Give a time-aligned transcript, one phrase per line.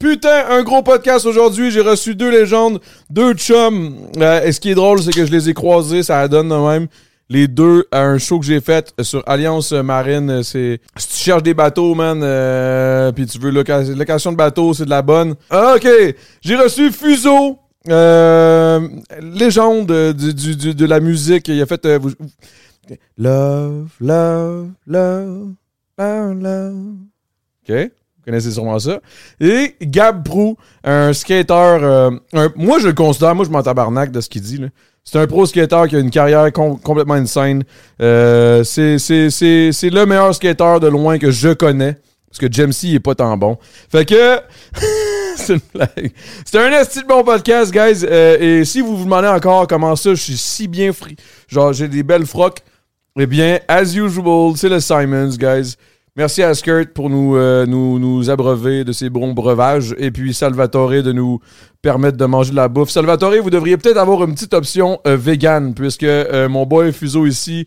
[0.00, 1.70] Putain, un gros podcast aujourd'hui.
[1.70, 3.94] J'ai reçu deux légendes, deux chums.
[4.16, 6.54] Euh, et ce qui est drôle, c'est que je les ai croisés, ça donne de
[6.54, 6.86] même.
[7.28, 10.42] Les deux à un show que j'ai fait sur Alliance Marine.
[10.42, 14.72] C'est si tu cherches des bateaux, man, euh, puis tu veux loca- location de bateau,
[14.72, 15.34] c'est de la bonne.
[15.50, 15.86] Ah, ok,
[16.40, 18.80] j'ai reçu Fuso, euh,
[19.20, 21.46] légende du, du- du- de la musique.
[21.48, 22.10] Il a fait euh, vous-
[23.18, 25.52] Love, love, love,
[25.98, 26.94] love, love.
[27.68, 27.90] OK?
[28.30, 29.00] Connaissez sûrement ça.
[29.40, 31.52] Et Gab Prou, un skater.
[31.52, 32.10] euh,
[32.54, 34.60] moi, je le considère, moi, je m'en tabarnak de ce qu'il dit.
[35.02, 37.64] C'est un pro skater qui a une carrière com- complètement insane.
[38.00, 41.96] Euh, c'est, le meilleur skater de loin que je connais.
[42.30, 43.58] Parce que Jamesy il est pas tant bon.
[43.90, 44.38] Fait que.
[45.36, 46.12] c'est une blague.
[46.44, 48.06] C'est un esti de bon podcast, guys.
[48.08, 51.16] Euh, et si vous vous demandez encore comment ça, je suis si bien fri.
[51.48, 52.60] Genre, j'ai des belles frocs.
[53.18, 55.74] Eh bien, as usual, c'est le Simons, guys.
[56.20, 59.94] Merci à Skirt pour nous, euh, nous, abreuver de ses bons breuvages.
[59.96, 61.40] Et puis Salvatore de nous
[61.80, 62.90] permettre de manger de la bouffe.
[62.90, 67.24] Salvatore, vous devriez peut-être avoir une petite option euh, vegan, puisque euh, mon boy Fuso
[67.24, 67.66] ici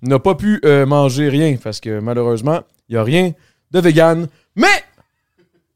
[0.00, 3.32] n'a pas pu manger rien, parce que malheureusement, il n'y a rien
[3.70, 4.28] de vegan.
[4.56, 4.82] Mais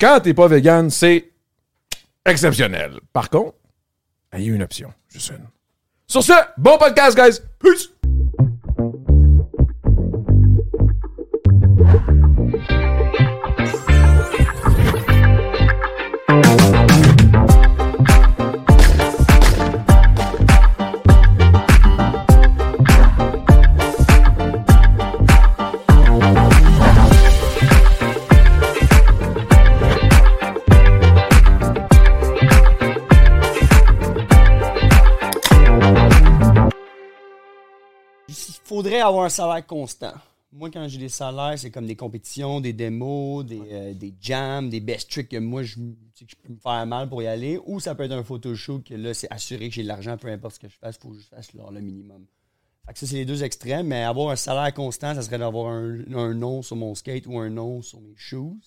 [0.00, 1.30] quand t'es pas vegan, c'est
[2.24, 3.00] exceptionnel.
[3.12, 3.52] Par contre,
[4.34, 5.44] il y a une option, juste une.
[6.06, 7.42] Sur ce, bon podcast, guys!
[7.58, 7.93] Peace!
[39.00, 40.12] Avoir un salaire constant.
[40.52, 44.70] Moi, quand j'ai des salaires, c'est comme des compétitions, des démos, des, euh, des jams,
[44.70, 47.58] des best tricks que moi, je, que je peux me faire mal pour y aller.
[47.66, 50.28] Ou ça peut être un photoshoot que là, c'est assuré que j'ai de l'argent, peu
[50.28, 52.24] importe ce que je fasse, il faut que je fasse le minimum.
[52.86, 53.88] Fait que ça, c'est les deux extrêmes.
[53.88, 57.38] Mais avoir un salaire constant, ça serait d'avoir un, un nom sur mon skate ou
[57.38, 58.60] un nom sur mes shoes.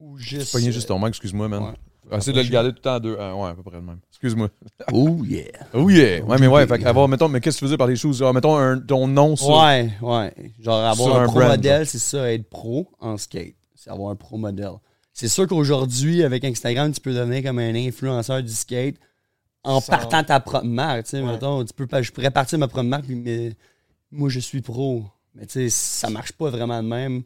[0.00, 0.52] Ou juste.
[0.52, 1.62] Pogné juste ton mic, excuse-moi, man.
[1.62, 1.74] Ouais.
[2.12, 3.16] Essaye de le garder tout le temps à deux.
[3.18, 3.98] Ah, ouais, à peu près le même.
[4.10, 4.48] Excuse-moi.
[4.92, 5.44] Oh yeah.
[5.72, 6.22] Oh yeah!
[6.24, 8.22] Ouais, mais ouais, fait qu'avoir, mettons, mais qu'est-ce que tu faisais par les choses?
[8.22, 9.50] Ah, mettons un, ton nom sur.
[9.50, 10.34] Ouais, ouais.
[10.60, 13.54] Genre Sur avoir un, un pro modèle, c'est ça, être pro en skate.
[13.74, 14.72] C'est avoir un pro modèle.
[15.12, 18.96] C'est sûr qu'aujourd'hui, avec Instagram, tu peux devenir comme un influenceur du skate
[19.62, 21.04] en partant ta propre marque.
[21.04, 23.52] Tu sais, mettons, tu peux pas, je pourrais partir ma propre marque, puis mais
[24.10, 25.04] moi, je suis pro.
[25.34, 27.22] Mais tu sais, ça marche pas vraiment de même.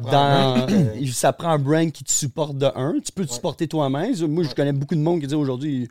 [0.00, 0.66] Dans-
[0.98, 2.94] il- ça prend un brand qui te supporte de un.
[3.04, 4.14] Tu peux te supporter toi-même.
[4.26, 5.88] Moi, je connais beaucoup de monde qui dit aujourd'hui,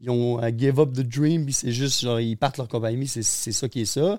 [0.00, 3.06] ils, ont euh, give up the dream, puis c'est juste, genre, ils partent leur compagnie,
[3.06, 4.18] c'est ça qui est ça.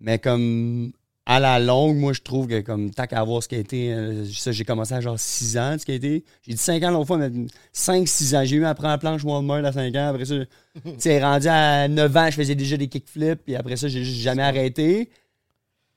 [0.00, 0.92] Mais comme
[1.26, 4.64] à la longue, moi, je trouve que comme tant qu'à avoir skaté, euh, ça, j'ai
[4.64, 6.24] commencé à genre 6 ans de skater.
[6.46, 7.30] J'ai dit 5 ans l'autre fois, mais
[7.74, 8.44] 5-6 ans.
[8.44, 10.08] J'ai eu à prendre la planche Walmart à 5 ans.
[10.08, 10.36] Après ça,
[10.84, 14.04] tu sais, rendu à 9 ans, je faisais déjà des kickflips, puis après ça, j'ai
[14.04, 15.10] juste jamais arrêté.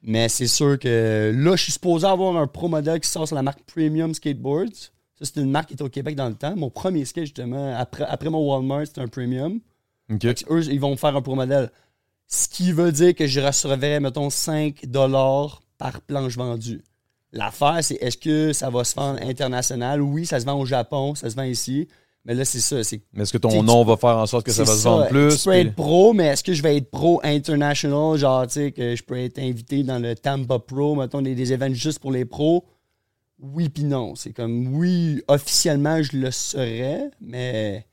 [0.04, 3.36] Mais c'est sûr que là, je suis supposé avoir un pro modèle qui sort sur
[3.36, 4.92] la marque Premium Skateboards.
[5.16, 6.56] Ça, c'était une marque qui était au Québec dans le temps.
[6.56, 9.60] Mon premier skate, justement, après, après mon Walmart, c'était un Premium.
[10.12, 10.22] Ok.
[10.22, 11.70] Fait que Eux, ils vont me faire un pro modèle.
[12.28, 16.82] Ce qui veut dire que je recevrais, mettons, 5 dollars par planche vendue.
[17.34, 20.02] L'affaire, c'est est-ce que ça va se vendre international?
[20.02, 21.88] Oui, ça se vend au Japon, ça se vend ici.
[22.26, 22.84] Mais là, c'est ça.
[22.84, 25.08] C'est Mais est-ce que ton nom va faire en sorte que ça va se vendre
[25.08, 25.38] plus?
[25.38, 28.18] Tu peux puis- être pro, mais est-ce que je vais être pro international?
[28.18, 31.52] Genre, tu sais, que je peux être invité dans le Tampa Pro, mettons, des, des
[31.54, 32.64] événements juste pour les pros?
[33.40, 34.14] Oui, puis non.
[34.16, 37.88] C'est comme, oui, officiellement, je le serais, mais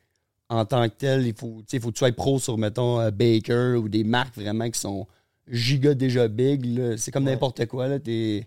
[0.50, 3.00] en tant que tel, il faut, tu sais, faut que tu sois pro sur, mettons,
[3.00, 5.06] euh, Baker ou des marques vraiment qui sont
[5.50, 6.66] giga déjà big.
[6.78, 6.98] là.
[6.98, 7.88] C'est comme n'importe quoi.
[7.88, 7.98] là.
[7.98, 8.46] T'es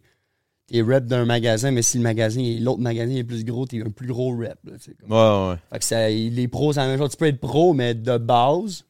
[0.72, 3.90] t'es rep d'un magasin, mais si le magasin, l'autre magasin est plus gros, t'es un
[3.90, 4.58] plus gros rep.
[4.64, 4.74] là.
[4.80, 5.58] C'est comme- Ouais, ouais.
[5.72, 7.10] fait que ça, les pros, c'est la même chose.
[7.12, 8.86] Tu peux être pro, mais de base,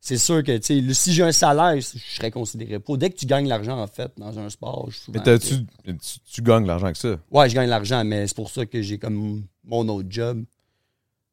[0.00, 2.96] c'est sûr que, le- si j'ai un salaire, je serais considéré pro.
[2.96, 5.64] Dès que tu gagnes l'argent, en fait, dans un sport, je suis Mais souvent-
[6.00, 7.16] tu, tu gagnes l'argent avec ça?
[7.30, 10.44] Ouais, je gagne l'argent, mais c'est pour ça que j'ai comme mon autre job.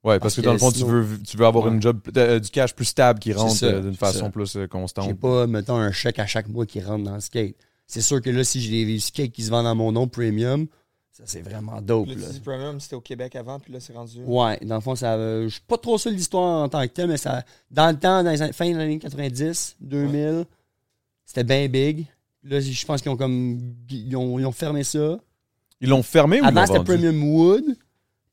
[0.03, 1.71] Ouais, parce, Parce que dans le que fond, tu veux, tu veux avoir Ouais.
[1.71, 4.29] une job, euh, du cash plus stable qui rentre euh, d'une façon ça.
[4.31, 5.17] plus euh, J'ai constante.
[5.17, 7.55] pas, mettons, un chèque à chaque mois qui rentre dans le skate.
[7.87, 10.67] C'est sûr que là, si j'ai des skates qui se vendent dans mon nom premium,
[11.11, 12.07] ça, c'est vraiment dope.
[12.07, 12.27] Le là.
[12.43, 14.23] Premium, c'était au Québec avant, puis là, c'est rendu.
[14.25, 15.13] Ouais, dans le fond, ça.
[15.13, 17.45] euh, je suis pas trop sûr de l'histoire en tant que tel, mais ça.
[17.69, 20.45] Dans le temps, dans les fin des années 90, 2000,
[21.23, 22.07] c'était bien big.
[22.43, 23.59] Là, je pense qu'ils ont comme.
[23.89, 25.19] Ils ont, ils ont fermé ça.
[25.81, 26.83] Ils l'ont fermé ou Avant, c'était?
[26.83, 27.63] Premium Wood.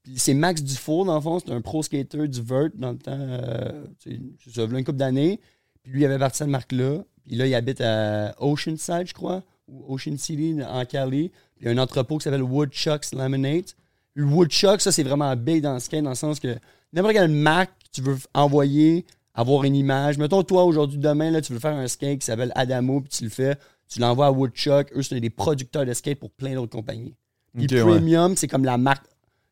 [0.02, 1.38] Puis c'est Max Dufour, dans le fond.
[1.38, 3.12] C'était un pro skater du Vert dans le temps.
[3.18, 5.38] Euh, tu sais, c'est ça, il y a une couple d'années.
[5.82, 7.04] Puis lui, il avait parti cette marque-là.
[7.30, 11.28] Puis là, il habite à Oceanside, je crois, ou Ocean City, en Cali.
[11.28, 13.76] Puis il y a un entrepôt qui s'appelle Woodchucks Laminate.
[14.14, 16.58] Le Woodchuck, ça, c'est vraiment big dans le skate, dans le sens que
[16.92, 20.18] n'importe quelle marque que tu veux envoyer, avoir une image.
[20.18, 23.22] Mettons, toi, aujourd'hui, demain, là, tu veux faire un skate qui s'appelle Adamo, puis tu
[23.22, 23.54] le fais.
[23.88, 24.90] Tu l'envoies à Woodchuck.
[24.96, 27.14] Eux, c'est des producteurs de skate pour plein d'autres compagnies.
[27.56, 27.80] Puis ouais.
[27.80, 29.06] Premium, c'est comme la marque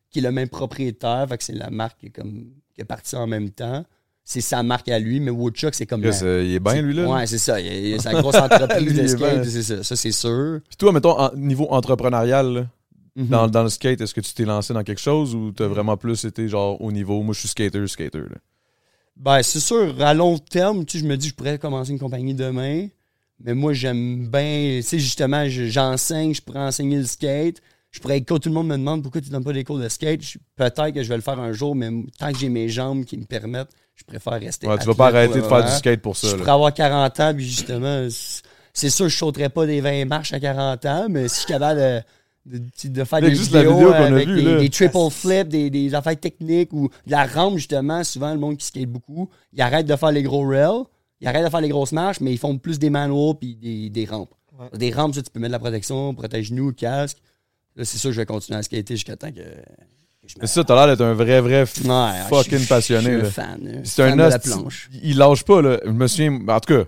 [0.09, 1.25] qui est le même propriétaire.
[1.29, 3.85] Fait que c'est la marque qui est, comme, qui est partie en même temps.
[4.31, 6.03] C'est sa marque à lui, mais Woodchuck, c'est comme.
[6.03, 7.07] La- euh, il est bien, lui, là.
[7.07, 7.59] Ouais, c'est ça.
[7.59, 9.43] Il il a sa grosse entreprise Lui, il de est skate, bien.
[9.43, 9.83] c'est ça.
[9.83, 10.59] Ça, c'est sûr.
[10.67, 12.65] Puis toi, mettons, en- niveau entrepreneurial, là,
[13.15, 13.27] Mhm.
[13.27, 15.97] dans, dans le skate, est-ce que tu t'es lancé dans quelque chose ou t'as vraiment
[15.97, 18.37] plus été genre au niveau, moi je suis skater, skater, là?
[19.17, 21.97] Ben, c'est sûr, à long terme, tu sais, je me dis, je pourrais commencer une
[21.99, 22.87] compagnie demain.
[23.43, 27.61] Mais moi, j'aime bien, tu sais, justement, je- j'enseigne, je pourrais enseigner le skate.
[27.91, 28.41] Je pourrais être coach.
[28.43, 30.21] Tout le monde me demande pourquoi tu donnes pas des cours de skate.
[30.55, 31.89] Peut-être que je vais le faire un jour, mais
[32.19, 34.67] tant que j'ai mes jambes qui me permettent, je préfère rester.
[34.67, 36.39] Ouais, tu vas pas arrêter de faire du skate pour ça, Je là.
[36.39, 38.07] pourrais avoir 40 ans, puis justement,
[38.73, 41.47] c'est- sûr, je sauterais pas des 20 marches à 40 ans, mais si je suis
[41.47, 41.79] capable
[42.45, 44.57] de, de, de faire des juste la vidéos vidéo qu'on a avec des, là.
[44.59, 48.57] des triple flips, des, des affaires techniques ou de la rampe, justement, souvent, le monde
[48.57, 50.83] qui skate beaucoup, ils arrêtent de faire les gros rails,
[51.21, 53.89] ils arrêtent de faire les grosses marches, mais ils font plus des manuals puis des,
[53.89, 54.29] des rampes.
[54.57, 54.77] Ouais.
[54.77, 57.17] Des rampes, ça, tu peux mettre de la protection, protège-nous, casque.
[57.79, 60.47] Là, c'est sûr, je vais continuer à skater jusqu'à temps que, que je me- Mais
[60.47, 63.29] ça, t'as l'air d'être un vrai, vrai f- Ouais, fucking je passionné, Je suis un
[63.31, 63.81] fan.
[63.83, 64.89] C'est Fan un de la hostie- planche.
[65.01, 65.79] Il lâche pas, là.
[65.85, 66.39] Je me souviens.
[66.47, 66.83] En tout cas,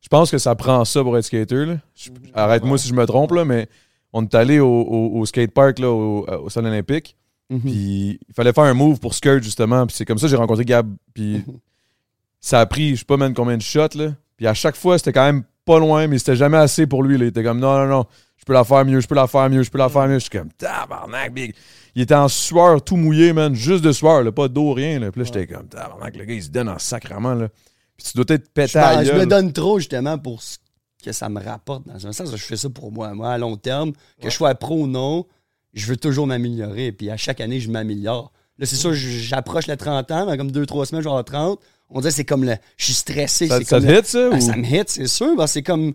[0.00, 1.76] je pense que ça prend ça pour être skater, là.
[1.96, 3.68] Je- Arrête-moi si je me trompe, là, mais
[4.12, 7.16] on est allé au, au, au skatepark, là, au, au Stade olympique.
[7.50, 7.60] Mhm.
[7.60, 9.84] Puis il fallait faire un move pour skirt, justement.
[9.86, 10.88] Puis c'est comme ça que j'ai rencontré Gab.
[11.12, 11.42] Puis
[12.40, 14.14] ça a pris, je sais pas même combien de shots, là.
[14.36, 17.18] Puis à chaque fois, c'était quand même pas loin, mais c'était jamais assez pour lui.
[17.18, 17.24] Là.
[17.24, 18.04] Il était comme, non, non, non,
[18.40, 20.14] je peux la faire mieux, je peux la faire mieux, je peux la faire mieux.
[20.14, 21.54] Je suis comme, tabarnak, big.
[21.94, 24.98] Il était en sueur, tout mouillé, man, juste de sueur, là, pas d'eau, rien.
[24.98, 25.12] Là.
[25.12, 27.48] Puis là, j'étais comme, tabarnak, le gars, il se donne en sacrement, là.
[27.96, 30.56] Puis tu dois être pété Je, à la je me donne trop justement pour ce
[31.04, 32.30] que ça me rapporte dans un sens.
[32.34, 33.12] Je fais ça pour moi.
[33.12, 33.92] Moi, à long terme,
[34.22, 35.26] que je sois pro ou non,
[35.74, 36.92] je veux toujours m'améliorer.
[36.92, 38.32] Puis à chaque année, je m'améliore.
[38.58, 40.26] Là, c'est sûr, j'approche les 30 ans.
[40.26, 41.60] Dans comme 2-3 semaines, je vais avoir 30.
[41.90, 42.54] On dirait que c'est comme le.
[42.78, 43.48] Je suis stressé.
[43.48, 44.28] Ça, ça comme te le- hit, ça?
[44.32, 45.36] Ah, ou- ça me hit, c'est sûr.
[45.36, 45.92] Ben, c'est comme.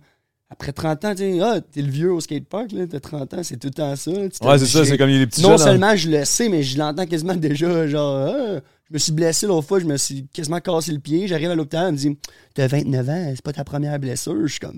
[0.49, 3.43] Après 30 ans, tu sais, ah, t'es le vieux au skatepark, là, t'as 30 ans,
[3.43, 4.11] c'est tout le temps ça.
[4.11, 5.59] Ouais, c'est ça, c'est comme il y a les petits Non jeunes.
[5.61, 5.63] hein.
[5.71, 9.47] seulement je le sais, mais je l'entends quasiment déjà, genre, Ah, je me suis blessé
[9.47, 12.17] l'autre fois, je me suis quasiment cassé le pied, j'arrive à l'hôpital, elle me dit,
[12.53, 14.77] t'as 29 ans, c'est pas ta première blessure, je suis comme,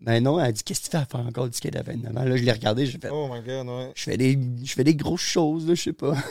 [0.00, 2.16] ben non, elle dit, qu'est-ce que tu fais à faire encore du skate à 29
[2.16, 2.24] ans?
[2.24, 3.90] Là, je l'ai regardé, j'ai fait, Oh my god, ouais.
[3.96, 6.14] je fais des, je fais des grosses choses, là, je sais pas.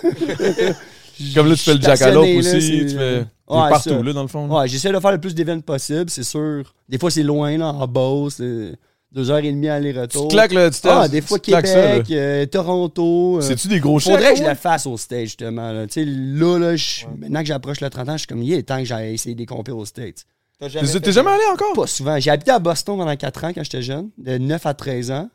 [1.36, 2.50] Comme là, tu fais le jackalope là, aussi.
[2.60, 3.24] Tu fais.
[3.24, 4.01] t'es Ouais, partout, ça.
[4.03, 4.48] là, dans le fond.
[4.48, 4.53] là.
[4.62, 6.74] Ouais, j'essaie de faire le plus d'événements possible, c'est sûr.
[6.89, 8.74] Des fois, c'est loin, là, en Beauce, c'est
[9.12, 10.27] deux heures et demie Tu aller-retour.
[10.27, 11.62] te claques, là, tu Ah, des tu fois ça.
[11.62, 13.38] Québec, euh, Toronto.
[13.38, 14.13] euh, C'est-tu des gros chèques?
[14.15, 15.72] Faudrait que je le fasse au stage, justement.
[15.72, 16.75] Là, Tu sais, là, là
[17.20, 19.36] maintenant que j'approche le 30 ans, je suis comme, il est temps que j'aille essayer
[19.36, 20.25] des compés aux States.
[20.62, 21.74] Jamais T'es fait jamais de- allé encore?
[21.75, 22.17] Pas souvent.
[22.20, 25.29] J'ai habité à Boston pendant 4 ans quand j'étais jeune, de 9 à 13 ans.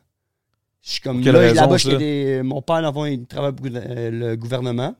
[0.81, 4.95] Je suis comme, là, là-bas, des- mon père, avant, il travaille pour euh, le gouvernement.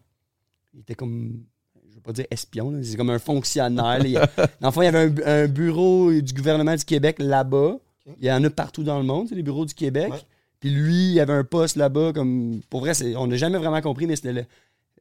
[0.80, 1.44] Il était comme,
[1.90, 4.00] je veux pas dire espion, c'est comme un fonctionnaire.
[4.06, 4.14] Il
[4.62, 7.78] dans le fond, il y avait un, un bureau du gouvernement du Québec là-bas.
[8.20, 10.12] Il y en a partout dans le monde, c'est les bureaux du Québec.
[10.12, 10.20] Ouais.
[10.62, 14.08] Puis lui, il avait un poste là-bas, comme, pour vrai, on n'a jamais vraiment compris,
[14.08, 14.46] mais c'était le.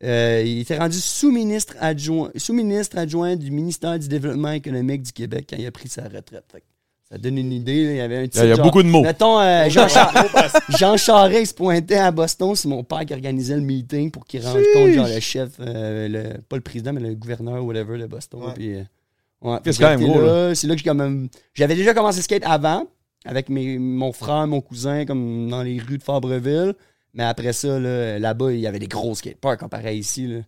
[0.03, 5.47] euh, il était rendu sous-ministre adjoint, sous-ministre adjoint du ministère du Développement économique du Québec
[5.49, 6.45] quand il a pris sa retraite.
[6.53, 6.63] Fait
[7.11, 7.85] Ça donne une idée.
[7.87, 7.91] là.
[7.93, 9.03] Il y avait un a- il y a genre- beaucoup de mots.
[9.03, 10.13] Mettons, euh, Jean, Char-
[10.79, 12.55] Jean Charest se pointait à Boston.
[12.55, 16.09] C'est mon père qui organisait le meeting pour qu'il rende compte, genre, le chef, euh,
[16.09, 18.41] le, pas le président, mais le gouverneur, whatever, de Boston.
[18.43, 18.53] Ouais.
[18.55, 18.83] Puis, euh,
[19.43, 19.59] ouais.
[19.65, 20.55] C'est quand même gros, là.
[20.55, 21.29] C'est là que j'ai quand même.
[21.55, 22.87] J'avais déjà commencé skate avant,
[23.25, 26.75] avec mes, mon frère, mon cousin, comme dans les rues de Fabreville.
[27.15, 30.27] Mais après ça, là, là-bas, il y avait des gros skateparks comparé à ici.
[30.27, 30.41] Là.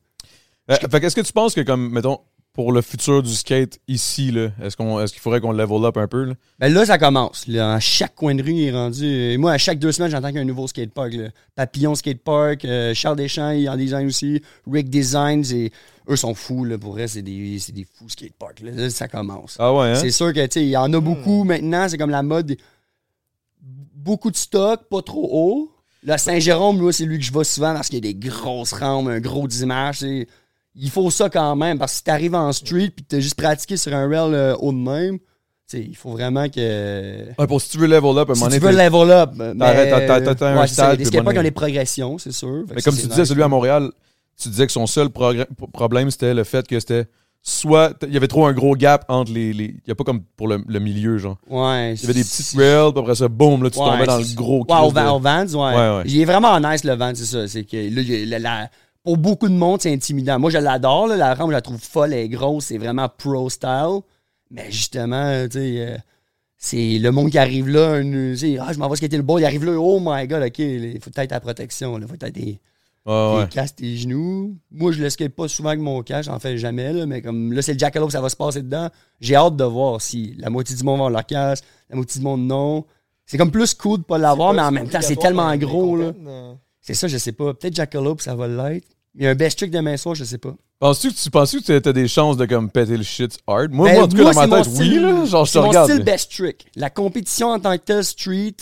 [0.71, 2.19] Euh, fait qu'est-ce que tu penses que, comme, mettons,
[2.61, 5.97] pour le futur du skate ici, là, est-ce qu'on, est-ce qu'il faudrait qu'on level up
[5.97, 6.35] un peu, là?
[6.59, 7.47] Ben là, ça commence.
[7.47, 9.05] Là, à chaque coin de rue, il est rendu.
[9.05, 11.13] euh, moi, à chaque deux semaines, j'entends qu'il y a un nouveau skatepark.
[11.15, 11.29] là.
[11.55, 14.43] Papillon Skatepark, euh, Charles Deschamps, il en design aussi.
[14.71, 15.73] Rick Designs, et
[16.09, 16.65] eux sont fous.
[16.65, 18.61] Là, pour eux, c'est des, c'est des fous skateparks.
[18.61, 19.57] Là, Là, ça commence.
[19.59, 19.95] Ah ouais, hein?
[19.95, 21.89] C'est sûr que, tu sais, il y en a beaucoup maintenant.
[21.89, 22.57] C'est comme la mode.
[23.95, 25.71] Beaucoup de stock, pas trop haut.
[26.03, 28.73] Là, Saint-Jérôme, moi, c'est lui que je vais souvent parce qu'il y a des grosses
[28.73, 29.99] rampes, un gros dimanche.
[29.99, 30.27] c'est-
[30.77, 33.35] Il faut ça quand même parce que si t'arrives en street puis que t'as juste
[33.35, 35.25] pratiqué sur un rail euh, haut de même, tu
[35.79, 37.27] sais, il faut vraiment que.
[37.39, 38.85] Ouais, pour si tu veux level up, à un Si moment tu donné, veux t'es-
[38.91, 39.59] level up.
[39.59, 42.65] T'arrêtes, t'as- t'as- t'as un ouais, stade, Les bon, ont des progressions, c'est sûr.
[42.75, 43.91] Mais comme tu disais, celui à Montréal,
[44.41, 47.07] tu disais que son seul problème, c'était le fait que c'était
[47.43, 47.95] soit.
[48.07, 49.53] Il y avait trop un gros gap entre les.
[49.53, 51.37] les- Il n'y a pas comme pour le, le milieu, genre.
[51.49, 51.95] Ouais.
[51.95, 54.19] Il y avait des petites rails, puis après ça, boum, là, tu Ouais, tombais dans
[54.19, 55.77] le gros Ouais, au, de- Vans, ouais.
[55.77, 56.03] Ouais, ouais.
[56.07, 57.47] Il est vraiment nice, le Vans, c'est ça.
[57.49, 58.71] C'est que là, la- la-
[59.03, 60.39] pour beaucoup de monde, c'est intimidant.
[60.39, 62.67] Moi, je l'adore, là, la rampe, je la trouve folle et grosse.
[62.67, 64.01] C'est vraiment pro style.
[64.51, 65.97] Mais justement, tu sais, euh,
[66.57, 68.03] c'est le monde qui arrive là,
[68.37, 70.59] sais, ah, je m'en vais skater le ball, il arrive là, oh my god, ok,
[70.59, 72.61] il faut peut-être la protection, il faut peut-être des,
[73.07, 73.49] ouais.
[73.49, 74.57] casques, tes genoux.
[74.71, 77.53] Moi, je le skate pas souvent avec mon casque, j'en fais jamais, là, mais comme
[77.53, 78.91] là, c'est le jackalope, ça va se passer dedans.
[79.21, 82.19] J'ai hâte de voir si la moitié du monde va avoir leur casque, la moitié
[82.19, 82.85] du monde non.
[83.25, 86.13] C'est comme plus cool de pas l'avoir, mais en même temps, c'est tellement gros, là.
[86.81, 87.53] C'est ça, je sais pas.
[87.55, 88.87] Peut-être Jackalope, ça va l'être.
[89.15, 90.55] Il y a un best trick demain soir, je sais pas.
[90.79, 93.71] Penses-tu que tu penses que tu as des chances de comme péter le shit hard?
[93.73, 95.25] Moi, Ben, moi, en tout cas, dans c'est ma tête, style- oui, là.
[95.27, 95.91] Genre, je te C'est mon regarde.
[95.91, 96.05] style là.
[96.05, 96.67] best trick.
[96.77, 98.55] La compétition en tant que tel, street,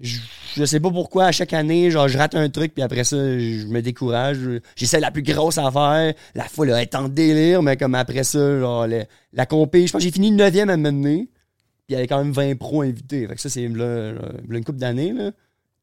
[0.00, 0.18] je,
[0.56, 3.16] je sais pas pourquoi, à chaque année, genre, je rate un truc, puis après ça,
[3.16, 4.38] je me décourage.
[4.74, 6.14] J'essaie la plus grosse affaire.
[6.34, 10.00] La foule est en délire, mais comme après ça, genre, le- la compé, je pense
[10.00, 11.28] que j'ai fini 9e à me mener.
[11.86, 13.26] Puis il y avait quand même 20 pros invités.
[13.28, 15.30] Fait que ça, c'est une couple d'années, là.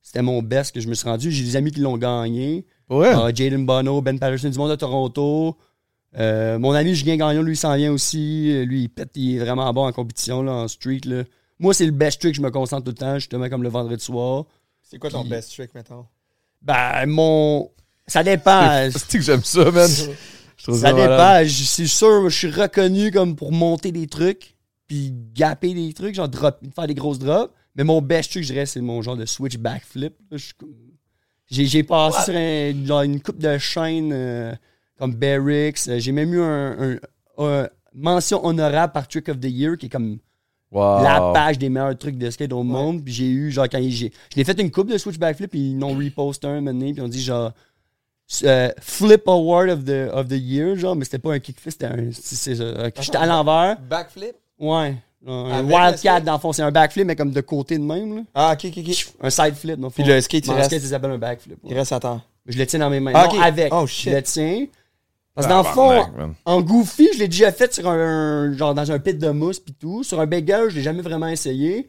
[0.05, 1.31] C'était mon best que je me suis rendu.
[1.31, 2.63] J'ai des amis qui l'ont gagné.
[2.91, 3.11] Ouais.
[3.11, 5.57] Ah, Jaden Bono, Ben Patterson du monde de Toronto.
[6.15, 8.51] Euh, mon ami Julien Gagnon, lui, s'en vient aussi.
[8.51, 11.01] Euh, Lui, il pète, il est vraiment bon en compétition, là, en street.
[11.05, 11.23] Là.
[11.59, 14.03] Moi, c'est le best trick, je me concentre tout le temps, justement, comme le vendredi
[14.03, 14.45] soir.
[14.83, 16.05] C'est quoi ton Puis- best trick, mettons?
[16.61, 17.71] Ben, mon.
[18.05, 18.87] Ça dépend.
[18.91, 19.89] C'est que j'aime ça, man.
[19.89, 21.43] Ça dépend.
[21.43, 24.55] Je- C'est sûr, je suis reconnu comme pour monter des trucs,
[24.87, 27.51] puis gapper des trucs, genre drop, faire des grosses drops.
[27.75, 30.13] Mais mon best trick, je dirais, c'est mon genre de switch backflip.
[31.49, 34.53] J'ai passé sur un- genre une coupe de chaîne euh,
[34.97, 35.87] comme Barracks.
[35.87, 36.97] Euh, J'ai même eu un, un-
[37.37, 40.17] un mention honorable par Trick of the Year, qui est comme
[40.71, 41.03] Wow.
[41.03, 43.03] la page des meilleurs trucs de skate au monde.
[43.05, 44.11] Puis j'ai eu, genre, quand j'ai.
[44.31, 46.95] Je l'ai fait une coupe de switch backflip, puis ils n'ont reposté un maintenant, puis
[46.97, 47.51] ils ont dit, genre.
[48.43, 51.85] euh, flip award of the, of the year, genre, mais c'était pas un kickflip, c'était
[51.85, 52.09] un.
[52.11, 53.79] c'est- J'étais à l'envers.
[53.79, 54.33] Backflip?
[54.59, 54.95] Ouais.
[55.27, 57.83] Un Avec le wildcat, dans le fond, c'est un backflip, mais comme de côté de
[57.83, 58.21] même, là.
[58.35, 59.13] Ah, ok, ok, ok.
[59.21, 60.03] Un side flip, dans le fond.
[60.03, 61.63] Puis le skate, il reste- skate, ça s'appelle un backflip.
[61.63, 61.69] ouais.
[61.71, 62.21] Il reste à temps.
[62.45, 63.11] Je le tiens dans mes mains.
[63.15, 63.73] Ah, non, avec.
[63.73, 64.11] Oh, shit.
[64.11, 64.65] Je le tiens.
[65.33, 66.33] Parce que dans le fond, man.
[66.45, 69.73] en goofy, je l'ai déjà fait sur un, genre dans un pit de mousse pis
[69.73, 70.03] tout.
[70.03, 71.87] Sur un bagel, je l'ai jamais vraiment essayé.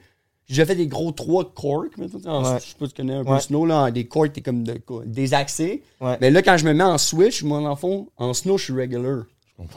[0.48, 2.58] J'ai déjà fait des gros trois corks, mettons, tu sais, en- Ouais.
[2.60, 3.40] je sais pas si tu connais un peu Ouais.
[3.40, 5.82] snow, là, des corks, t'es comme de, quoi, des accès.
[6.00, 6.16] Ouais.
[6.20, 8.64] Mais là, quand je me mets en switch, moi, dans le fond, en snow, je
[8.64, 9.24] suis regular.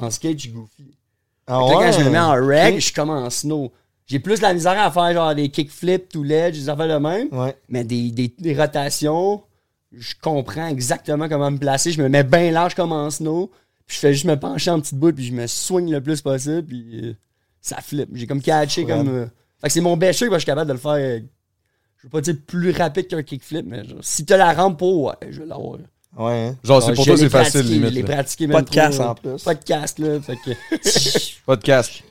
[0.01, 0.95] En skate, je suis goofy.
[1.49, 2.09] Ah que là, quand je me ouais?
[2.11, 3.71] mets en reg, je suis comme en snow.
[4.05, 7.03] J'ai plus de la misère à faire genre des kickflips, tout ledge, des affaires de
[7.03, 7.27] même.
[7.31, 7.55] Ouais.
[7.67, 9.43] Mais des, des, des rotations,
[9.91, 11.91] je comprends exactement comment me placer.
[11.91, 13.51] Je me mets bien large comme en snow.
[13.85, 16.21] Puis je fais juste me pencher en petite bout, puis je me swing le plus
[16.21, 17.13] possible, puis euh,
[17.61, 18.09] ça flippe.
[18.13, 18.87] J'ai comme catché Ouais.
[18.95, 19.07] comme.
[19.09, 19.25] euh,
[19.61, 20.91] Fait que c'est mon parce que je suis capable de le faire.
[20.91, 21.19] euh,
[21.97, 25.03] je veux pas dire plus rapide qu'un kickflip, mais genre, si t'as la rampe pour,
[25.05, 25.79] ouais, je vais l'avoir.
[26.17, 26.47] Ouais.
[26.49, 26.55] hein.
[26.63, 28.07] Genre, c'est pour toi, c'est facile, pratiqué, Je l'ai limite.
[28.09, 28.13] là.
[28.15, 29.43] pratiqué Pas même trop, en plus.
[29.43, 30.19] Pas de casque, là.
[30.21, 30.51] Fait que.
[31.45, 32.03] Pas de casque.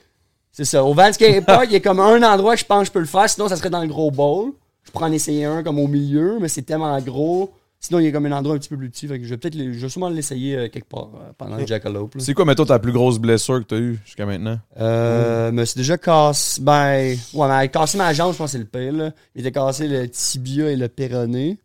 [0.51, 0.83] C'est ça.
[0.83, 2.91] Au Van Skate Park, il y a comme un endroit que je pense que je
[2.91, 3.29] peux le faire.
[3.29, 4.51] Sinon, ça serait dans le gros bowl.
[4.83, 7.51] Je pourrais en essayer un comme au milieu, mais c'est tellement gros.
[7.81, 9.07] Sinon, il y a comme un endroit un petit peu plus petit.
[9.07, 11.55] Fait que je vais peut-être le- je vais sûrement l'essayer euh, quelque part euh, pendant
[11.55, 12.13] le Jackalope.
[12.17, 14.59] C'est quoi, mettons, ta plus grosse blessure que t'as eue jusqu'à maintenant?
[14.81, 16.59] Euh, mais c'est déjà cassé.
[16.61, 18.91] Ben, ouais, mais cassé ma jambe, je pense que c'est le pire.
[18.91, 19.11] Là.
[19.35, 21.57] Il était cassé le tibia et le péroné.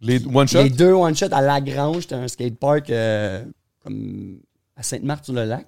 [0.00, 0.62] Les one-shot?
[0.62, 3.44] Les deux one-shot à Lagrange, c'était un skatepark euh,
[3.84, 4.38] comme
[4.76, 5.66] à Sainte-Marthe-sur-le-Lac.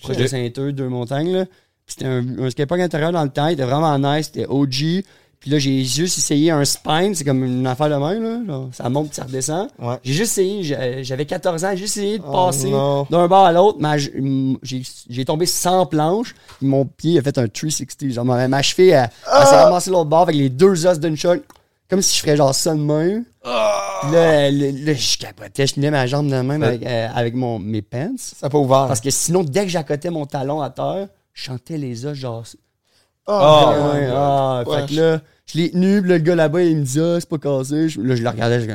[0.00, 1.32] proche de Saint-Eux, deux montagnes.
[1.32, 1.44] Là.
[1.86, 3.48] C'était un, un skatepark intérieur dans le temps.
[3.48, 4.26] Il était vraiment nice.
[4.32, 5.04] C'était OG.
[5.40, 8.60] Puis là, j'ai juste essayé un spine, c'est comme une affaire de même, là.
[8.70, 9.68] ça monte puis ça redescend.
[9.76, 9.96] Ouais.
[10.04, 13.44] J'ai juste essayé, j'ai- j'avais 14 ans, j'ai juste essayé de Oh passer d'un bord
[13.46, 16.36] à l'autre, mais j'ai- tombé sans planche.
[16.60, 18.12] Mon pied a fait un 360.
[18.12, 21.38] Genre, ma, cheville, elle, elle s'est ramassée l'autre bord avec les deux os d'une shot.
[21.92, 23.24] Comme si je ferais genre ça de même.
[23.42, 23.50] Puis
[24.12, 27.58] là, là, là, je capotais, je tenais ma jambe de même avec, euh, avec mon,
[27.58, 28.14] mes pants.
[28.16, 28.86] Ça pas ouvert.
[28.86, 32.46] Parce que sinon, dès que j'accotais mon talon à terre, je chantais les os genre.
[33.26, 34.08] Ah, ouais, ouais.
[34.10, 34.80] ah, Ouais.
[34.80, 37.36] Fait que là, je l'ai tenu, le gars là-bas, il me dit, ah, c'est pas
[37.36, 37.90] cassé.
[37.90, 38.66] Je- là, je le regardais, je,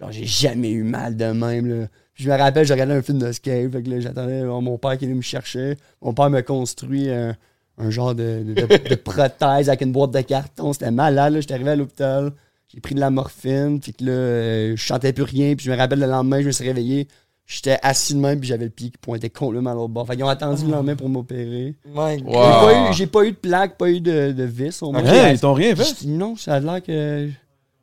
[0.00, 1.86] genre, j'ai jamais eu mal de même, là.
[2.12, 4.60] Puis je me rappelle, je regardais un film de skate, fait que là, j'attendais euh,
[4.60, 5.76] mon père qui venait me chercher.
[6.02, 7.36] Mon père m'a construit un,
[7.78, 10.72] un genre de, de- de- de prothèse avec une boîte de carton.
[10.72, 11.40] C'était malade, là.
[11.40, 12.32] J'étais arrivé à l'hôpital,
[12.68, 15.70] j'ai pris de la morphine, puis que là, euh, je chantais plus rien, puis je
[15.70, 17.08] me rappelle le lendemain, je me suis réveillé.
[17.44, 20.06] J'étais assis de même, puis j'avais le pied qui pointait complètement à l'autre bord.
[20.06, 21.74] Fait qu'ils ont attendu le lendemain pour m'opérer.
[22.24, 22.92] Wow.
[22.92, 24.80] J'ai pas pas, eu de plaque, pas eu de, de vis.
[24.82, 25.02] au moins.
[25.32, 26.06] Ils t'ont rien fait?
[26.06, 27.28] Non, ça a l'air que.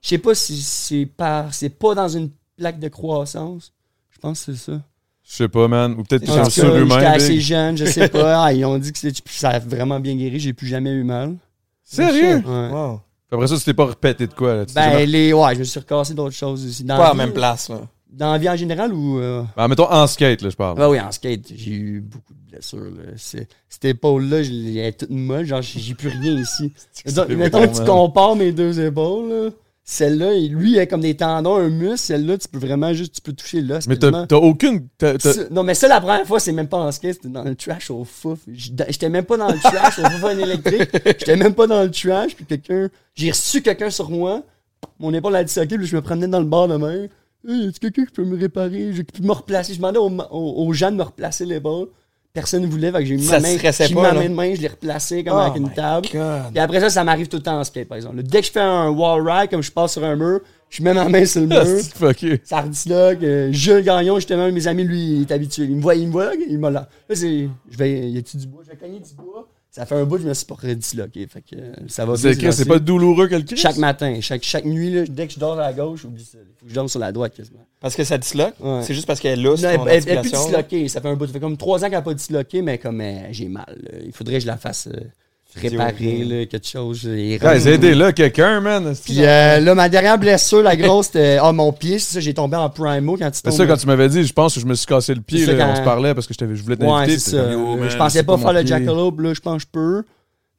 [0.01, 1.53] Je sais pas si c'est par.
[1.53, 3.74] C'est pas dans une plaque de croissance.
[4.12, 4.81] Je pense que c'est ça.
[5.30, 5.94] Je sais pas, man.
[5.98, 8.44] Ou peut-être sont tout cas, J'étais assez jeune, je sais pas.
[8.46, 11.04] Ah, ils ont dit que c'est- ça a vraiment bien guéri, j'ai plus jamais eu
[11.04, 11.36] mal.
[11.84, 12.38] Sérieux?
[12.46, 12.70] Ouais.
[12.72, 13.02] Wow.
[13.32, 14.66] Après ça, tu t'es pas répété de quoi, là?
[14.66, 16.84] Tu Ben, jamais- les, ouais, je me suis recassé d'autres choses aussi.
[16.84, 17.82] Dans Pas la à la même place, là.
[18.12, 19.20] Dans la vie en général ou.
[19.20, 20.82] euh, Ben, mettons en skate, là, je parle.
[20.82, 22.80] Ah oui, en skate, j'ai eu beaucoup de blessures.
[22.80, 23.12] Là.
[23.18, 26.74] C'est- Cette épaule-là, je l'ai- elle est toute molle, genre j'ai plus rien ici.
[27.06, 29.50] Mettons, c'est mettons bon, que tu compares mes deux épaules, là,
[29.91, 33.22] celle-là, lui, il a comme des tendons, un muscle, celle-là, tu peux vraiment juste, tu
[33.22, 33.79] peux toucher là.
[33.88, 33.96] Mais
[34.27, 34.88] t'as aucune.
[35.19, 37.55] Ça- Non, mais ça, la première fois, c'est même pas en skate, c'était dans le
[37.55, 38.38] trash au fouf.
[38.48, 40.89] J'étais même pas dans le trash, au fouf électrique.
[41.05, 42.89] J'étais même pas dans le trash, puis quelqu'un.
[43.15, 44.43] J'ai reçu quelqu'un sur moi,
[45.00, 47.08] mon épaule a disloqué, puis je me promenais dans le bar de main.
[47.48, 48.93] Hey, y a quelqu'un qui peut me réparer?
[48.93, 49.74] J'ai pu me replacer?
[49.74, 51.88] Je demandais aux, aux- aux gens de me replacer l'épaule.
[52.32, 53.58] Personne ne voulait, fait que j'ai mis Ça ma main.
[53.58, 56.08] J'ai pas, ma main de main, je l'ai replacé comme Oh avec une table.
[56.14, 56.56] God.
[56.56, 58.22] Et après ça, ça m'arrive tout le temps en skate, par exemple.
[58.22, 60.94] Dès que je fais un wall ride, comme je passe sur un mur, je mets
[60.94, 61.82] ma main sur le Ah, mur.
[62.44, 63.24] Ça redisloque.
[63.24, 65.64] Euh, Jules Gagnon, justement, un de mes amis, lui, il est habitué.
[65.64, 66.88] Il me voit, il me voit, il m'a là.
[67.10, 67.50] Là, c'est.
[67.72, 68.12] Je vais.
[68.12, 68.62] Y a-tu du bois?
[68.64, 69.48] Je vais cogner du bois.
[69.72, 71.28] Ça fait un bout, je me suis pas redisloqué.
[71.28, 72.18] Fait que euh, ça va.
[72.18, 73.56] C'est c'est pas douloureux que le Chris?
[73.58, 76.40] Chaque matin, chaque, chaque nuit, là, dès que je dors à la gauche, oublie ça.
[76.42, 77.60] Il faut que je dorme sur la droite quasiment.
[77.80, 78.56] Parce que ça disloque?
[78.60, 78.82] Ouais.
[78.84, 80.38] C'est juste parce qu'elle est lousse, Non, ton elle, elle, elle est plus là?
[80.43, 80.88] disloquée.
[80.88, 81.28] Ça fait un bout.
[81.28, 83.78] Ça fait comme trois ans qu'elle n'a pas disloqué, mais comme euh, j'ai mal.
[83.84, 84.00] là.
[84.04, 85.00] Il faudrait que je la fasse euh,
[85.56, 87.06] réparer, là, quelque chose.
[87.08, 88.94] Et Guys, aidez-là quelqu'un, man.
[89.04, 91.98] Puis euh, là, ma dernière blessure, la grosse, c'était ah, mon pied.
[92.00, 93.54] C'est ça, j'ai tombé en primo quand tu C'est tombes.
[93.54, 95.56] ça, quand tu m'avais dit, je pense que je me suis cassé le pied, C'est
[95.56, 97.20] là, quand- on se parlait parce que je, voulais Ouais, t'inviter.
[97.20, 97.52] c'est puis ça.
[97.52, 99.72] Yo, Euh, man, je pensais c'est pas faire le jackalope, là, je pense que je
[99.72, 100.04] peux.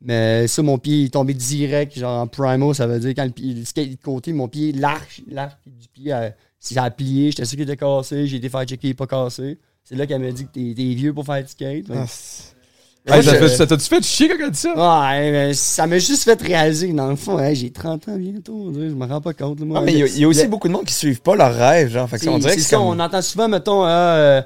[0.03, 3.25] Mais ça, mon pied il est tombé direct, genre en primo, ça veut dire quand
[3.25, 6.73] le, pied, le skate est de côté, mon pied, l'arche, l'arche du pied, euh, si
[6.75, 9.07] ça a plié, j'étais sûr qu'il était cassé, j'ai été faire checker, il est pas
[9.07, 9.59] cassé.
[9.85, 11.85] C'est là qu'elle m'a dit que t'es vieux pour faire du skate.
[11.91, 12.55] Ah, c'est-
[13.07, 14.75] Hey, ça je- fait- ça t'a-tu fait chier quand elle dit ça?
[14.75, 18.95] Ouais, mais ça m'a juste fait réaliser dans le fond, j'ai 30 ans bientôt, je
[18.95, 19.61] me rends pas compte.
[19.61, 19.79] moi.
[19.81, 21.23] Ah, mais il y a- il y, a aussi Le- beaucoup de monde qui suivent
[21.23, 22.09] pas leur rêve, genre.
[22.09, 22.87] Fait que ça, on dirait que ça, comme...
[22.87, 24.43] on entend souvent, mettons, ah, euh,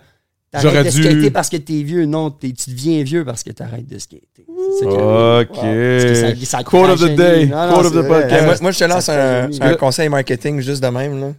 [0.53, 2.07] t'arrêtes de dû- skater parce que t'es vieux.
[2.07, 4.47] Non, t'es- tu deviens vieux parce que t'arrêtes de skater.
[4.79, 5.41] C'est ça.
[5.41, 5.49] Ok.
[5.51, 5.63] Parce
[6.05, 6.15] que
[6.45, 7.47] ça- ça Quote of the day.
[7.47, 8.45] Non, non, Quote of the podcast.
[8.45, 11.21] Moi, moi, je te lance un, conseil marketing juste de même.
[11.21, 11.33] là.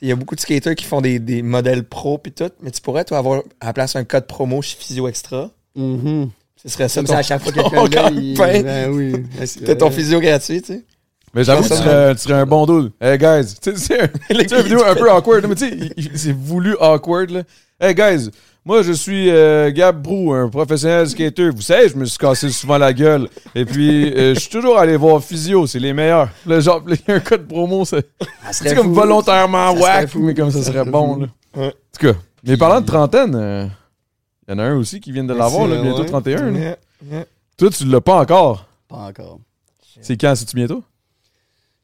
[0.00, 2.72] Il y a beaucoup de skaters qui font des, des modèles pro puis tout, mais
[2.72, 5.50] tu pourrais, toi, avoir à la place un code promo chez Physio Extra.
[5.76, 6.30] Mhm.
[6.64, 8.36] Ce serait ça Comme ton, ça, à chaque fois ton quelqu'un il-.
[8.36, 9.14] Ben oui.
[9.64, 10.84] T'as ton physio gratuit, tu sais.
[11.34, 12.92] Mais j'avoue que tu serais, tu serais un bon dude.
[13.00, 15.68] Hey guys, tu sais, c'est un- tu sais, une vidéo un peu awkward, mais tu
[15.68, 17.42] sais, c'est voulu awkward, là.
[17.80, 18.30] Hey guys,
[18.66, 21.48] moi je suis euh, Gab Brou, un professionnel skater.
[21.48, 23.28] Vous savez, je me suis cassé souvent la gueule.
[23.54, 26.28] Et puis, euh, je suis toujours allé voir Physio, c'est les meilleurs.
[26.46, 30.20] Le genre, il y a un code promo, c'est comme volontairement whack, fou.
[30.20, 31.26] mais comme ça Ça serait bon, là.
[31.56, 31.66] Ouais.
[31.66, 33.66] En tout cas, mais parlant de trentaine, euh,
[34.48, 36.06] il y en a un aussi qui vient de l'avoir, là, bientôt ouais.
[36.08, 36.50] 31.
[36.50, 36.58] là.
[36.58, 36.76] Yeah,
[37.10, 37.24] yeah.
[37.56, 38.66] Toi, tu l'as pas encore?
[38.88, 39.38] Pas encore.
[40.00, 40.34] C'est quand?
[40.34, 40.82] C'est-tu bientôt?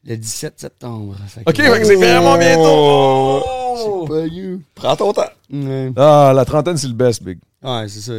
[0.04, 1.16] Le 17 septembre.
[1.46, 3.42] Ok, fait que c'est vraiment bientôt.
[3.76, 4.62] C'est pas you.
[4.74, 5.22] Prends ton temps.
[5.52, 7.38] Ouais, Ah, la trentaine, c'est le best, big.
[7.62, 8.12] Ouais, c'est ça.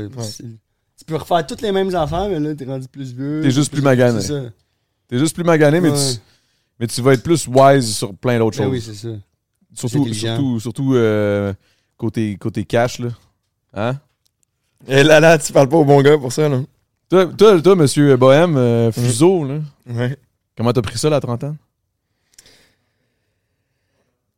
[0.97, 3.41] Tu peux refaire toutes les mêmes affaires, mais là, t'es rendu plus vieux.
[3.41, 4.21] T'es juste plus magané.
[4.21, 4.41] C'est ça.
[5.07, 5.97] T'es juste plus magané, mais, Ouais.
[6.13, 6.19] tu,
[6.79, 8.73] mais tu vas être plus wise sur plein d'autres Ben choses.
[8.73, 9.15] oui, c'est ça.
[9.73, 11.53] surtout, surtout, surtout euh,
[11.97, 13.09] côté, côté cash, là.
[13.73, 13.95] Hein?
[14.87, 16.61] Et là, là, tu parles pas au bon gars pour ça, là.
[17.09, 20.15] Toi, toi, toi monsieur Bohème, euh, fuseau, là, Ouais.
[20.55, 21.55] comment t'as pris ça, la trentaine?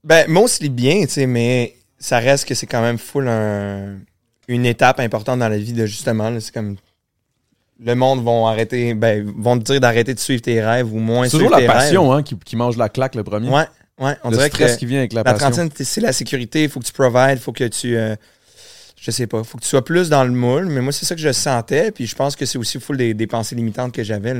[0.03, 3.97] Ben, mostly bien, tu sais, mais ça reste que c'est quand même full un-
[4.47, 6.75] une étape importante dans la vie de justement, c'est comme
[7.83, 11.25] le monde vont arrêter, ben, vont te dire d'arrêter de suivre tes rêves ou moins
[11.25, 13.49] C'est toujours la passion, hein, qui, qui mange la claque le premier.
[13.49, 13.65] Ouais,
[13.99, 15.49] ouais, on le dirait stress que qui vient avec la, la passion.
[15.49, 18.15] trentaine, t'es- c'est la sécurité, il faut que tu provides, il faut que tu, euh,
[19.03, 21.15] je sais pas, faut que tu sois plus dans le moule, mais moi, c'est ça
[21.15, 24.03] que je sentais, puis je pense que c'est aussi full des, des pensées limitantes que
[24.03, 24.35] j'avais,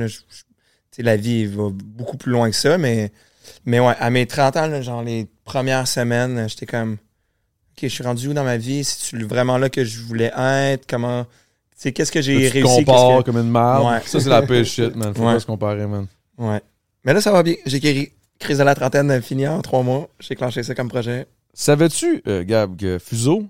[0.98, 3.10] la vie va beaucoup plus loin que ça, mais,
[3.64, 7.88] mais ouais, à mes 30 ans, là, genre les premières semaines, j'étais comme, OK, je
[7.88, 8.84] suis rendu où dans ma vie?
[8.84, 10.86] C'est vraiment là que je voulais être?
[10.88, 11.30] Comment, tu
[11.74, 12.84] sais, qu'est-ce que j'ai Tu réussi?
[12.84, 13.56] compares que- comme une.
[13.56, 14.00] Ouais.
[14.06, 15.12] Ça, c'est la pire shit, man.
[15.14, 15.32] Faut Ouais.
[15.34, 16.06] pas se comparer, man.
[16.38, 16.60] Ouais.
[17.04, 17.54] Mais là, ça va bien.
[17.66, 18.12] J'ai guéri.
[18.38, 20.08] Crise de la trentaine finie en trois mois.
[20.20, 21.26] J'ai clenché ça comme projet.
[21.54, 23.46] Savais-tu, euh, Gab, que Fuso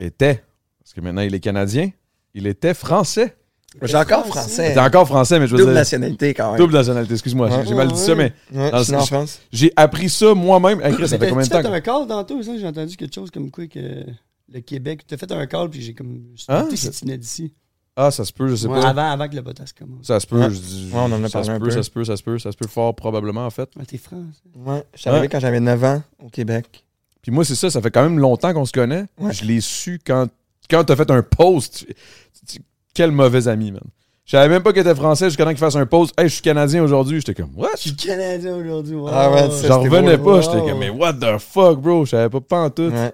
[0.00, 0.42] était,
[0.80, 1.90] parce que maintenant il est canadien,
[2.34, 3.36] il était français.
[3.82, 4.78] J'ai encore français.
[4.78, 5.80] Encore français, mais je veux Double dire.
[5.80, 6.58] nationalité quand même.
[6.58, 7.66] Double nationalité, excuse-moi, j'ai- Ouais.
[7.66, 9.40] j'ai mal dit ça, mais Ouais, Dans je en le- France.
[9.52, 10.80] j'ai appris ça moi-même.
[10.80, 11.58] Hey, Chris, ça fait combien de temps?
[11.62, 12.56] fait que- un call tantôt, ça?
[12.56, 14.04] J'ai entendu quelque chose comme quoi que
[14.48, 15.02] le Québec.
[15.06, 16.22] T'as fait un call, puis j'ai comme.
[16.36, 16.62] Je Hein?
[16.62, 17.52] douté si tu venais d'ici.
[17.96, 18.88] Ah, ça se peut, je sais Ouais, pas.
[18.88, 20.06] avant, avant que le potasse commence.
[20.06, 20.38] Ça se peut.
[20.38, 20.50] Ouais.
[20.50, 21.70] je dis- Ouais, on en a ça parlé se un peut, peu.
[21.70, 23.68] ça se peut, ça se peut, ça se peut fort probablement, en fait.
[23.78, 24.22] Ah, t'es français.
[24.54, 24.84] Ouais.
[24.94, 25.28] Je suis arrivé Ouais.
[25.28, 26.85] quand j'avais 9 ans au Québec.
[27.26, 29.04] Puis moi, c'est ça, ça fait quand même longtemps qu'on se connaît.
[29.18, 29.32] Ouais.
[29.32, 30.28] Je l'ai su quand,
[30.70, 31.84] quand t'as fait un post.
[31.88, 32.62] Tu- tu-
[32.94, 33.80] Quel mauvais ami, man.
[34.24, 36.14] Je savais même pas qu'il était français jusqu'à temps qu'il fasse un post.
[36.16, 37.18] Hey, je suis canadien aujourd'hui.
[37.18, 37.70] J'étais comme, what?
[37.74, 38.94] Je suis Canadien aujourd'hui.
[38.94, 39.08] wow.
[39.12, 40.40] Ah ouais, J'en revenais beau, pas.
[40.42, 42.04] J'étais comme, mais what the fuck, bro?
[42.04, 42.92] Je savais pas, pas en tout.
[42.92, 43.12] Ouais.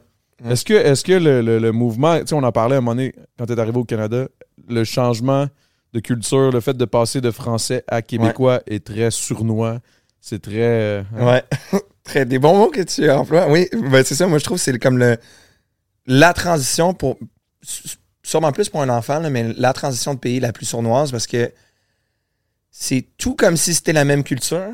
[0.51, 2.81] Est-ce que, est que le, le- le mouvement, tu sais, on en parlait à un
[2.83, 4.27] moment donné quand t'es arrivé au Canada,
[4.69, 5.47] le changement
[5.95, 9.79] de culture, le fait de passer de français à québécois est très sournois.
[10.21, 10.53] C'est très.
[10.61, 11.27] euh, hein?
[11.27, 11.43] Ouais.
[12.05, 13.49] Très des bons mots que tu emploies.
[13.49, 14.27] Oui, ben c'est ça.
[14.27, 15.19] Moi, je trouve que c'est comme le
[16.07, 17.19] la transition pour
[18.23, 21.27] sûrement plus pour un enfant, là, mais la transition de pays la plus sournoise parce
[21.27, 21.53] que
[22.71, 24.73] c'est tout comme si c'était la même culture.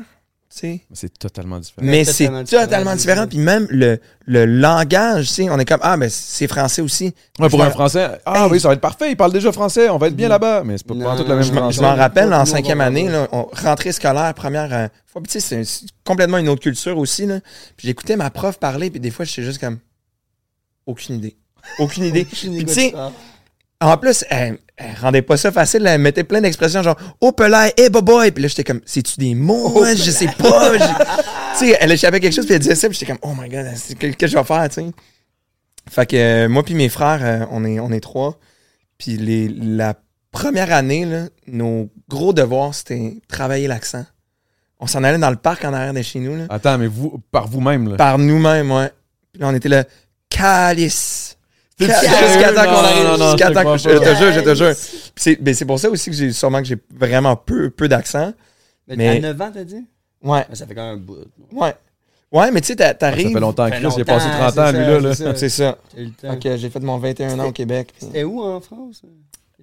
[0.51, 1.85] C'est totalement différent.
[1.87, 3.27] Mais c'est totalement différent.
[3.27, 7.13] Puis même le, le langage, tu sais, on est comme Ah, ben c'est français aussi.
[7.39, 8.51] Ouais, pour un français, ah Hey.
[8.51, 10.31] oui, ça va être parfait, il parle déjà français, on va être bien Mhm.
[10.31, 10.63] là-bas.
[10.65, 11.77] Mais c'est pas, pas tout la même Je m'en- français.
[11.77, 15.39] je m'en rappelle en cinquième année, là, on- rentrée scolaire, première euh, fois, puis tu
[15.39, 17.27] sais, c'est- complètement une autre culture aussi.
[17.27, 17.39] Là.
[17.77, 19.77] Puis j'écoutais ma prof parler, puis des fois, j'étais juste comme
[20.87, 21.37] aucune idée.
[21.77, 22.25] Aucune idée.
[22.31, 22.93] Puis tu sais.
[23.81, 27.73] En plus, elle, elle rendait pas ça facile, elle mettait plein d'expressions genre oh pelay,
[27.77, 29.95] hey boboy, puis là j'étais comme c'est-tu des mots, hein?
[29.95, 30.71] je sais pas.
[30.77, 33.49] tu sais, elle échappait quelque chose, puis elle disait ça, puis j'étais comme oh my
[33.49, 33.67] god,
[33.99, 34.91] qu'est-ce que je vais faire, tu sais.
[35.89, 38.37] Fait que euh, moi puis mes frères, euh, on est on est trois.
[38.97, 39.95] Puis les, la
[40.31, 44.05] première année, là, nos gros devoirs, c'était travailler l'accent.
[44.79, 47.21] On s'en allait dans le parc en arrière de chez nous, là, Attends, mais vous,
[47.31, 47.95] par vous-même, là.
[47.97, 48.91] par nous-mêmes, ouais.
[49.31, 49.83] Puis là, on était là,
[50.29, 51.37] calice.
[51.79, 54.73] Jusqu'à temps qu'on arrive, jusqu'à je te temps que- je te jure, je te jure.
[54.75, 57.87] Puis C'est ben, c'est pour ça aussi que j'ai sûrement que j'ai vraiment peu, peu
[57.87, 58.33] d'accent.
[58.87, 59.85] Mais, mais- à 9 ans, t'as dit?
[60.23, 61.17] Ouais, ça fait quand même un bout.
[61.53, 61.73] ouais.
[62.31, 63.33] Ouais, mais tu sais, t'a- Ça t'arrives.
[63.33, 65.31] fait longtemps que Chris, il a passé 30 ans, c'est lui, ça, là.
[65.31, 65.35] là.
[65.35, 65.77] c'est ça.
[66.39, 67.91] Que j'ai fait mon 21 ans au Québec.
[67.97, 69.01] C'était où en France?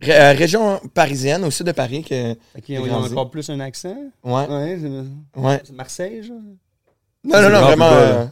[0.03, 2.03] Ré- euh, région parisienne, au sud de Paris.
[2.03, 2.35] Que...
[2.69, 3.13] Ils ont grandi.
[3.13, 3.95] encore plus un accent?
[4.25, 5.61] Ouais, Ouais, c'est ouais.
[5.65, 6.37] c'est Marseille, genre?
[7.25, 8.31] Non, non, non, vraiment.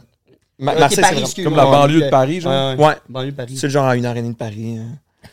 [0.57, 1.43] Ma- Marseille, Paris, c'est.
[1.43, 2.09] Comme la banlieue de.
[2.09, 2.79] Paris, genre.
[2.79, 2.95] Ouais.
[3.09, 3.57] Banlieue de Paris.
[3.57, 4.77] C'est genre à une heure et demie de Paris.
[4.77, 5.27] euh.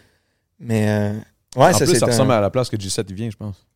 [0.58, 1.12] Mais, euh,
[1.56, 3.36] ouais, En ça, plus, ça un- ressemble à la place que G7 il vient, je
[3.36, 3.66] pense.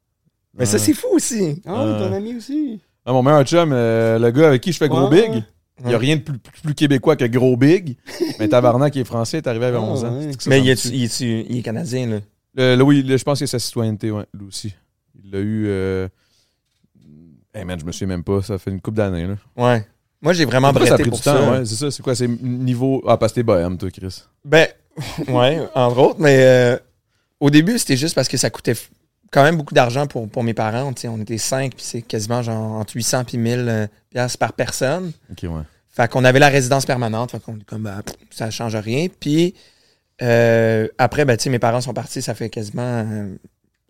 [0.58, 1.60] Mais ça, c'est fou aussi.
[1.66, 2.80] Ah oui, ton ami aussi.
[3.04, 5.44] Ah, mon meilleur chum, euh, le gars avec qui je fais gros Ouais, big,
[5.80, 7.96] il n'y a rien de plus, plus québécois que gros big.
[8.40, 10.16] mais Tabarnak qui est français, est arrivé à Ah, 11 ans.
[10.16, 10.28] ouais.
[10.30, 12.20] C'est que ça, Mais il est, il, est, il est canadien,
[12.54, 12.74] là?
[12.76, 14.74] Là, oui, là, je pense que c'est sa citoyenneté, ouais, lui aussi.
[15.22, 15.66] Il l'a eu.
[15.68, 16.08] Euh...
[17.54, 19.26] Hey man, je me souviens même pas, ça fait une couple d'années.
[19.26, 19.36] Là.
[19.56, 19.86] Ouais.
[20.22, 21.50] Moi, j'ai vraiment Pourquoi ça a bretté pris pour du temps, ça.
[21.58, 21.90] ouais, c'est ça.
[21.90, 23.02] C'est quoi, c'est niveau.
[23.06, 24.22] Ah, parce que t'es bohème, toi, Chris.
[24.44, 24.66] Ben,
[25.28, 26.78] ouais, entre autres, mais euh,
[27.40, 28.88] au début, c'était juste parce que ça coûtait f-
[29.30, 30.92] quand même beaucoup d'argent pour, pour mes parents.
[30.94, 34.38] Tu sais, on était cinq, puis c'est quasiment genre entre 800 puis 1000 euh, piastres
[34.38, 35.12] par personne.
[35.30, 35.62] Ok, ouais.
[35.90, 39.06] Fait qu'on avait la résidence permanente, fait qu'on est comme, bah, pff, ça change rien.
[39.20, 39.54] Puis
[40.22, 43.04] euh, après, ben, tu sais, mes parents sont partis, ça fait quasiment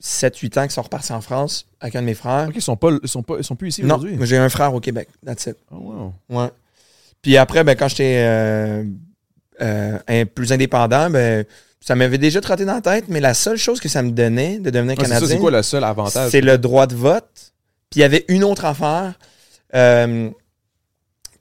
[0.02, 2.46] 7-8 ans qu'ils sont repartis en France avec un de mes frères.
[2.48, 4.16] Ok, ils sont, pas, ils sont, pas, ils sont plus ici non, aujourd'hui.
[4.16, 5.56] moi, j'ai un frère au Québec, that's it.
[5.70, 6.42] Oh, wow.
[6.42, 6.50] Ouais.
[7.22, 8.84] Puis après, ben, quand j'étais euh,
[9.62, 11.44] euh, un- plus indépendant, ben,
[11.80, 14.58] ça m'avait déjà trotté dans la tête, mais la seule chose que ça me donnait
[14.58, 16.30] de devenir ça, Canadien, c'est quoi le seul avantage?
[16.30, 17.52] c'est le droit de vote.
[17.90, 19.18] Puis il y avait une autre affaire.
[19.74, 20.30] Euh,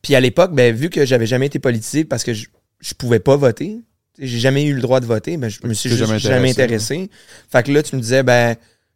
[0.01, 2.47] puis à l'époque, ben, vu que j'avais jamais été politisé parce que je,
[2.79, 3.79] je pouvais pas voter,
[4.19, 6.95] j'ai jamais eu le droit de voter, ben, je me suis juste jamais jamais intéressé,
[6.95, 7.09] intéressé.
[7.51, 8.55] Fait que là, tu me disais, ben,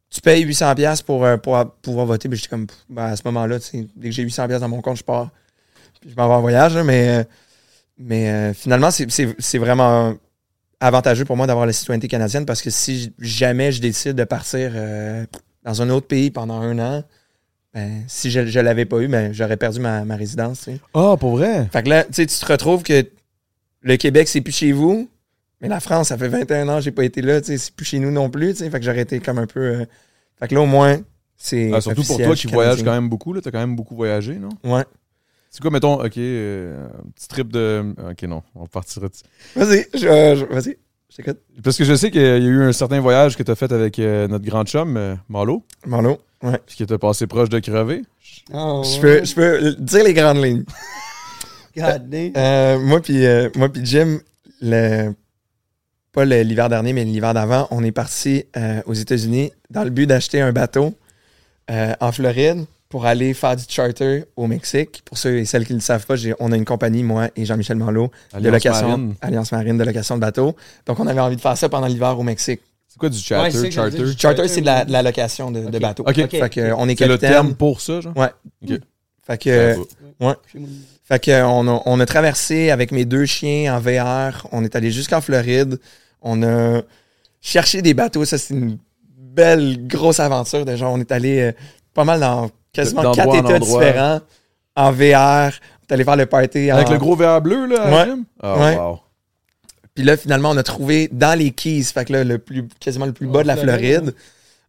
[0.10, 2.28] tu payes 800$ piastres pour, euh, pour pouvoir voter.
[2.30, 3.58] Ben, j'étais comme, ben, à ce moment-là,
[3.96, 5.30] dès que j'ai 800$ piastres dans mon compte, je pars.
[6.02, 7.24] Puis je m'en vais en voyage, mais, euh,
[7.98, 10.16] mais euh, finalement, c'est- vraiment
[10.80, 14.72] avantageux pour moi d'avoir la citoyenneté canadienne parce que si jamais je décide de partir
[14.74, 15.26] euh,
[15.66, 17.04] dans un autre pays pendant un an,
[17.74, 20.70] ben, si je ne l'avais pas eu, ben, j'aurais perdu ma, ma résidence.
[20.94, 21.68] Ah, pour vrai?
[21.72, 23.06] Fait que là, tu te retrouves que
[23.82, 25.10] le Québec, c'est plus chez vous,
[25.62, 27.74] mais la France, ça fait 21 ans que j'ai pas été là, tu sais, c'est
[27.74, 28.54] plus chez nous non plus.
[28.54, 28.70] tu sais.
[28.70, 29.60] Fait que j'aurais été comme un peu.
[29.60, 29.86] euh,
[30.40, 30.98] Fait que là, au moins,
[31.38, 31.72] c'est.
[31.74, 32.92] Ah, surtout pour toi qui suis voyage canadien.
[32.94, 33.42] quand même beaucoup, là.
[33.42, 34.50] T'as quand même beaucoup voyagé, non?
[34.64, 34.84] Ouais.
[35.52, 37.94] C'est quoi, mettons, ok, euh, un petit trip de.
[38.12, 39.08] Ok, non, on partira.
[39.08, 39.14] de-
[39.60, 40.78] Vas-y, je- je- vas-y,
[41.10, 41.40] je t'écoute.
[41.64, 43.98] Parce que je sais qu'il y a eu un certain voyage que t'as fait avec
[44.00, 45.66] euh, notre grand chum, euh, Marlo.
[45.88, 46.20] Marlo.
[46.44, 46.60] Ouais.
[46.68, 48.04] Puis qui était passé proche de crever.
[48.54, 50.64] Oh, Je peux, je peux dire les grandes lignes.
[51.80, 52.32] God damn.
[52.38, 54.20] Euh, moi puis euh, moi puis Jim,
[54.62, 55.12] le,
[56.12, 60.08] pas l'hiver dernier, mais l'hiver d'avant, on est parti euh, aux États-Unis dans le but
[60.08, 60.94] d'acheter un bateau
[61.72, 65.04] euh, en Floride pour aller faire du charter au Mexique.
[65.06, 67.46] Pour ceux et celles qui ne le savent pas, on a une compagnie, moi et
[67.46, 69.16] Jean-Michel Manlot, de Alliance location, Marine.
[69.22, 70.56] Alliance Marine de location de bateaux.
[70.88, 72.62] Donc, on avait envie de faire ça pendant l'hiver au Mexique.
[72.88, 74.04] C'est quoi du Ouais, charter, charter?
[74.18, 75.82] Charter, c'est de la, de la location de, de Ok.
[75.82, 76.04] bateaux.
[76.08, 76.30] Ok.
[76.32, 78.18] Fait que, euh, on est C'est le terme pour ça, genre?
[78.18, 78.32] Ouais.
[79.26, 79.76] Fait que,
[80.20, 80.36] Bravo.
[81.06, 84.48] Fait que, on, a, on a traversé avec mes deux chiens en VR.
[84.52, 85.80] On est allé jusqu'en Floride.
[86.22, 86.82] On a
[87.42, 88.26] cherché des bateaux.
[88.26, 88.78] Ça, c'est une
[89.18, 90.66] belle, grosse aventure.
[90.66, 91.52] Déjà, on est allé euh,
[91.94, 93.60] pas mal dans quasiment quatre états endroit.
[93.60, 94.20] différents
[94.76, 95.52] en VR.
[95.82, 96.70] On est allé faire le party.
[96.70, 98.14] Avec en- le gros verre bleu, là, à Ouais.
[98.44, 98.78] Ouais.
[98.78, 99.00] wow.
[99.96, 103.06] Puis là, finalement, on a trouvé dans les Keys, fait que là, le plus, quasiment
[103.06, 104.16] le plus bas de la Floride, Floride,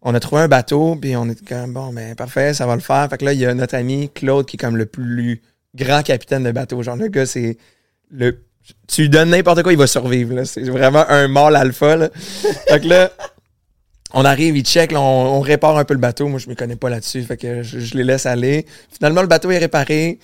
[0.02, 2.80] on a trouvé un bateau, puis on est comme, bon, ben, parfait, ça va le
[2.80, 3.08] faire.
[3.10, 5.42] Fait que là, il y a notre ami Claude qui est comme le plus
[5.74, 6.82] grand capitaine de bateau.
[6.82, 7.58] Genre, le gars, c'est
[8.10, 8.38] le.
[8.86, 10.34] Tu lui donnes n'importe quoi, il va survivre.
[10.34, 10.44] là.
[10.44, 11.96] C'est vraiment un mâle alpha.
[11.96, 12.10] Là.
[12.68, 13.10] fait que là,
[14.12, 16.28] on arrive, il check, là, on, on répare un peu le bateau.
[16.28, 18.66] Moi, je me connais pas là-dessus, fait que je, je les laisse aller.
[18.90, 20.18] Finalement, le bateau est réparé.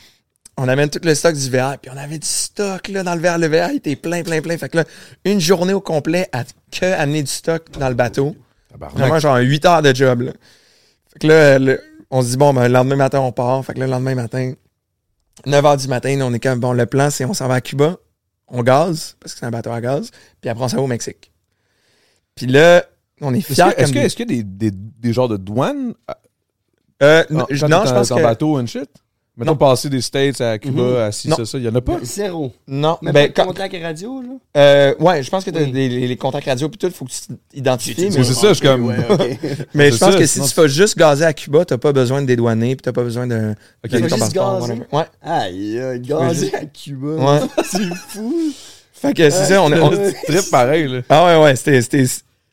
[0.58, 3.20] On amène tout le stock du VR, puis on avait du stock là, dans le
[3.20, 3.36] verre.
[3.36, 4.56] Le verre il était plein, plein, plein.
[4.56, 4.84] Fait que là,
[5.26, 8.34] une journée au complet à que amener du stock dans le bateau.
[8.78, 10.20] Vraiment, genre 8 heures de job.
[10.22, 10.32] Là.
[11.12, 13.64] Fait que là, le- on se dit, bon, ben, le lendemain matin, on part.
[13.64, 14.52] Fait que là, le lendemain matin,
[15.44, 17.60] 9 h du matin, on est comme, bon, le plan, c'est on s'en va à
[17.60, 17.96] Cuba,
[18.48, 20.10] on gaz, parce que c'est un bateau à gaz,
[20.40, 21.32] puis après, on s'en va au Mexique.
[22.34, 22.84] Puis là,
[23.20, 25.36] on est fiers est-ce comme que- des- qu'il y a des, des, des genres de
[25.36, 25.94] douanes?
[27.02, 28.22] Euh, quand non, je en- pense en que...
[28.22, 28.88] bateau and shit?
[29.38, 29.56] Mettons Non.
[29.58, 30.96] passer des States à Cuba, Mhm.
[30.96, 31.58] à ci, ça, ça.
[31.58, 31.98] Il y en a pas?
[32.02, 32.52] Zéro.
[32.66, 34.28] Non, Mais ben, quand- contact radio, là?
[34.56, 35.72] euh, ouais, je pense que t'as Oui.
[35.72, 38.04] des, les, les contacts radio puis tout, faut que tu t'identifies.
[38.16, 38.86] Mais c'est ça, je suis comme.
[38.86, 38.96] Ouais,
[39.74, 42.22] mais je pense ça, que si tu fais juste gazer à Cuba, t'as pas besoin
[42.22, 43.54] de dédouaner puis t'as pas besoin de...
[43.84, 43.90] Ok.
[43.92, 44.74] de juste gazer?
[44.90, 45.04] Ouais.
[45.22, 47.08] Aïe, aïe, gazé à Cuba.
[47.08, 47.40] Ouais.
[47.64, 48.32] C'est fou.
[48.94, 49.90] Fait que c'est ça, on, est- on-
[50.26, 51.00] Trip pareil, là.
[51.10, 52.06] Ah ouais, ouais, c'était...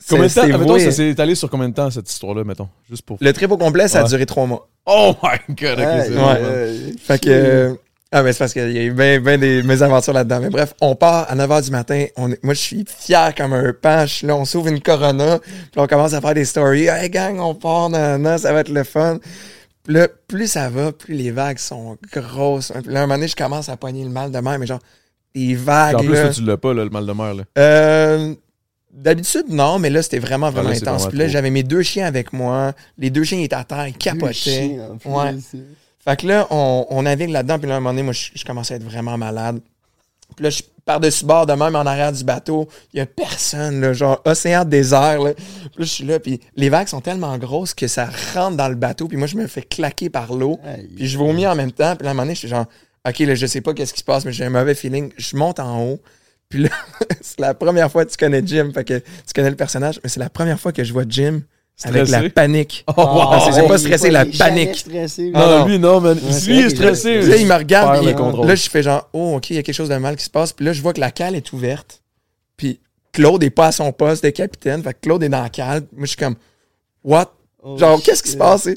[0.10, 0.48] Combien de temps?
[0.60, 2.70] Mettons, ça s'est étalé sur combien de temps, cette histoire-là, mettons?
[2.90, 3.18] Juste pour.
[3.22, 4.10] Le trip au complet, ça a Ouais.
[4.10, 4.68] duré trois mois.
[4.86, 6.94] Oh my god, ok, Ouais.
[7.00, 7.30] Fait que.
[7.30, 7.74] euh,
[8.12, 10.40] ah, mais c'est parce qu'il y a eu bien ben des mésaventures là-dedans.
[10.42, 12.06] Mais bref, on part à 9h du matin.
[12.18, 14.24] On est- moi, je suis fier comme un panche.
[14.24, 15.40] Là, on s'ouvre une Corona.
[15.40, 16.88] Puis on commence à faire des stories.
[16.88, 17.90] Hey, gang, on part.
[17.90, 19.20] nan, nan, ça va être le fun.
[19.84, 22.72] Puis là, plus ça va, plus les vagues sont grosses.
[22.84, 24.60] Puis là, un moment donné, je commence à poigner le mal de mer.
[24.60, 24.80] Mais genre,
[25.34, 25.96] des Puis vagues.
[25.96, 26.30] En plus, là.
[26.30, 27.44] tu l'as pas, là, le mal de mer, là.
[27.58, 28.34] Euh,
[28.94, 31.02] D'habitude, non, mais là, c'était vraiment, vraiment là, c'est intense.
[31.02, 31.32] vraiment Puis là, trop.
[31.34, 32.74] j'avais mes deux chiens avec moi.
[32.98, 34.34] Les deux chiens étaient à terre, ils capotaient.
[34.34, 35.32] Chiens, en plus, Ouais.
[36.06, 38.30] Fait que là, on, on navigue là-dedans, puis là, à un moment donné, moi, je,
[38.36, 39.62] je commençais à être vraiment malade.
[40.36, 43.80] Puis là, je par-dessus bord de même en arrière du bateau, il y a personne,
[43.80, 45.34] là, genre océan désert, là.
[45.34, 45.46] Puis
[45.78, 48.76] là, je suis là, puis les vagues sont tellement grosses que ça rentre dans le
[48.76, 50.60] bateau, puis moi, je me fais claquer par l'eau.
[50.66, 50.90] Aïe.
[50.96, 52.66] Puis je vomis en même temps, puis là, à un moment donné, je suis genre,
[53.08, 55.12] OK, là, je sais pas qu'est-ce qui se passe, mais j'ai un mauvais feeling.
[55.18, 56.00] Je monte en haut,
[56.54, 56.70] puis là,
[57.22, 60.10] c'est la première fois que tu connais Jim, fait que tu connais le personnage, mais
[60.10, 61.42] c'est la première fois que je vois Jim
[61.84, 62.24] avec Stressé?
[62.26, 62.84] la panique.
[62.88, 63.20] Oh, wow!
[63.32, 64.76] Ah, c'est- c'est pas il stressé, la il panique.
[64.76, 65.66] stressé, Non, non.
[65.66, 66.16] lui, non, man.
[66.24, 67.22] Ouais, c'est lui, il est stressé.
[67.24, 68.46] Là, il me regarde, contrôle.
[68.48, 70.30] là, je fais genre, oh, OK, il y a quelque chose de mal qui se
[70.30, 70.54] passe.
[70.54, 72.04] Puis là, je vois que la cale est ouverte.
[72.56, 72.80] Puis
[73.12, 74.84] Claude est pas à son poste de capitaine.
[74.84, 75.80] Fait que Claude est dans la cale.
[75.94, 76.36] Moi, je suis comme,
[77.04, 77.34] what?
[77.64, 78.70] Oh, Genre, qu'est-ce qui se passe?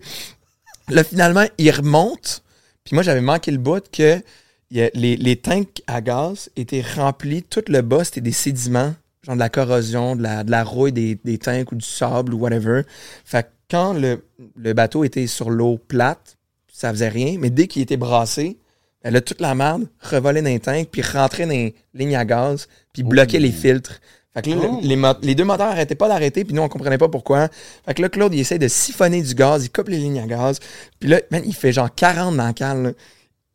[0.89, 2.43] Là, finalement, il remonte.
[2.83, 4.23] Puis moi, j'avais manqué le bout que il
[4.71, 7.43] y a- les, les tanks à gaz étaient remplis.
[7.43, 10.93] Tout le bas, c'était des sédiments, genre de la corrosion, de la, de la rouille
[10.93, 12.83] des, des tanks ou du sable ou whatever.
[13.25, 14.25] Fait que quand le,
[14.57, 16.37] le bateau était sur l'eau plate,
[16.73, 17.37] ça faisait rien.
[17.39, 18.59] Mais dès qu'il était brassé,
[19.03, 22.25] ben là, toute la merde revolait dans les tanks, puis rentrait dans les lignes à
[22.25, 24.01] gaz, puis bloquait les filtres.
[24.35, 27.09] Fait que là, le- les, deux moteurs arrêtaient pas d'arrêter, puis nous, on comprenait pas
[27.09, 27.49] pourquoi.
[27.87, 30.27] Fait que là, Claude, il essaie de siphonner du gaz, il coupe les lignes à
[30.27, 30.59] gaz.
[31.01, 32.83] Puis là, man, il fait genre 40 dans la cale.
[32.83, 32.91] là.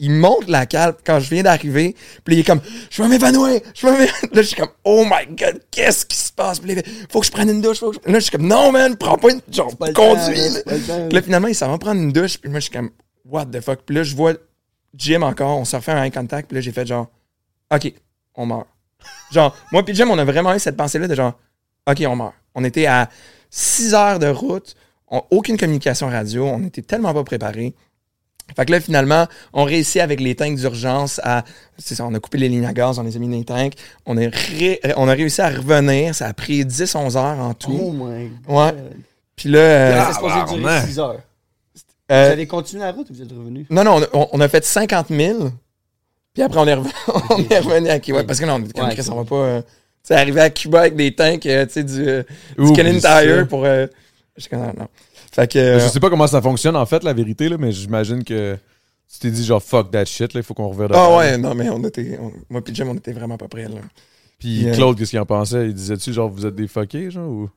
[0.04, 1.96] Il monte la cale quand je viens d'arriver.
[2.26, 2.60] Puis il est comme,
[2.90, 4.14] je vais m'évanouir, je vais m'évanouir.
[4.34, 6.60] Là, je suis comme, oh my god, qu'est-ce qui se passe?
[6.60, 7.80] Puis là, faut que je prenne une douche.
[7.80, 8.12] Faut que je...
[8.12, 9.42] Là, je suis comme, non, man, prends pas une.
[9.52, 10.36] Genre, Pas conduis.
[10.66, 11.10] temps, là.
[11.10, 12.38] là, finalement, il s'en va prendre une douche.
[12.40, 12.90] Puis moi, je suis comme,
[13.26, 13.82] what the fuck?
[13.86, 14.34] Puis là, je vois
[14.96, 16.48] Jim encore, on se refait un eye contact.
[16.50, 17.08] Puis là, j'ai fait genre,
[17.74, 17.94] OK,
[18.36, 18.68] on meurt.
[19.32, 21.34] Genre, moi puis Jim, on a vraiment eu cette pensée-là de genre,
[21.88, 22.34] OK, on meurt.
[22.56, 23.08] On était à
[23.50, 24.76] 6 heures de route,
[25.08, 27.74] on- aucune communication radio, on était tellement pas préparés.
[28.56, 31.44] Fait que là, finalement, on réussit avec les tanks d'urgence à.
[31.78, 33.44] C'est ça, on a coupé les lignes à gaz, on les a mis dans les
[33.46, 33.74] tanks.
[34.06, 36.14] On a, ré- on a réussi à revenir.
[36.16, 37.78] Ça a pris 10-11 heures en tout.
[37.82, 38.56] Oh my god.
[38.76, 38.84] Ouais.
[39.36, 39.60] Puis là.
[39.60, 40.88] euh, C'est supposé durer Tabarnak.
[40.88, 41.20] 6 heures.
[42.12, 43.66] euh, Vous avez continué la route ou vous êtes revenu?
[43.70, 45.50] Non, non, on a, on- on a fait 50 000.
[46.34, 46.94] Puis après, on est revenu,
[47.30, 48.24] on est revenu à Cuba.
[48.24, 49.36] Parce que là, on était comme Ouais, Chris, on va pas.
[49.36, 49.68] euh, tu
[50.04, 52.24] sais, arriver à Cuba avec des tanks, euh, tu sais, du, euh,
[52.58, 53.00] du Canadian.
[53.22, 53.66] Tire pour.
[53.66, 53.88] euh,
[54.38, 54.88] je suis non, non.
[55.32, 55.80] Fait que.
[55.80, 58.58] Je sais pas comment ça fonctionne en fait, la vérité, là, mais j'imagine que
[59.12, 60.90] tu t'es dit genre fuck that shit, là, il faut qu'on revienne.
[60.94, 62.18] Ah ouais, non, mais on était.
[62.22, 63.82] on- moi puis Jim, on était vraiment pas prêts, là.
[64.40, 64.74] Puis Yeah.
[64.76, 65.68] Claude, qu'est-ce qu'il en pensait?
[65.68, 67.50] Il disait-tu genre vous êtes des fuckés, genre ou?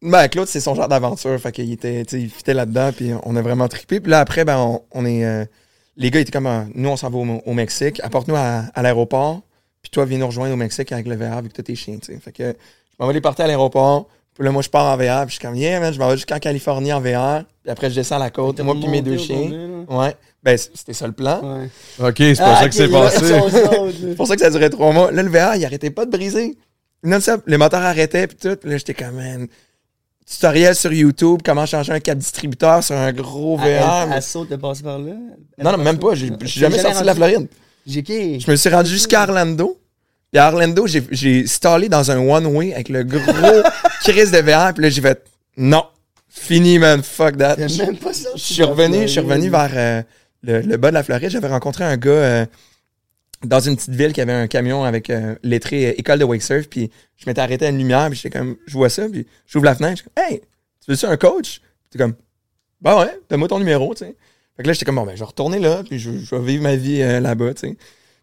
[0.00, 1.36] Ben, Claude, c'est son genre d'aventure.
[1.40, 3.98] Fait qu'il était, il fitait là-dedans, puis on a vraiment trippé.
[4.00, 5.24] Puis là, après, ben, on, on est.
[5.24, 5.44] euh,
[5.96, 6.46] les gars étaient comme.
[6.46, 8.00] euh, nous, on s'en va au, au Mexique.
[8.04, 9.42] Apporte-nous à, à l'aéroport.
[9.82, 11.98] Puis toi, viens nous rejoindre au Mexique avec le VR, vu que t'as tes chiens,
[11.98, 12.20] tu sais.
[12.20, 14.08] Fait que je m'en vais les porter à l'aéroport.
[14.38, 15.26] Puis là, moi, je pars en VR.
[15.26, 17.42] Puis je suis comme, yeah, man, je m'en vais jusqu'en Californie en VR.
[17.62, 18.60] Puis après, je descends la côte.
[18.60, 19.50] Moi, puis mes deux chiens.
[19.88, 20.14] Ouais.
[20.44, 21.40] Ben, c'était ça le plan.
[21.42, 21.68] Ouais.
[22.08, 23.26] Ok, c'est pas Ah, ça que c'est passé.
[24.00, 25.10] C'est pour ça que ça durait trois mois.
[25.10, 26.56] Là, le VR, il arrêtait pas de briser.
[27.02, 27.42] Non-stop.
[27.46, 28.54] Le moteur arrêtait, puis tout.
[28.56, 29.48] Puis là, j'étais comme, man.
[30.30, 33.82] Tutoriel sur YouTube, comment changer un câble distributeur sur un gros VR.
[33.82, 35.14] Ah, mais- Asso, t'es passé par là?
[35.58, 36.14] non, non, même pas.
[36.14, 37.48] J'ai jamais sorti de la Floride.
[37.86, 38.38] J'ai qui?
[38.38, 39.78] Je me suis rendu jusqu'à Orlando.
[40.32, 43.22] Puis à Orlando, j'ai- stallé dans un one-way avec le gros
[44.04, 44.74] crise de VR.
[44.74, 45.24] Puis là, j'ai fait,
[45.56, 45.84] non.
[46.28, 47.02] Fini, man.
[47.02, 47.56] Fuck that.
[47.56, 50.02] Même pas Je suis revenu, je suis revenu vers euh,
[50.42, 51.30] le, le bas de la Floride.
[51.30, 52.46] J'avais rencontré un gars euh,
[53.44, 56.42] dans une petite ville qui avait un camion avec euh, lettré euh, école de wake
[56.42, 56.68] surf.
[56.68, 58.08] Puis je m'étais arrêté à une lumière.
[58.10, 59.08] Puis j'étais comme, je vois ça.
[59.08, 59.96] Puis j'ouvre la fenêtre.
[59.96, 60.40] Je suis comme, hey,
[60.84, 61.60] tu veux-tu un coach?
[61.60, 62.14] Puis t'es comme,
[62.82, 64.14] bah ouais, donne-moi ton numéro, tu sais.
[64.56, 65.82] Fait que là, j'étais comme, bon, ben, je vais retourner là.
[65.88, 67.76] Puis je, je vais vivre ma vie là-bas, tu sais.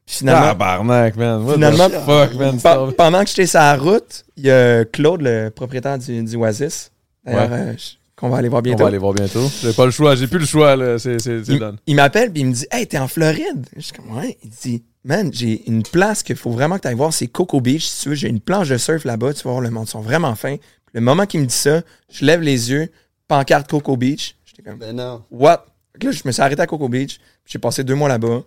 [0.07, 1.41] Finalement, Tabarnak, man.
[1.43, 2.57] What the Finalement, fuck, man.
[2.61, 6.35] pe- pendant que j'étais sur la route, il y a Claude, le propriétaire du, du
[6.35, 6.91] Oasis.
[7.25, 7.57] D'ailleurs, Ouais.
[7.59, 7.73] euh,
[8.15, 8.83] qu'on va aller voir On bientôt.
[8.83, 9.49] va aller voir bientôt.
[9.61, 10.99] J'ai pas le choix, j'ai plus le choix, là.
[10.99, 11.77] C'est, c'est, c'est il, done.
[11.87, 13.65] il m'appelle puis il me dit Hey, t'es en Floride?
[13.75, 14.37] Je suis comme Ouais.
[14.43, 17.59] Il dit Man, j'ai une place qu'il faut vraiment que tu ailles voir, c'est Coco
[17.59, 17.85] Beach.
[17.85, 19.91] Si tu veux, j'ai une planche de surf là-bas, tu vas voir, le monde ils
[19.91, 20.55] sont vraiment fins.
[20.93, 22.89] Le moment qu'il me dit ça, je lève les yeux,
[23.27, 24.35] pancarte Coco Beach.
[24.45, 25.23] J'étais comme Ben non.
[25.31, 25.65] What?
[26.01, 28.43] Là, je me suis arrêté à Coco Beach, puis j'ai passé deux mois là-bas.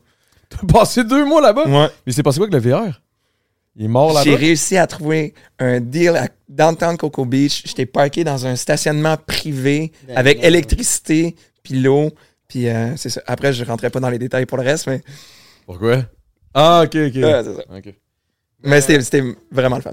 [0.49, 1.67] T'as passé deux mois là-bas?
[1.69, 1.89] Ouais.
[2.07, 3.01] Mais c'est passé quoi avec le VR?
[3.77, 4.41] Il est mort J'ai là-bas?
[4.41, 7.63] réussi à trouver un deal à Downtown Coco Beach.
[7.67, 12.11] J'étais parké dans un stationnement privé Ben avec électricité, puis l'eau.
[12.49, 13.21] Puis euh, c'est ça.
[13.27, 15.03] Après, je rentrais pas dans les détails pour le reste, mais,
[15.67, 15.99] Pourquoi?
[16.55, 17.15] Ah, ok, ok.
[17.15, 17.63] ouais, c'est ça.
[17.77, 17.95] Ok.
[18.65, 19.93] mais c'était, c'était vraiment le fun.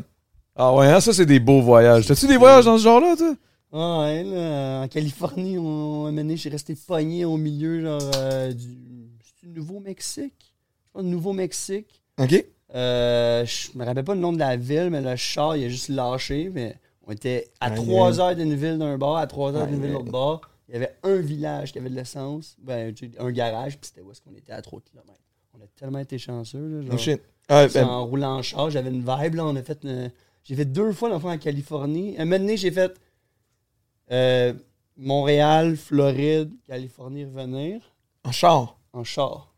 [0.56, 2.08] Ah ouais, hein, ça c'est des beaux voyages.
[2.08, 3.36] T'as-tu des voyages dans ce genre-là, toi?
[3.74, 8.54] Ah ouais, là, en Californie, on, moment donné, j'ai resté pogné au milieu, genre, euh,
[8.54, 8.78] du...
[9.48, 10.54] Nouveau-Mexique?
[10.86, 12.02] Je pense Nouveau-Mexique.
[12.20, 12.46] OK?
[12.74, 15.70] Euh, je me rappelle pas le nom de la ville, mais le char, il a
[15.70, 16.76] juste lâché, mais
[17.08, 18.20] on était à Aïe, 3 aïe.
[18.30, 20.42] heures d'une ville d'un bord, à 3 heures d'une ville de l'autre bord.
[20.68, 24.12] Il y avait un village qui avait de l'essence, ben, un garage, puis c'était où
[24.12, 25.08] est-ce qu'on était à 3 km.
[25.54, 26.96] On a tellement été chanceux, là, genre.
[26.96, 27.22] Oh shit.
[27.48, 29.36] Ah, ben, en roulant en char, j'avais une vibe.
[29.36, 30.12] Là, on a fait une-
[30.44, 32.16] J'ai fait deux fois l'enfant en Californie.
[32.18, 33.00] Un moment donné, j'ai fait
[34.12, 34.54] euh,
[34.98, 37.82] Montréal, Floride, Californie, revenir
[38.24, 38.75] en char.
[38.96, 39.52] En char.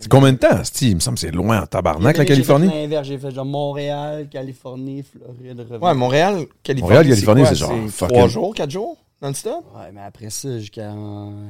[0.00, 0.90] C'est combien de temps, Steve?
[0.90, 2.68] Il me semble que c'est loin en tabarnak, la J'ai fait Californie.
[2.68, 5.82] l'inverse, J'ai fait genre Montréal, Californie, Floride, revenir.
[5.82, 6.94] Ouais, Montréal, Californie.
[6.94, 9.64] Montréal, Californie, c'est genre fucking- Trois jours, quatre jours, non-stop?
[9.76, 10.92] Ouais, mais après ça, jusqu'à.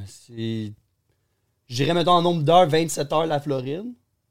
[0.07, 0.73] c'est-
[1.69, 3.85] J'irais, mettons, en nombre d'heures, 27 heures la Floride.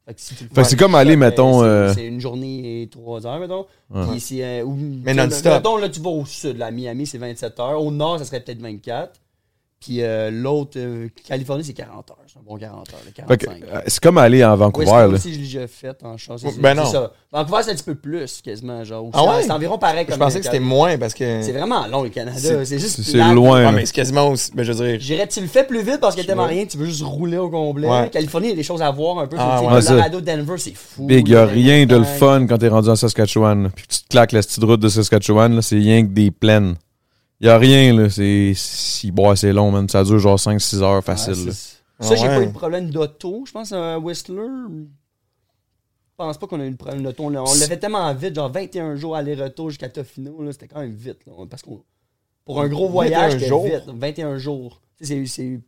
[0.08, 1.94] Fait que, si tu le Fait fais que c'est comme aller, ben, mettons, c'est- euh,
[1.94, 3.68] C'est une journée et 3 heures, mettons.
[4.10, 5.54] Puis c'est, euh, Mais tu sais, non-stop.
[5.54, 7.80] Mettons, là, tu vas au sud, à Miami, c'est 27 heures.
[7.80, 9.20] Au nord, ça serait peut-être 24.
[9.80, 12.18] Puis euh, l'autre, euh, Californie, c'est 40 heures.
[12.26, 13.64] C'est un bon 40 heures, là, Fait que, 45.
[13.72, 15.06] euh, c'est comme aller en Vancouver, West là.
[15.08, 16.42] Coast aussi, je l'ai déjà fait en chance.
[16.42, 16.92] C'est- Ben c'est non.
[16.92, 17.14] ça.
[17.32, 18.84] Vancouver, c'est un petit peu plus, quasiment.
[18.84, 19.44] Genre, Ah ouais?
[19.44, 21.42] C'est environ pareil Je comme pensais que c'était moins parce que.
[21.44, 22.38] C'est vraiment long, le Canada.
[22.40, 23.02] C'est- C'est juste.
[23.04, 23.36] C'est plate.
[23.36, 23.72] loin, Ouais, là.
[23.72, 24.52] mais c'est quasiment aussi.
[24.56, 25.00] Ben, je veux dire.
[25.00, 26.54] Je dirais, tu le fais plus vite parce qu'il y a tellement Ouais.
[26.56, 27.88] rien, tu veux juste rouler au complet.
[27.88, 28.10] Ouais.
[28.10, 29.38] Californie, il y a des choses à voir un peu.
[29.40, 29.68] Ah, ouais.
[29.74, 29.92] Ouais, ça.
[29.92, 31.06] Colorado, Denver, c'est fou.
[31.06, 33.64] Big, y a rien de le fun quand t'es rendu en Saskatchewan.
[33.64, 33.70] là.
[33.76, 36.32] Puis que tu te claques la petite route de Saskatchewan, là, c'est rien que des
[36.32, 36.76] plaines.
[37.40, 38.10] Y a rien, là.
[38.10, 38.54] C'est.
[38.56, 39.88] Si, bon, c'est long, man.
[39.88, 41.52] Ça dure genre 5-6 heures facile,
[42.00, 42.36] Ouais, Ça, j'ai ouais.
[42.36, 43.44] pas eu de problème d'auto.
[43.48, 44.36] Je pense à Whistler.
[44.70, 47.24] Je pense pas qu'on a eu de problème d'auto.
[47.26, 50.42] On l'a- on l'avait tellement vite, genre 21 jours aller-retour jusqu'à Tofino.
[50.44, 51.20] là, C'était quand même vite.
[51.26, 51.82] là, parce qu'on
[52.46, 53.66] pour un gros 21 voyage, c'était jours?
[53.66, 53.84] vite.
[53.88, 54.82] 21 jours.
[55.02, 55.60] C'est- c'est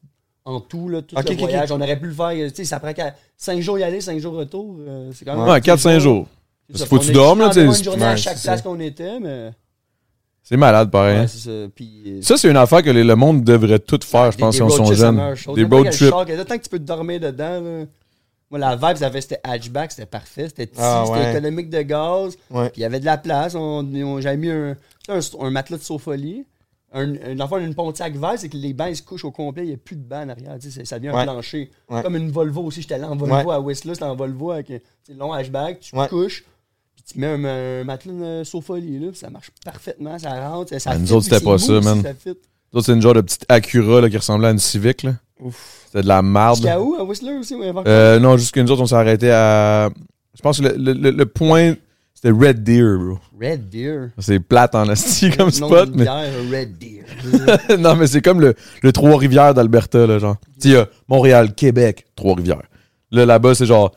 [0.46, 1.72] en tout, là, tout Ok, le ok, voyage.
[1.72, 2.32] On aurait pu le faire.
[2.50, 2.92] tu sais, Ça prend
[3.38, 4.78] 5 jours y aller, 5 jours retour.
[4.80, 5.48] euh, c'est quand même.
[5.48, 6.28] Ouais, 4-5 jours.
[6.74, 8.40] Qu'il faut que tu dormes, là, juste tu sais, environ c'est- une journée à chaque
[8.42, 9.52] place qu'on était, mais.
[10.44, 11.20] C'est malade, pareil.
[11.20, 11.68] Ouais, c'est ça.
[11.76, 12.04] Puis.
[12.08, 14.54] euh, Ça, c'est une affaire que les- le monde devrait tout faire, je des- pense,
[14.54, 15.36] des si on sont jeunes.
[15.56, 16.10] Des road trips.
[16.10, 17.86] Tant que tu peux te dormir dedans, là.
[18.52, 20.46] Moi, la vibe, c'était hatchback, c'était parfait.
[20.48, 22.36] C'était petit, Ah, c'était économique de gaz.
[22.50, 22.70] Ouais.
[22.72, 23.54] Puis il y avait de la place.
[23.54, 24.76] On, on- J'avais mis un,
[25.08, 26.46] tu sais, un, un matelas de sofolie.
[26.92, 29.62] Un, un, enfin, une Pontiac vert, c'est que les bancs ils se couchent au complet,
[29.66, 30.56] il n'y a plus de bancs en arrière.
[30.60, 31.70] tu sais, c'est- Ça devient un plancher.
[31.88, 32.02] Ouais.
[32.02, 32.82] Comme une Volvo aussi.
[32.82, 35.82] J'étais allé en Volvo à Whistler, c'était en Volvo avec un tu sais, long hatchback.
[35.82, 36.08] Tu Ouais.
[36.08, 36.44] couches,
[37.12, 40.70] tu mets un, un matelas de sofolie, là, ça marche parfaitement, ça rentre.
[40.72, 42.02] Ça, ça Ah, nous fit, autres, puis c'était pas ça, man.
[42.04, 42.38] ça fit.
[42.72, 45.04] D'autres, c'est une genre de petite Acura là, qui ressemblait à une Civic.
[45.04, 45.14] Là.
[45.88, 46.58] C'était de la marde.
[46.58, 47.56] Jusqu'à où, à Whistler aussi?
[47.56, 47.64] ou?
[47.64, 49.90] Euh, non, juste que nous autres, on s'est arrêté à.
[50.36, 51.74] Je pense que le, le- le- point.
[52.14, 53.18] C'était Red Deer, bro.
[53.42, 54.10] Red Deer.
[54.18, 56.06] C'est plate en asti comme spot, mais.
[56.08, 57.06] Red Deer.
[57.80, 60.36] non, mais c'est comme le, le Trois-Rivières d'Alberta, là, genre.
[60.62, 62.64] Tu sais, Montréal, Québec, Trois-Rivières.
[63.12, 63.94] Là, là-bas, c'est genre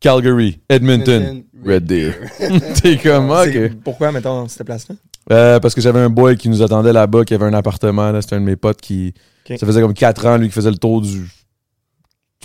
[0.00, 2.12] Calgary, Edmonton, Red Deer.
[2.82, 3.72] T'es comme, ok.
[3.82, 4.94] Pourquoi, mettons, cette place-là?
[5.32, 8.22] Euh, parce que j'avais un boy qui nous attendait là-bas, qui avait un appartement, là.
[8.22, 9.14] C'était un de mes potes qui.
[9.48, 11.26] Ça faisait comme 4 ans, lui, qui faisait le tour du.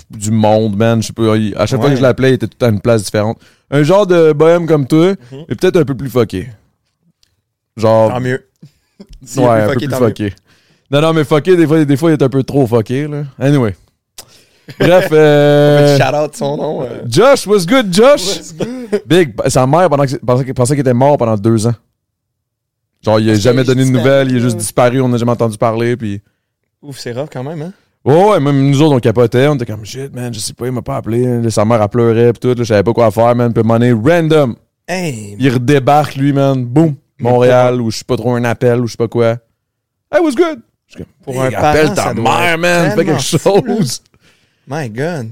[0.10, 1.02] du monde, man.
[1.02, 1.36] Je sais pas.
[1.38, 3.40] il- à chaque fois que je l'appelais, il était tout à une place différente.
[3.70, 5.46] Un genre de bohème comme toi, Mhm.
[5.50, 6.50] mais peut-être un peu plus fucké.
[7.78, 8.10] Genre.
[8.12, 8.48] Tant mieux.
[9.38, 9.96] Ouais, un peu plus mieux.
[9.96, 10.34] fucké.
[10.90, 13.24] Non, non, mais fucké, des fois, des fois, il est un peu trop fucké, là.
[13.40, 13.76] Anyway.
[14.80, 16.84] Bref, euh, Shout out son nom.
[16.84, 17.02] euh.
[17.08, 18.40] Josh, what's good, Josh?
[19.06, 21.76] Big, sa mère pendant que- pensait qu'il pensait qu'il était mort pendant deux ans.
[23.04, 25.32] Genre, il a jamais donné de nouvelles, il a disparu, juste disparu, on n'a jamais
[25.32, 26.22] entendu parler, puis...
[26.84, 27.74] Ouf, c'est rough quand même, hein?
[28.06, 30.66] Ouais, ouais, même nous autres, on capotait, on était comme, shit, man, je sais pas,
[30.68, 31.42] il m'a pas appelé.
[31.42, 33.64] Là, sa mère, elle pleurait, pis tout, là, je savais pas quoi faire, man, puis
[33.64, 34.56] money random.
[34.88, 35.36] Hey!
[35.40, 38.92] Il redébarque, lui, man, boum, Montréal, ou je sais pas trop, un appel, ou je
[38.92, 39.38] sais pas quoi.
[40.12, 40.60] Hey, what's good?
[41.24, 44.02] Pour Big, un parent, appelle ta mère, man, fais quelque chose.
[44.68, 45.30] My God.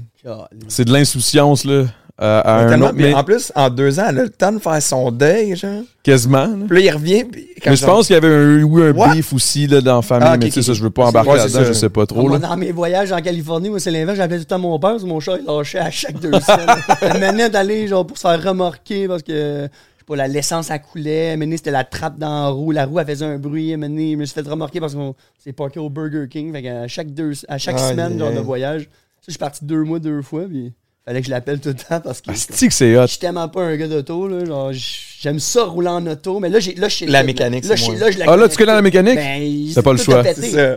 [0.68, 1.84] C'est de l'insouciance, là,
[2.18, 4.52] à, à un Tellement- autre, mais en plus, en deux ans, elle a le temps
[4.52, 5.80] de faire son deuil, genre.
[6.02, 6.66] quasiment, là.
[6.68, 7.24] Puis là, il revient.
[7.24, 9.14] Puis, Mais je pense qu'il y avait un, eu un What?
[9.14, 11.36] beef aussi là, dans la famille, Ah, mais tu sais, ça, je veux pas embarquer
[11.36, 11.64] là-dedans, ça.
[11.64, 12.20] je sais pas trop.
[12.28, 12.48] Moi, Là.
[12.48, 14.18] dans mes voyages en Californie, moi, c'est l'inverse.
[14.18, 16.32] J'appelais tout le temps mon père, parce que mon chat, il lâchait à chaque deux
[16.40, 16.76] semaines.
[17.00, 19.68] Elle menait d'aller, genre, pour se faire remorquer parce que, je
[19.98, 21.38] sais pas, la l'essence, elle coulait.
[21.38, 22.72] Mené, c'était la trappe dans la roue.
[22.72, 23.74] La roue, elle faisait un bruit.
[23.78, 26.52] Mené, je me suis fait remorquer parce qu'on s'est parké au Burger King.
[26.52, 28.34] Fait qu'à chaque, deux, à chaque semaine, genre, aïe.
[28.36, 30.72] de voyage, ça, je suis parti deux mois, deux fois, puis
[31.04, 32.30] fallait que je l'appelle tout le temps parce que.
[32.30, 33.02] Que c'est hot?
[33.02, 34.44] Je suis tellement pas un gars d'auto, là.
[34.44, 37.74] Genre, j'aime ça rouler en auto, mais là, j'ai, là, je sais La mécanique, là,
[37.74, 39.16] là, je la Ah là, tu connais la mécanique?
[39.16, 40.22] Ben, il- T'as pas le choix.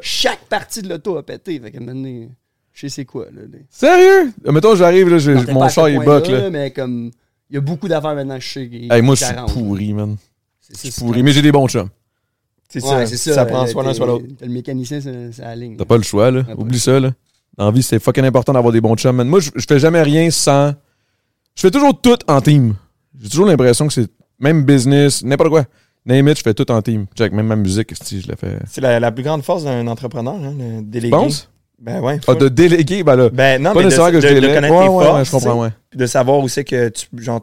[0.02, 1.60] Chaque partie de l'auto a pété.
[1.60, 2.28] Fait que maintenant,
[2.74, 3.42] je sais c'est quoi, là.
[3.70, 4.32] Sérieux?
[4.48, 6.50] Euh, Mettons, j'arrive, là, Non, mon char, il buck, là.
[6.50, 7.12] Mais comme,
[7.50, 8.70] il y a beaucoup d'affaires maintenant, je sais.
[8.90, 10.18] Hey, moi, je suis pourri, man.
[10.60, 11.90] C'est- Je suis pourri, mais j'ai des bons chums.
[12.70, 13.06] C'est ça.
[13.06, 13.46] ça.
[13.46, 14.26] prend soit l'un, t'es- soit l'autre.
[14.40, 15.76] t'as Le mécanicien, c'est la ligne.
[15.78, 16.44] T'as pas le choix, là.
[16.58, 17.14] Oublie ça, là.
[17.58, 19.28] Dans la vie, c'est fucking important d'avoir des bons chums, man.
[19.28, 20.74] Moi, je, je fais jamais rien sans.
[21.56, 22.76] Je fais toujours tout en team.
[23.22, 24.08] J'ai toujours l'impression que c'est.
[24.40, 25.66] Même business, n'importe quoi.
[26.06, 27.06] Name it, je fais tout en team.
[27.16, 28.58] Check, même ma musique, si je la fais.
[28.70, 31.12] C'est la, la plus grande force d'un entrepreneur, hein, le Tu délégué.
[31.12, 31.50] penses?
[31.80, 32.20] Ben ouais.
[32.28, 33.30] Ah, de déléguer, ben là.
[33.30, 35.26] Ben non, pas mais de, que je de- de connaître Ouais, tes ouais, forces, ouais,
[35.26, 35.70] je comprends, ouais.
[35.96, 37.42] de savoir où c'est que tu, genre,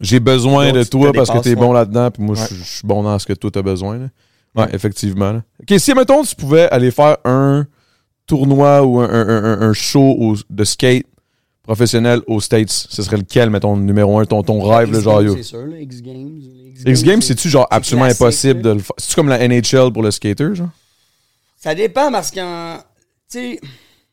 [0.00, 3.02] J'ai besoin de tu toi parce que t'es bon là-dedans, puis moi, je suis bon
[3.02, 3.98] dans ce que toi t'as besoin.
[3.98, 4.06] Là.
[4.54, 5.32] Ouais, effectivement.
[5.32, 5.42] là.
[5.60, 7.66] Ok, si, mettons, tu pouvais aller faire un
[8.26, 11.06] tournoi ou un, un- un- un show au- de skate
[11.62, 15.22] professionnel aux States, ce serait lequel, mettons, numéro un, ton, ton rêve, le genre?
[15.36, 16.40] C'est sûr, là, X Games.
[16.86, 18.62] X Games, c'est-tu genre absolument impossible là.
[18.62, 18.94] de le faire?
[18.98, 20.68] C'est-tu comme la NHL pour le skater, genre?
[21.56, 22.80] Ça dépend parce que, tu
[23.28, 23.60] sais,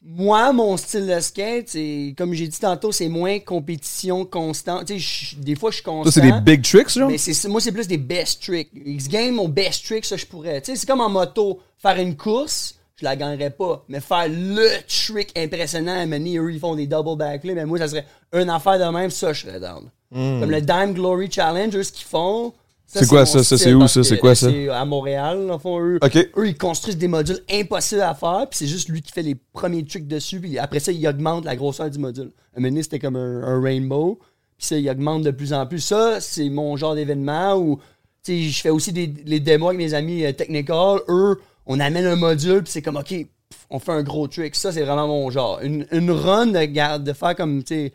[0.06, 4.86] moi, mon style de skate, c'est, comme j'ai dit tantôt, c'est moins compétition constante.
[4.86, 6.10] Tu sais, des fois, je suis constant.
[6.12, 7.10] Ça, c'est des big tricks, genre?
[7.10, 8.70] Mais c'est, moi, c'est plus des best tricks.
[8.74, 10.62] X-Game, mon best trick, ça, je pourrais.
[10.62, 11.60] Tu sais, c'est comme en moto.
[11.78, 13.84] Faire une course, je la gagnerais pas.
[13.90, 17.56] Mais faire le trick impressionnant, à mener, eux, ils font des double backflips.
[17.56, 19.90] Mais moi, ça serait une affaire de même, ça, je serais down.
[20.12, 22.54] Comme le Dime Glory Challenge, eux, ce qu'ils font.
[22.86, 23.44] C'est quoi ça?
[23.44, 24.04] Ça, c'est où, ça?
[24.04, 24.50] C'est quoi ça?
[24.50, 25.98] C'est à Montréal, en fond, eux.
[26.02, 26.16] Ok.
[26.38, 29.36] Eux, ils construisent des modules impossibles à faire, puis c'est juste lui qui fait les
[29.36, 32.32] premiers tricks dessus, puis après ça, il augmente la grosseur du module.
[32.56, 34.20] Un moment c'était comme un, un rainbow,
[34.58, 35.80] puis ça, il augmente de plus en plus.
[35.80, 37.80] Ça, c'est mon genre d'événement où,
[38.24, 41.00] tu sais, je fais aussi des les démos avec mes amis euh, Technical.
[41.10, 43.28] Eux, on amène un module, puis c'est comme, OK, pff,
[43.70, 44.56] on fait un gros trick.
[44.56, 45.60] Ça, c'est vraiment mon genre.
[45.62, 47.94] Une, une run de, garde- de faire comme, tu sais,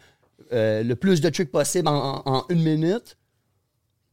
[0.53, 3.17] euh, le plus de tricks possible en, en- en une minute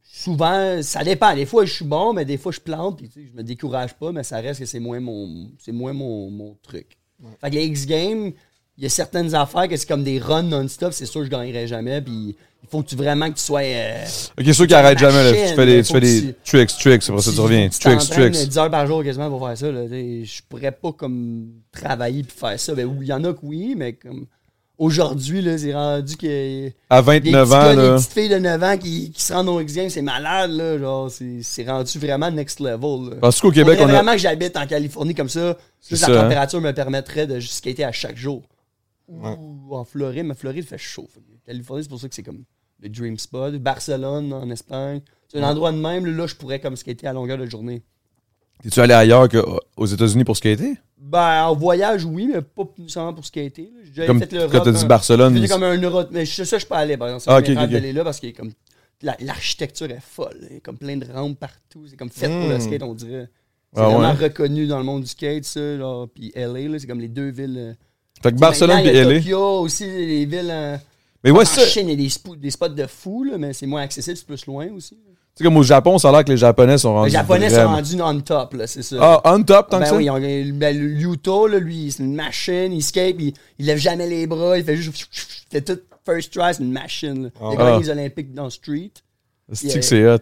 [0.02, 1.34] souvent, ça dépend.
[1.34, 2.96] Des fois, je suis bon, mais des fois, je plante.
[2.98, 6.30] Puis, je me décourage pas, mais ça reste que c'est moins mon, c'est moins mon,
[6.30, 6.96] mon truc.
[7.40, 8.32] Fait que les X-Games,
[8.78, 10.92] il y a certaines affaires que c'est comme des runs non-stop.
[10.92, 12.00] C'est sûr que je gagnerai jamais.
[12.02, 12.36] Puis,
[12.66, 13.60] il faut que tu vraiment que tu sois.
[13.62, 14.04] euh,
[14.40, 15.32] Ok, ceux qui arrêtent jamais, là.
[15.50, 17.68] Tu fais des, tu fais que des tricks, tricks, après ça, tu reviens.
[17.68, 18.32] tu Tricks, tricks.
[18.48, 19.70] 10 heures par jour quasiment pour faire ça.
[19.70, 19.86] Là.
[19.88, 22.74] Je pourrais pas comme travailler puis faire ça.
[22.74, 24.26] Ben, il y en a que oui, mais comme
[24.78, 26.68] aujourd'hui, là, c'est rendu que.
[26.90, 27.74] À Des 29 petits ans, là.
[27.74, 30.78] Des petites filles de 9 ans qui, qui se rendent au X-Games, c'est malade, là.
[30.78, 33.10] Genre, c'est c'est rendu vraiment next level.
[33.10, 33.16] Là.
[33.20, 33.92] Penses-tu qu'au Québec, on a.
[33.92, 35.56] vraiment que j'habite en Californie comme ça.
[35.80, 36.22] C'est Juste ça, la hein?
[36.24, 38.42] température me permettrait de skater à chaque jour.
[39.08, 41.08] Ou en Floride, mais Floride fait chaud.
[41.14, 42.42] Que Californie, c'est pour ça que c'est comme
[42.82, 43.54] le dream spot.
[43.56, 45.00] Barcelone, en Espagne.
[45.28, 47.82] C'est un endroit de même, là, je pourrais comme skater à longueur de journée.
[48.62, 50.74] T'es-tu allé ailleurs qu'aux États-Unis pour skater?
[50.98, 53.70] Ben, en voyage, oui, mais pas nécessairement pour skater.
[53.94, 54.86] J'ai Comme fait l'Europe, quand t'as dit hein.
[54.86, 55.36] Barcelone.
[55.38, 56.04] J'ai comme un euro.
[56.10, 57.24] Mais je- ça, je peux aller, par exemple.
[57.28, 57.70] Ah, Ah, ok, ok, ok.
[57.70, 58.20] d'aller là parce
[59.02, 60.38] la- L'architecture est folle.
[60.48, 61.84] Il y a comme plein de rampes partout.
[61.86, 62.60] C'est comme fait pour le Mm.
[62.60, 63.28] skate, on dirait.
[63.74, 64.24] C'est Ah, vraiment ouais?
[64.24, 65.60] reconnu dans le monde du skate, ça.
[65.60, 66.06] Là.
[66.14, 67.56] Puis LA, là, c'est comme les deux villes.
[67.58, 67.74] euh,
[68.22, 69.18] Fait que Barcelone et LA.
[69.20, 70.48] Tokyo aussi, les villes.
[70.50, 70.78] euh,
[71.26, 71.62] Mais ouais, ça.
[71.64, 73.82] Tu Chine, il y a des, spo- des spots de fou, là, mais c'est moins
[73.82, 74.96] accessible, c'est plus loin aussi.
[75.34, 77.10] sais, comme au Japon, ça a l'air que les Japonais sont rendus.
[77.10, 78.96] Les Japonais vraiment- sont rendus on top, là, c'est ça.
[79.00, 79.96] Ah, on top, tant ben que ça?
[79.96, 83.78] oui, ont- ben, le Utah, là, lui, c'est une machine, il escape, il, il lève
[83.78, 85.06] jamais les bras, il fait juste.
[85.50, 87.24] Il fait tout first try, c'est une machine.
[87.24, 87.30] là.
[87.52, 87.78] Il a Ah.
[87.78, 88.92] les Olympiques dans le street.
[89.52, 90.18] C'est que c'est hot?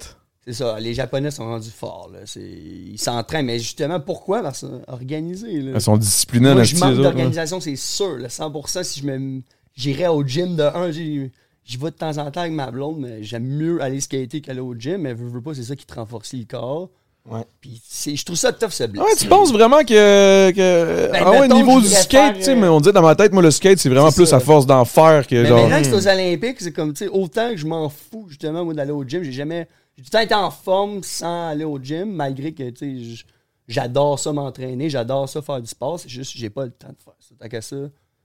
[0.46, 2.10] C'est ça, les Japonais sont rendus forts.
[2.12, 2.18] Là.
[2.36, 4.42] Ils s'entraînent, mais justement, pourquoi?
[4.42, 5.60] Parce que organisés.
[5.62, 5.72] Là.
[5.76, 8.18] Ils sont disciplinés, Moi, là, je manque d'organisation, c'est sûr.
[8.18, 9.40] là, 100%, si je me
[9.74, 11.30] j'irais au gym de un, j'y
[11.76, 14.74] vais de temps en temps avec ma blonde, mais j'aime mieux aller skater qu'aller au
[14.74, 15.02] gym.
[15.02, 16.90] Mais veux, veux pas, c'est ça qui te renforce le corps.
[17.26, 17.40] Ouais.
[17.58, 19.02] Puis je trouve ça tough, ce blitz.
[19.02, 20.50] Ouais, tu penses vraiment que.
[20.50, 23.14] que Ben, ah ouais, niveau du skate, tu sais, euh, mais on dit dans ma
[23.14, 24.36] tête, moi, le skate, c'est vraiment plus ça.
[24.36, 25.62] à force d'en faire que Mais genre.
[25.62, 28.62] maintenant que c'est aux Olympiques, c'est comme, tu sais, autant que je m'en fous, justement,
[28.64, 29.66] moi, d'aller au gym, j'ai jamais.
[29.96, 33.24] J'ai tout le temps été en forme sans aller au gym, malgré que, tu sais,
[33.68, 37.02] j'adore ça m'entraîner, j'adore ça faire du sport, c'est juste, j'ai pas le temps de
[37.02, 37.34] faire ça.
[37.40, 37.76] Tant qu'à ça,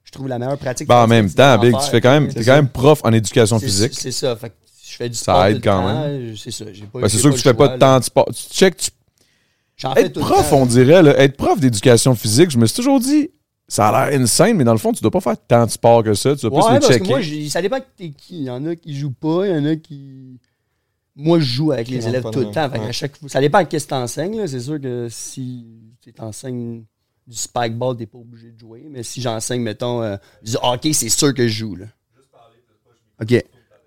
[0.10, 0.88] je trouve la meilleure pratique.
[0.88, 2.52] Ben, en même temps, Big, faire, tu fais quand même, t'es ça.
[2.52, 3.92] quand même prof en éducation physique.
[3.94, 5.46] C'est ça, fait que je fais du Ça sport.
[5.46, 6.36] aide tout le quand temps, même.
[6.36, 6.66] C'est ça.
[6.66, 8.26] Ben, c'est sûr pas que tu fais pas choix, de temps de sport.
[8.34, 8.90] Tu check, tu-
[9.78, 10.58] J'en fais Être tout le prof, temps.
[10.62, 13.30] on dirait, là, être prof d'éducation physique, je me suis toujours dit,
[13.68, 16.04] ça a l'air insane, mais dans le fond, tu dois pas faire tant de sport
[16.04, 16.36] que ça.
[16.36, 17.06] Tu dois Ouais, plus les parce checker.
[17.06, 18.38] que moi, ça dépend que t'es qui.
[18.40, 20.40] Il y en a qui jouent pas, il y en a qui.
[21.16, 22.70] Moi, je joue avec les élèves tout le temps.
[22.70, 22.94] Fait qu'à ouais.
[22.94, 23.12] chaque...
[23.28, 24.38] Ça dépend de qu'est-ce que t'enseignes.
[24.38, 24.48] là.
[24.48, 25.66] C'est sûr que si
[26.02, 26.84] tu t'enseignes
[27.30, 28.88] du spike ball, t'es pas obligé de jouer.
[28.90, 31.76] Mais si j'enseigne, mettons, euh, du hockey, c'est sûr que je joue.
[31.76, 31.86] Là.
[33.22, 33.32] OK.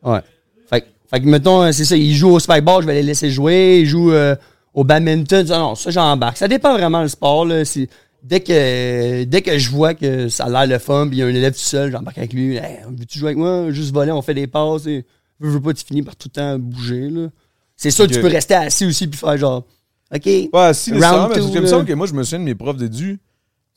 [0.05, 0.21] Ouais.
[0.69, 2.95] Fait, que- fait que, mettons, euh, c'est ça, ils jouent au spike ball, je vais
[2.95, 3.81] les laisser jouer.
[3.81, 4.37] Ils jouent euh,
[4.75, 5.47] au badminton.
[5.49, 6.37] Non, ça, j'embarque.
[6.37, 7.45] Ça dépend vraiment du sport.
[7.45, 7.65] Là.
[7.65, 7.89] C'est-
[8.23, 11.23] Dès que, dès que je vois que ça a l'air le fun, puis il y
[11.25, 12.55] a un élève tout seul, j'embarque avec lui.
[12.57, 13.73] Hey, veux-tu jouer avec moi?
[13.73, 14.87] Juste voler, on fait des passes.
[14.87, 15.05] Et,
[15.41, 17.11] veux, veux pas, tu finis par tout le temps bouger.
[17.11, 17.31] Là.
[17.75, 19.65] C'est sûr que tu peux rester assis aussi puis faire genre,
[20.15, 20.25] OK.
[20.25, 21.85] Ouais, si, Round mais two, parce que là.
[21.85, 23.19] que moi, je me souviens de mes profs d'édu.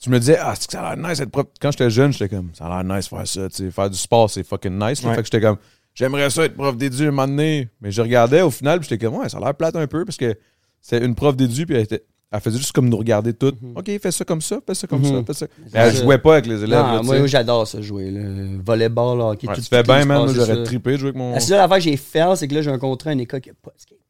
[0.02, 1.46] Tu me disais, ah, c'est que ça a l'air nice être prof.
[1.60, 3.72] Quand j'étais jeune, j'étais comme, ça a l'air nice faire ça, tu sais.
[3.72, 5.02] Faire du sport, c'est fucking nice.
[5.04, 5.12] Ouais.
[5.16, 5.58] Fait que j'étais comme,
[5.93, 7.70] j'aimerais ça être prof d'édu un moment donné.
[7.82, 10.04] Mais je regardais au final, puis j'étais comme, ouais, ça a l'air plate un peu
[10.06, 10.36] parce que
[10.82, 13.58] c'est une prof d'édu, puis elle, était- elle faisait juste comme nous regarder toutes.
[13.76, 15.48] OK, fais ça comme ça, fais ça comme ça, fais ça.
[15.74, 16.78] Mais elle jouait pas avec les élèves.
[16.80, 18.12] Non, là, moi, j'adore ça jouer.
[18.12, 18.22] Là.
[18.66, 20.28] Volleyball, hockey, Ouais, tout tu fais le bien, man.
[20.34, 21.32] j'aurais trippé de jouer avec mon.
[21.34, 23.39] La seule affaire que j'ai fait, c'est que là, j'ai un contrat à une école
[23.39, 24.05] qui n'a pas de skatepark.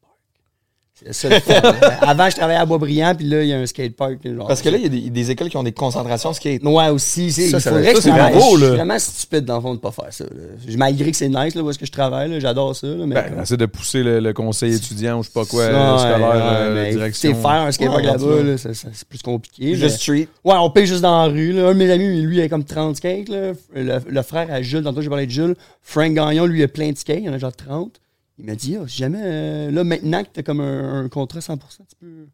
[1.10, 1.74] C'est ça le fun.
[2.00, 4.18] Avant, je travaillais à Boisbriand, puis là, il y a un skatepark.
[4.24, 4.46] genre.
[4.46, 6.62] Parce que là, il y a des, des écoles qui ont des concentrations skate.
[6.64, 7.30] Ouais, aussi.
[7.32, 8.32] c'est- Ça, il ça- faudrait ça, que c'est je travaille.
[8.34, 8.74] bravo, Je suis là.
[8.76, 10.24] vraiment stupide, dans le fond, de pas faire ça.
[10.24, 10.76] là.
[10.76, 12.86] Malgré que c'est nice, là, où est-ce que je travaille, là, j'adore ça.
[12.86, 15.44] là, mais Ben, comme- essaie de pousser le, le conseil étudiant ou je sais pas
[15.44, 17.30] quoi, scolaire, ouais, euh, direction.
[17.30, 18.06] écoutez, faire un skatepark Ouais,
[18.42, 19.74] là-bas, c'est plus compliqué.
[19.76, 20.28] Juste street.
[20.44, 21.52] Ouais, on paye juste dans la rue.
[21.52, 21.68] Là.
[21.68, 23.28] Un de mes amis, lui, il a comme 30 skates.
[23.28, 25.54] Le, le frère à Jules, tantôt j'ai parlé de Jules.
[25.82, 27.20] Frank Gagnon, lui, il a plein de skates.
[27.22, 27.92] Il en a genre 30.
[28.38, 31.40] Il m'a dit, ah, si jamais, euh, là, maintenant que t'as comme un, un contrat
[31.40, 31.58] 100%,
[31.88, 32.28] tu peux.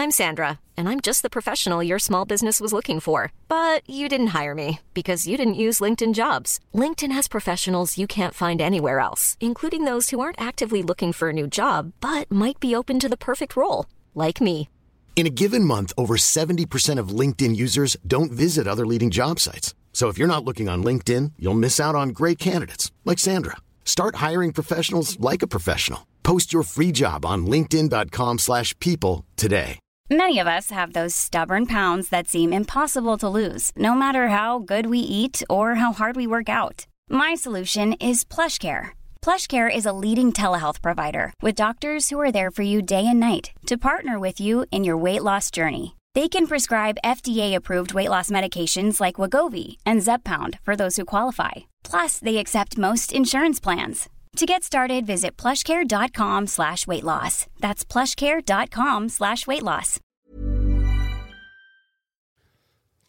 [0.00, 3.32] I'm Sandra, and I'm just the professional your small business was looking for.
[3.48, 6.58] But you didn't hire me because you didn't use LinkedIn jobs.
[6.74, 11.28] LinkedIn has professionals you can't find anywhere else, including those who aren't actively looking for
[11.28, 13.84] a new job but might be open to the perfect role,
[14.14, 14.70] like me.
[15.16, 19.74] In a given month, over 70% of LinkedIn users don't visit other leading job sites.
[19.92, 23.56] So if you're not looking on LinkedIn, you'll miss out on great candidates like Sandra.
[23.84, 26.06] Start hiring professionals like a professional.
[26.22, 29.78] Post your free job on linkedin.com/people today.
[30.12, 34.58] Many of us have those stubborn pounds that seem impossible to lose, no matter how
[34.58, 36.86] good we eat or how hard we work out.
[37.08, 38.88] My solution is PlushCare.
[39.22, 43.20] PlushCare is a leading telehealth provider with doctors who are there for you day and
[43.20, 45.94] night to partner with you in your weight loss journey.
[46.14, 51.66] They can prescribe FDA-approved weight loss medications like Wagovi and Zepbound for those who qualify.
[51.84, 54.08] Plus, they accept most insurance plans.
[54.36, 57.46] To get started, visit plushcare.com slash weight loss.
[57.60, 59.98] That's plushcare.com slash weight loss.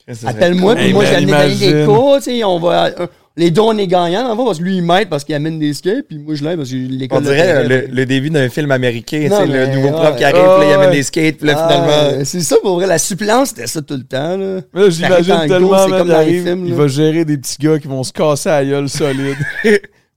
[0.08, 1.86] Appelle-moi, puis Hey, moi, man, j'ai amené Daniel des imagine.
[1.86, 2.86] cours, on va.
[2.86, 5.23] Euh, les deux, on est gagnants, dans le fond, parce que lui, il m'aide parce
[5.23, 7.19] qu'il amène des skates, puis moi, je l'aide parce que l'école.
[7.19, 10.15] On dirait euh, le, le début d'un film américain, tu Non, sais, le nouveau prof
[10.17, 12.25] qui arrive, puis là, il amène des skates, puis là, Ah, finalement...
[12.25, 14.61] c'est ça pour vrai, la suppléance, c'était ça tout le temps, là.
[14.73, 17.79] Mais là, j'imagine tellement, man, comme il arrive, films, il va gérer des petits gars
[17.79, 19.38] qui vont se casser à la gueule solide.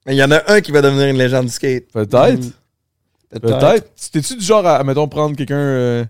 [0.07, 1.91] Mais il y en a un qui va devenir une légende du skate.
[1.93, 2.41] Peut-être.
[2.41, 3.41] Mm.
[3.41, 3.91] Peut-être.
[4.13, 6.05] T'es-tu du genre à, mettons, prendre quelqu'un euh,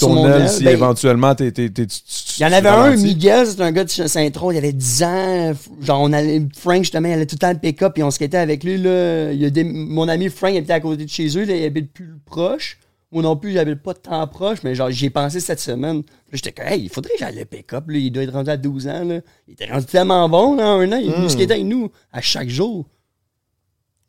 [0.00, 1.48] ton aile si ben, éventuellement t'es.
[1.48, 2.96] Il y en avait un?
[2.96, 5.52] Miguel, c'est un gars de Saint-Tron, il avait 10 ans.
[5.82, 8.38] Genre, on allait, Frank, justement, il allait tout le temps le pick-up, puis on skatait
[8.38, 8.78] avec lui.
[8.78, 9.32] Là.
[9.32, 11.54] Il y a des- mon ami Frank il habitait à côté de chez eux, là,
[11.56, 12.78] il habite plus proche.
[13.12, 16.02] Moi non plus, j'habite pas tant proche, mais genre, j'y ai pensé cette semaine.
[16.32, 17.84] J'étais comme, hey, il faudrait que j'aille le pick-up.
[17.88, 19.04] Il doit être rendu à 12 ans.
[19.04, 19.20] Là.
[19.46, 20.96] Il était rendu tellement bon, là, un an.
[21.00, 22.84] Il est venu skater avec nous à chaque jour.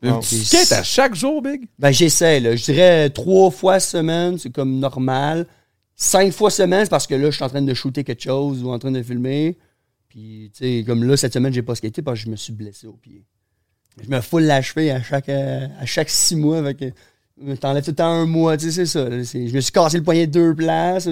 [0.01, 1.67] Tu skates à chaque jour, Big?
[1.79, 2.55] Ben, j'essaie, là.
[2.55, 5.47] Je dirais trois fois semaine, c'est comme normal.
[5.95, 8.63] Cinq fois semaine, c'est parce que là, je suis en train de shooter quelque chose
[8.63, 9.57] ou en train de filmer.
[10.07, 12.53] Puis, tu sais, comme là, cette semaine, j'ai pas skaté parce que je me suis
[12.53, 13.23] blessé au pied.
[14.03, 16.59] Je me foule la cheville à chaque, à chaque six mois.
[16.59, 19.09] Avec, euh, T'enlèves tout le temps un mois, tu sais, c'est ça.
[19.09, 19.23] là.
[19.23, 21.09] Je me suis cassé le poignet deux places.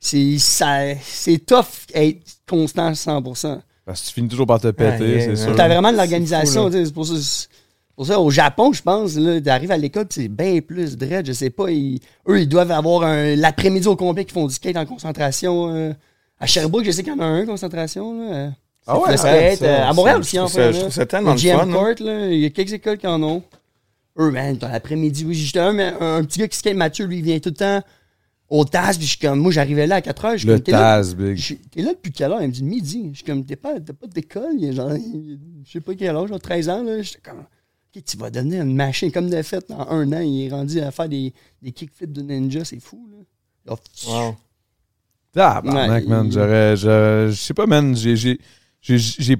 [0.00, 3.60] C'est tough être constant à 100%.
[3.84, 5.36] Parce que tu finis toujours par te péter, c'est ouais.
[5.36, 5.56] sûr.
[5.56, 7.14] T'as vraiment de l'organisation, fou, tu sais, c'est pour ça.
[7.98, 11.32] Pour ça, au Japon, je pense, là, t'arrives à l'école, c'est bien plus dread, je
[11.32, 11.68] sais pas.
[11.72, 15.74] ils- eux, ils doivent avoir un- l'après-midi au complet qui font du skate en concentration.
[15.74, 15.92] euh.
[16.40, 18.16] à Sherbrooke, je sais qu'il y en a un, concentration.
[18.20, 18.50] Là, euh.
[18.86, 19.58] Ah ouais, ouais, skate.
[19.58, 20.68] ça, euh, à Montréal aussi, en fait.
[20.72, 20.80] je là.
[20.82, 21.72] trouve ça tellement Au le GM fun, hein.
[21.72, 23.42] Court, là, il y a quelques écoles qui en ont.
[24.20, 27.06] Eux, man, dans l'après-midi, oui, j'étais un, mais un, un petit gars qui skate, Mathieu,
[27.06, 27.82] lui, il vient tout le temps
[28.48, 30.54] au TAS, puis je suis comme, moi, j'arrivais là à 4 heures, je suis Le
[30.54, 31.58] comme, t'es là- big.
[31.72, 32.40] T'es là depuis quelle heure?
[32.42, 33.08] Il me dit midi.
[33.10, 34.54] Je suis comme, t'es pas, t'as pas d'école?
[34.58, 36.84] Il est genre, il- je sais pas quel âge, genre 13 ans.
[36.84, 37.02] là.
[37.02, 37.42] J'étais comme,
[37.92, 39.64] Tu vas devenir une machine comme de fait.
[39.70, 41.32] En un an, il est rendu à faire des,
[41.62, 42.64] des kickflips de ninja.
[42.64, 43.74] C'est fou, là.
[44.06, 44.36] Wow.
[45.32, 46.26] Tabarnak, Ouais, man.
[46.26, 46.76] il- J'aurais.
[46.76, 47.94] Je je sais pas, man.
[47.96, 48.16] J'ai.
[48.16, 48.38] j'ai-
[48.80, 49.36] j'ai- j'ai-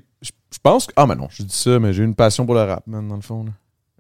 [0.51, 0.93] Je pense que.
[0.97, 3.17] Ah, mais non, je dis ça, mais j'ai une passion pour le rap, man, dans
[3.17, 3.45] le fond.
[3.45, 3.51] là.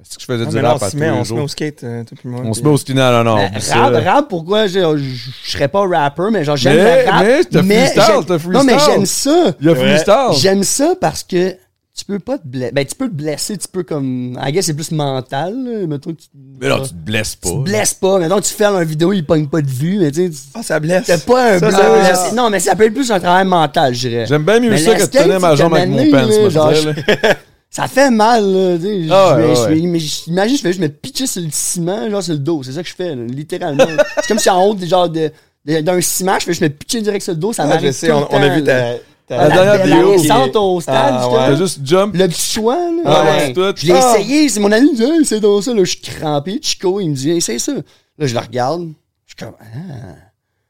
[0.01, 1.41] Est-ce que je faisais Ah, du rap on à tous met, les on se met
[1.41, 2.41] au skate, euh, toi puis moi.
[2.45, 3.49] On se met au stinet, non, non.
[3.61, 4.67] Ça, rap, rap, pourquoi?
[4.67, 7.25] Je, je, je serais pas rapper, mais genre, j'aime Mais- le rap.
[7.27, 8.93] mais t'as freestyle, t'as Non, mais freestyle.
[8.95, 9.55] j'aime ça.
[9.61, 10.41] Il y a freestyle.
[10.41, 11.55] J'aime ça parce que
[11.99, 12.73] tu peux pas te blesser.
[12.73, 14.39] Ben, tu peux te blesser, tu peux comme.
[14.45, 15.87] I guess c'est plus mental, là.
[15.87, 16.29] Mettons que tu.
[16.61, 17.49] Mais non, tu te blesses pas.
[17.51, 18.19] tu te blesses pas.
[18.19, 20.39] Mettons, tu fais une vidéo, il pogne pas de vue, mais tu sais.
[20.55, 21.07] Ah, ça blesse.
[21.07, 22.33] T'as pas un Ça, blesse.
[22.35, 24.27] Non, mais ça peut être plus un travail mental, je dirais.
[24.27, 26.49] J'aime bien mieux Mais ça que de tenir ma jambe avec mon pants, là, je
[26.51, 26.73] genre.
[27.71, 28.77] Ça fait mal, là.
[28.79, 29.07] tu sais.
[29.11, 29.75] Ah je ouais, vais- je ouais.
[29.75, 32.39] vais- mais j- Imagine, je fais juste me pitcher sur le ciment, genre sur le
[32.39, 32.63] dos.
[32.63, 33.85] C'est ça que je fais, là, littéralement.
[34.17, 35.31] c'est comme si en haut, genre, de-
[35.67, 37.53] d'un ciment, je fais juste me pitcher direct sur le dos.
[37.53, 38.93] Ça Ah, m'arrive je sais, tout on, le on a vu ta.
[39.31, 41.29] La dernière la vidéo descente au stade, Ah.
[41.31, 42.15] T'as juste jump.
[42.17, 43.03] Le petit choix, là.
[43.05, 43.75] Ah, ouais.
[43.77, 44.15] Je l'ai Ah.
[44.17, 46.59] essayé, c'est mon ami, il me dit, Hey, c'est dans ça, là, je suis crampé.
[46.63, 47.73] Chico, il me dit, essaye ça.
[47.75, 48.89] Là, je le regarde,
[49.27, 50.15] je suis comme, ah,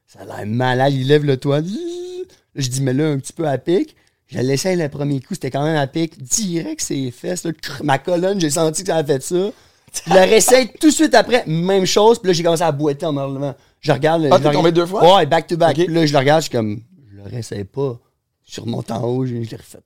[0.07, 1.61] ça a l'air malade, il lève le toit.
[1.61, 1.67] Là,
[2.55, 3.95] je dis, mais là, un petit peu à pic.
[4.27, 6.21] Je l'essaye le premier coup, c'était quand même à pic.
[6.21, 9.35] Direct ses fesses, là, crrr, ma colonne, j'ai senti que ça a fait ça.
[10.05, 13.07] Je le réessaye tout de suite après, même chose, puis là, j'ai commencé à boiter
[13.07, 13.55] en me relevant.
[13.79, 14.27] Je regarde.
[14.29, 15.15] Ah, je t'es tombé deux fois?
[15.15, 15.73] Ouais, back to back.
[15.75, 16.81] Puis là, je le regarde, je suis comme,
[17.11, 17.97] je le réessaye pas.
[18.51, 19.79] Je remonte en haut, je, je l'ai refait.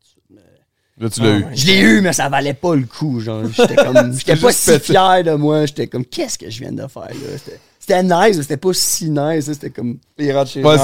[1.00, 1.46] Là, tu l'as eu.
[1.56, 3.20] Je l'ai eu, mais ça valait pas le coup.
[3.20, 4.80] Genre, j'étais comme, j'étais pas si pété.
[4.94, 5.66] fier de moi.
[5.66, 7.10] J'étais comme, qu'est-ce que je viens de faire là?
[7.38, 9.46] C'était- C'était nice, mais c'était pas si nice.
[9.46, 10.78] C'était comme, Il rentre chez Ouais,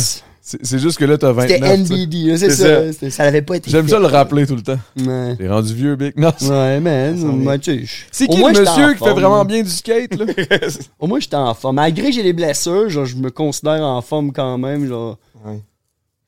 [0.00, 0.22] c'est.
[0.62, 1.58] C'est juste que là, t'as 29.
[1.60, 1.76] c'était.
[1.76, 2.14] NBD.
[2.30, 2.92] là, C'est ça.
[2.94, 3.10] ça.
[3.10, 3.70] Ça l'avait pas été.
[3.70, 4.78] J'aime ça le rappeler tout le temps.
[4.98, 6.14] Ouais, T'es rendu vieux, Big.
[6.16, 7.14] Non, c'est- ouais man.
[8.10, 10.24] C'est au qui le monsieur qui fait vraiment bien du skate, là?
[10.98, 11.76] Au moins, j'étais en forme.
[11.76, 14.86] Malgré que j'ai des blessures, genre, je me considère en forme quand même.
[14.88, 15.60] Genre, Ouais.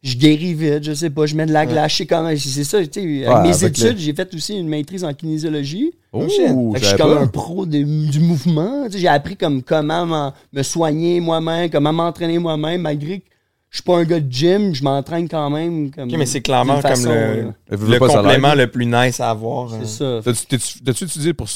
[0.02, 1.26] Je guéris vite, je sais pas.
[1.26, 2.30] Je mets de la glace, je sais comment.
[2.36, 3.26] C'est ça, tu sais.
[3.26, 5.92] Avec mes avec études, j'ai fait aussi une maîtrise en kinésiologie.
[6.12, 8.86] Oh, je suis comme un pro de- du mouvement.
[8.86, 13.26] Tu sais, J'ai appris comme comment m'en- me soigner moi-même, comment m'entraîner moi-même, malgré que
[13.68, 15.90] je suis pas un gars de gym, je m'entraîne quand même.
[15.90, 19.70] Comme, Ok, mais c'est clairement comme le, le complément le plus nice à avoir.
[19.84, 20.22] C'est euh.
[20.22, 20.32] ça.
[20.84, 21.46] T'as-tu étudié pour,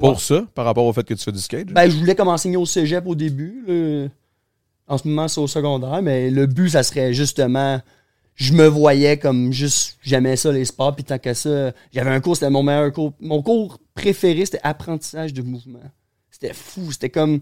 [0.00, 0.16] pour Ouais.
[0.18, 1.68] ça, par rapport au fait que tu fais du skate?
[1.72, 3.62] Ben, je voulais comme enseigner au cégep au début.
[3.68, 4.08] là.
[4.88, 7.80] En ce moment, c'est au secondaire, mais le but, ça serait justement.
[8.34, 9.98] Je me voyais comme juste.
[10.02, 11.72] J'aimais ça, les sports, puis tant que ça.
[11.92, 13.12] J'avais un cours, c'était mon meilleur cours.
[13.20, 15.80] Mon cours préféré, c'était apprentissage de mouvement.
[16.30, 16.90] C'était fou.
[16.92, 17.40] C'était comme.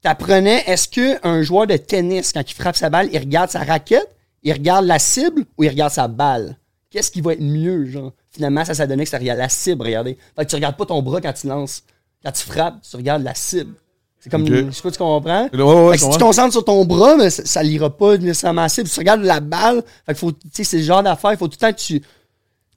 [0.00, 4.16] T'apprenais, est-ce qu'un joueur de tennis, quand il frappe sa balle, il regarde sa raquette,
[4.42, 6.58] il regarde la cible ou il regarde sa balle?
[6.90, 8.12] Qu'est-ce qui va être mieux, genre?
[8.30, 10.18] Finalement, ça, ça donnait que ça regarde la cible, regardez.
[10.36, 11.84] Fait que tu regardes pas ton bras quand tu lances.
[12.24, 13.74] Quand tu frappes, tu regardes la cible.
[14.22, 15.48] C'est comme, je sais pas si tu comprends.
[15.52, 18.16] Ouais, ouais, que si tu te concentres sur ton bras, mais ça, ça lira pas
[18.16, 18.86] nécessairement cible.
[18.86, 21.36] Si tu regardes la balle, fait que faut, tu sais, c'est le genre d'affaire, il
[21.38, 22.00] faut tout le temps que tu.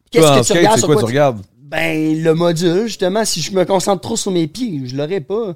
[0.10, 1.42] Qu'est-ce que tu skate, regardes sur quoi quoi tu regardes?
[1.62, 5.54] Ben, le module, justement, si je me concentre trop sur mes pieds, je l'aurais pas.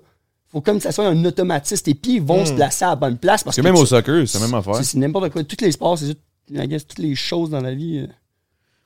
[0.52, 1.84] Faut comme que ça soit un automatisme.
[1.84, 3.44] Tes pieds vont se placer à la bonne place.
[3.44, 4.76] parce C'est que même tu- au soccer, c'est la même affaire.
[4.76, 5.44] c'est- C'est n'importe quoi.
[5.44, 8.08] Tous les sports, c'est juste, toutes les choses dans la vie.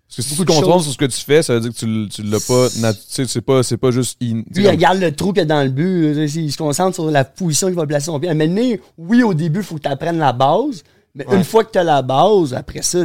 [0.08, 0.84] Parce que si tu choses.
[0.84, 2.68] sur ce que tu fais, ça veut dire que tu, l'as pas.
[2.82, 4.18] nat- Tu sais, c'est pas, c'est pas juste.
[4.22, 6.06] Lui, il regarde le trou qu'il y a dans le but.
[6.18, 8.30] euh, Il se concentre sur la position qu'il va placer son pied.
[8.30, 10.84] À donné, oui, au début, il faut que tu apprennes la base.
[11.16, 13.00] Mais une fois que tu as la base, après ça,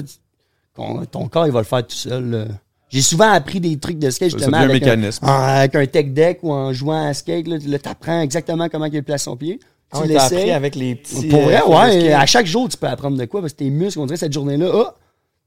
[0.74, 2.48] ton, ton corps, il va le faire tout seul.
[2.90, 5.24] J'ai souvent appris des trucs de skate, justement, devient un avec, mécanisme.
[5.26, 7.46] avec un tech deck ou en jouant à skate.
[7.46, 9.60] Là, tu apprends exactement comment il place son pied.
[9.92, 10.38] Ah Tu ouais, t'as l'essayes.
[10.38, 11.26] appris avec les petits.
[11.28, 11.96] Pour vrai, euh, ouais.
[11.96, 12.12] de skate.
[12.22, 14.32] À chaque jour, tu peux apprendre de quoi parce que tes muscles, on dirait cette
[14.32, 14.94] journée-là, ah,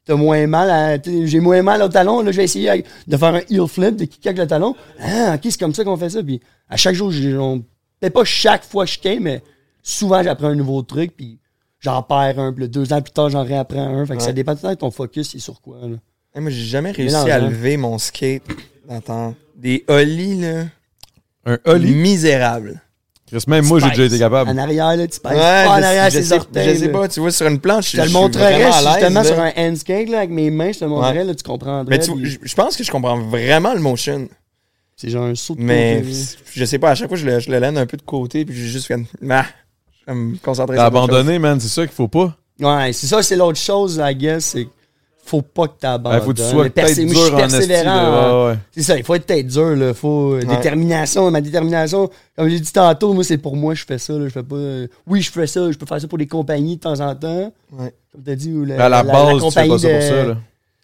[0.06, 1.02] t'as moins mal à.
[1.26, 4.06] J'ai moins mal au talon, là, je vais essayer de faire un heel flip, de
[4.06, 4.76] kicker avec le talon.
[4.99, 6.24] Ah, ok, c'est comme ça qu'on fait ça.
[6.24, 6.39] Puis
[6.70, 7.60] à chaque jour, j'ai- on-
[7.99, 9.41] peut-être pas chaque fois que je skate, mais
[9.84, 11.39] souvent, j'apprends un nouveau truc, puis
[11.80, 14.06] j'en perds un, puis deux ans plus tard, j'en réapprends un.
[14.06, 15.78] Fait que ça dépend tout le temps de ton focus, c'est sur quoi.
[15.84, 15.97] Là.
[16.36, 17.49] Eh, moi, j'ai jamais réussi à hein.
[17.49, 18.43] lever mon skate.
[18.89, 19.36] Attends.
[19.56, 20.66] Des ollies, là.
[21.45, 21.93] Un ollie?
[21.93, 22.82] Misérable.
[23.32, 24.49] Chris, même moi, j'ai déjà été capable.
[24.49, 26.75] En arrière, là, tu pèses Ouais, pas en je, arrière sais, orteils.
[26.75, 28.93] je sais pas, tu vois, sur une planche, Je te le montrerais vraiment à l'aise,
[28.99, 31.23] justement sur un handskate là, avec mes mains, je te le montrerais, Ouais.
[31.23, 31.97] là, tu comprendrais.
[31.97, 34.27] Mais tu, puis je, pense que je comprends vraiment le motion.
[34.97, 36.03] C'est genre un saut de Mais
[36.53, 38.53] je sais pas, à chaque fois, je le, je le un peu de côté, puis
[38.55, 38.99] j'ai juste fait.
[39.29, 39.45] Ah,
[40.05, 42.36] je vais me concentrer sur abandonné, man, c'est ça qu'il faut pas.
[42.59, 44.67] Ouais, c'est ça, c'est l'autre chose, I guess, c'est
[45.24, 46.19] faut pas que t'abandonnes.
[46.22, 47.57] Il faut que tu sois Le peut-être persé- moi, je suis dur en esti.
[47.57, 47.91] persévérant.
[47.91, 48.45] hein.
[48.45, 48.57] ouais, ouais.
[48.72, 49.93] C'est ça, il faut être tête dur, là.
[49.93, 50.34] Faut.
[50.34, 51.32] euh, Détermination.
[51.32, 54.26] Ma détermination, comme j'ai dit tantôt, moi, c'est pour moi, je fais ça, là.
[54.26, 54.55] Je fais pas.
[54.55, 57.15] euh, oui, je fais ça, je peux faire ça pour des compagnies de temps en
[57.15, 57.53] temps.
[57.72, 57.93] Ouais.
[58.11, 60.26] Comme t'as dit, ou la, À la, base, tu fais pas ça pour de- ça,
[60.26, 60.38] là.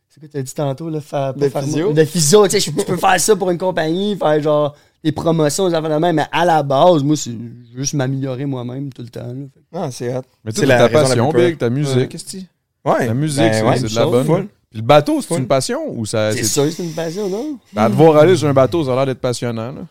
[0.10, 1.02] C'est quoi t'as dit tantôt, là?
[1.02, 1.94] Faire, De faire- physio?
[1.94, 5.12] De physio, tu sais, je- tu peux faire ça pour une compagnie, faire genre des
[5.12, 7.36] promotions, des affaires de même, mais à la base, moi, c'est
[7.76, 9.46] juste m'améliorer moi-même tout le temps, là.
[9.74, 10.22] Ah, c'est hot.
[10.44, 11.32] Mais C'est toi, la ta passion.
[11.32, 12.08] Big, ta musique, Ouais.
[12.08, 12.44] qu'est-ce que
[12.88, 13.08] Ouais.
[13.08, 14.26] La musique, Ben c'est ouais, de la chose, bonne.
[14.26, 14.48] full.
[14.70, 16.32] Puis le bateau, c'est une passion ou ça.
[16.34, 17.58] C'est sûr, c'est une passion, non?
[17.76, 19.82] À devoir aller sur un bateau, ça a l'air d'être passionnant, là.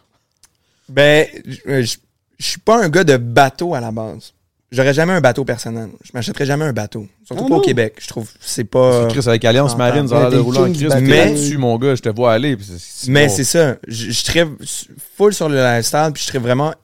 [0.88, 1.96] Ben, je je-
[2.38, 4.32] suis pas un gars de bateau à la base.
[4.70, 5.88] J'aurais jamais un bateau personnel.
[6.04, 7.06] Je m'achèterais jamais un bateau.
[7.24, 7.60] Surtout Ah pas au?
[7.60, 7.94] Québec.
[8.00, 9.06] Je trouve que c'est pas.
[9.08, 9.76] Chris, avec Alliance.
[9.76, 10.84] Marine, ça a l'air de rouler en Chris.
[10.88, 12.56] là-dessus, mon gars, je te vois aller.
[13.08, 13.76] Mais c'est ça.
[13.88, 14.46] Je, je serais
[15.16, 16.74] full sur le lifestyle, puis je serais vraiment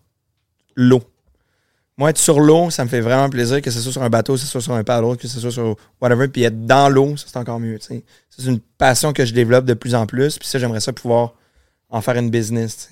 [0.76, 1.02] l'eau.
[1.98, 4.32] Moi, être sur l'eau, ça me fait vraiment plaisir, que ce soit sur un bateau,
[4.34, 7.16] que ce soit sur un paddle, que ce soit sur whatever, puis être dans l'eau,
[7.18, 7.78] ça c'est encore mieux.
[7.80, 8.02] C'est
[8.46, 11.34] une passion que je développe de plus en plus, puis ça, j'aimerais ça pouvoir
[11.90, 12.88] en faire une business.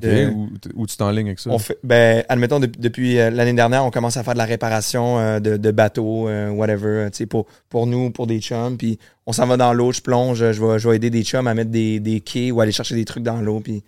[0.00, 0.08] de-
[0.60, 1.50] t- où tu t'enlignes avec ça?
[1.50, 4.44] On fait, ben, admettons, de- depuis euh, l'année dernière, on commence à faire de la
[4.44, 8.76] réparation euh, de, de bateaux, euh, whatever, pour, pour nous, pour des chums.
[8.76, 11.46] Puis on s'en va dans l'eau, je plonge, je vais, je vais aider des chums
[11.48, 13.58] à mettre des, des quais ou aller chercher des trucs dans l'eau.
[13.58, 13.82] Puis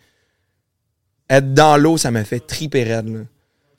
[1.30, 3.08] être dans l'eau, ça me fait triper raide.
[3.08, 3.20] Là.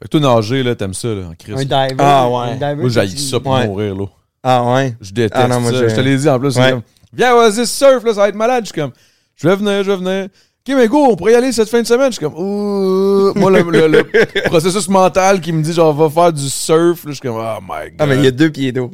[0.03, 1.53] Fait que toi, nager, là, t'aimes ça, là, en Chris.
[1.53, 1.95] Un diver.
[1.97, 2.35] Ah, ouais.
[2.51, 3.65] un diver Moi, j'haïs ça pour Ouais.
[3.67, 4.05] mourir, là.
[4.43, 4.95] Ah ouais?
[4.99, 5.87] Je déteste Ah non, moi, ça.
[5.87, 6.51] je- te l'ai dit en plus.
[6.51, 6.71] c'est Ouais.
[6.71, 6.81] comme,
[7.13, 8.65] Viens, vas-y, surf, là, ça va être malade.
[8.65, 8.91] Je suis comme,
[9.35, 10.25] je vais venir, je vais venir.
[10.25, 12.07] Ok, mais go, on pourrait y aller cette fin de semaine.
[12.11, 13.33] Je suis comme, ouh.
[13.35, 14.03] Moi, le, le- le
[14.49, 17.05] processus mental qui me dit, genre, va faire du surf.
[17.05, 17.95] Là, je suis comme, oh my god.
[17.99, 18.91] Ah, mais il y a deux pieds d'eau.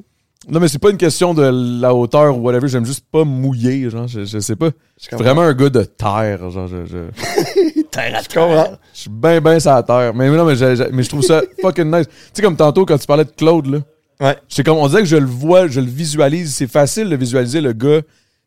[0.48, 2.68] Non, mais c'est pas une question de la hauteur ou whatever.
[2.70, 4.08] J'aime juste pas mouiller, genre.
[4.08, 4.70] Je, je sais pas.
[4.98, 6.68] Je suis vraiment un gars de terre, genre.
[6.68, 8.78] Je, je, Terre à comprends.
[8.94, 10.14] je suis bien, bien sur la terre.
[10.14, 12.08] Mais non, mais je, mais je trouve ça fucking nice.
[12.08, 13.80] Tu sais, comme tantôt, quand tu parlais de Claude, là.
[14.22, 14.38] Ouais.
[14.48, 16.56] C'est comme, on dirait que je le vois, je le visualise.
[16.56, 18.02] C'est facile de visualiser le gars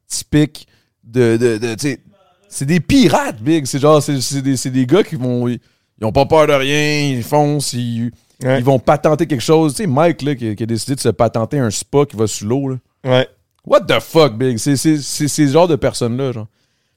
[0.06, 0.66] typique
[1.04, 1.36] de.
[1.36, 2.00] de, de tu sais,
[2.48, 3.66] c'est des pirates, Big.
[3.66, 5.46] C'est genre, c'est des, c'est des gars qui vont.
[5.46, 5.60] Ils,
[6.00, 8.10] ils ont pas peur de rien, ils foncent, ils,
[8.42, 8.58] Ouais.
[8.58, 9.74] ils vont patenter quelque chose.
[9.74, 12.26] Tu sais, Mike, là, qui, qui a décidé de se patenter un spa qui va
[12.26, 12.76] sous l'eau, là.
[13.04, 13.28] Ouais.
[13.64, 14.56] What the fuck, Big?
[14.58, 16.48] C'est c'est- c'est ces genres de personnes-là, genre.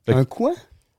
[0.08, 0.54] Fait Un quoi?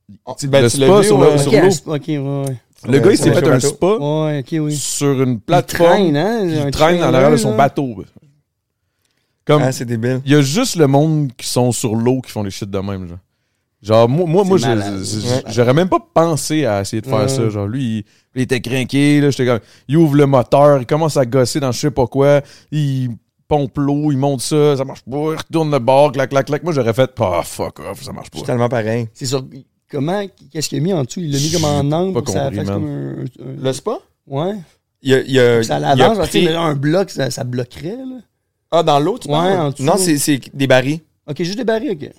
[0.08, 1.32] Tu sais, Ben, le spa vu, sur ouais.
[1.32, 1.70] le- sur l'eau.
[1.72, 2.56] spa, ok, ouais, ouais.
[2.88, 3.66] Le gars, il s'est fait un bateau.
[3.68, 4.76] spa Ouais, ok, oui.
[4.76, 5.90] sur une Il plateforme.
[5.90, 6.40] traîne, hein?
[6.44, 8.04] Il traîne en trailer, arrière de son bateau.
[9.44, 10.20] Comme, Ah, c'est débile.
[10.24, 12.78] il y a juste le monde qui sont sur l'eau qui font des shit de
[12.78, 13.18] même, genre.
[13.82, 17.48] Genre, moi, moi, moi C'est j'aurais même pas pensé à essayer de faire ça.
[17.50, 18.04] Genre, lui, il,
[18.34, 21.72] il était craqué, là, j'étais comme, il ouvre le moteur, il commence à gosser dans
[21.72, 22.40] je sais pas quoi,
[22.72, 23.10] il
[23.48, 26.62] pompe l'eau, il monte ça, ça marche pas, il retourne le bord, clac, clac, clac.
[26.64, 28.40] Moi, j'aurais fait, ah, fuck off, ça marche pas.
[28.40, 29.08] tellement pareil.
[29.12, 29.44] C'est sur.
[29.88, 30.22] Comment.
[30.52, 31.20] Qu'est-ce qu'il a mis en dessous?
[31.20, 33.20] Il l'a mis comme en angle pas pour que ça compris, fasse comme un.
[33.22, 33.98] un- Le spa?
[34.26, 34.54] Ouais.
[35.02, 38.18] Il y a, il y a- Ça l'avance, pris- un bloc, ça, ça bloquerait, là.
[38.72, 39.84] Ah, dans l'eau, tu Ouais, en dessous.
[39.84, 40.98] Non, c'est c'est des barils.
[41.28, 42.10] Ok, juste des barils, ok.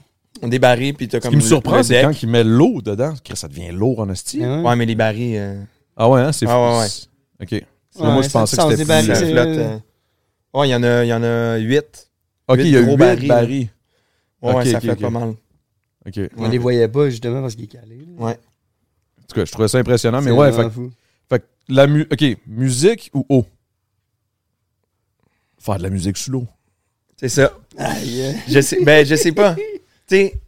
[0.43, 3.13] Des barils, puis t'as Ce comme qui me surprend, c'est quand il met l'eau dedans,
[3.23, 4.39] que ça devient lourd en esti.
[4.39, 4.61] Ouais.
[4.61, 5.37] Ouais, mais les barils...
[5.37, 5.61] euh,
[5.95, 6.87] Ah ouais, hein, c'est Ah ouais, ouais.
[7.41, 7.51] Ok.
[7.51, 9.47] Ouais, moi, je pensais que c'était des barils, plus- ça flotte.
[9.47, 9.77] euh.
[10.53, 12.09] Ouais, il y en a, il y en a huit.
[12.47, 13.69] Ok, Huit il y a gros huit barils, barils.
[14.41, 15.01] Ouais, Ok, ouais, ça ok.
[15.01, 15.33] pas mal.
[16.05, 16.19] Ok.
[16.37, 16.49] On Ouais.
[16.49, 17.97] les voyait pas, justement, parce qu'il est calé.
[18.17, 18.31] Ouais.
[18.33, 20.91] En tout cas, je trouvais ça impressionnant, mais ouais, fait, fou.
[21.29, 23.45] fait que la mu OK, musique ou eau?
[25.59, 26.47] Faire de la musique sous l'eau.
[27.17, 27.51] C'est ça.
[27.77, 28.35] Aïe.
[28.47, 29.55] Je sais, ben, je sais pas.
[30.07, 30.41] Tu sais,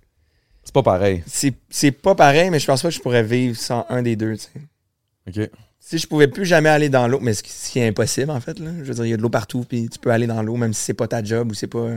[0.63, 1.23] C'est pas pareil.
[1.27, 4.15] c'est c'est pas pareil, mais je pense pas que je pourrais vivre sans un des
[4.15, 5.41] deux, tu sais.
[5.41, 5.49] OK.
[5.79, 8.59] Si je pouvais plus jamais aller dans l'eau, mais ce qui, est impossible, en fait,
[8.59, 8.69] là.
[8.79, 10.55] Je veux dire, il y a de l'eau partout, puis tu peux aller dans l'eau,
[10.55, 11.87] même si c'est pas ta job ou c'est pas...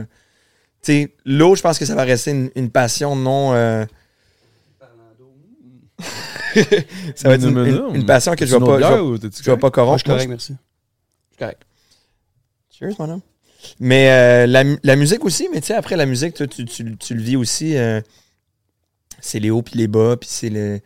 [0.81, 3.53] Tu sais, l'eau, je pense que ça va rester une, une passion non...
[3.53, 3.85] euh,
[7.15, 8.79] ça va être une, une- une passion que je vais pas...
[8.79, 9.99] Je vais, je vais pas corrompre.
[9.99, 10.53] je suis correct, merci.
[10.53, 11.61] Je suis correct.
[12.71, 13.21] Cheers, mon homme.
[13.79, 16.97] Mais euh, la, la musique aussi, mais tu sais, après la musique, toi, tu, tu-
[16.97, 17.75] tu le vis aussi.
[17.77, 18.01] euh,
[19.19, 20.79] c'est les hauts puis les bas, puis c'est le.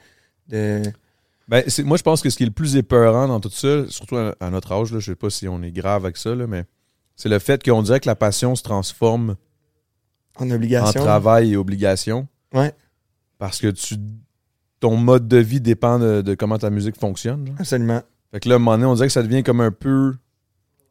[1.49, 4.17] Ben, moi, je pense que ce qui est le plus épeurant dans tout ça, surtout
[4.17, 6.45] à, à notre âge, là, je sais pas si on est grave avec ça, là,
[6.45, 6.65] mais
[7.15, 9.35] c'est le fait qu'on dirait que la passion se transforme
[10.35, 11.01] en en obligation.
[11.01, 12.27] travail et obligation.
[12.53, 12.73] Ouais.
[13.39, 13.95] Parce que tu
[14.79, 17.47] ton mode de vie dépend de, de comment ta musique fonctionne.
[17.47, 17.55] genre.
[17.59, 18.01] Absolument.
[18.31, 20.13] Fait que là, à un moment donné, on dirait que ça devient comme un peu.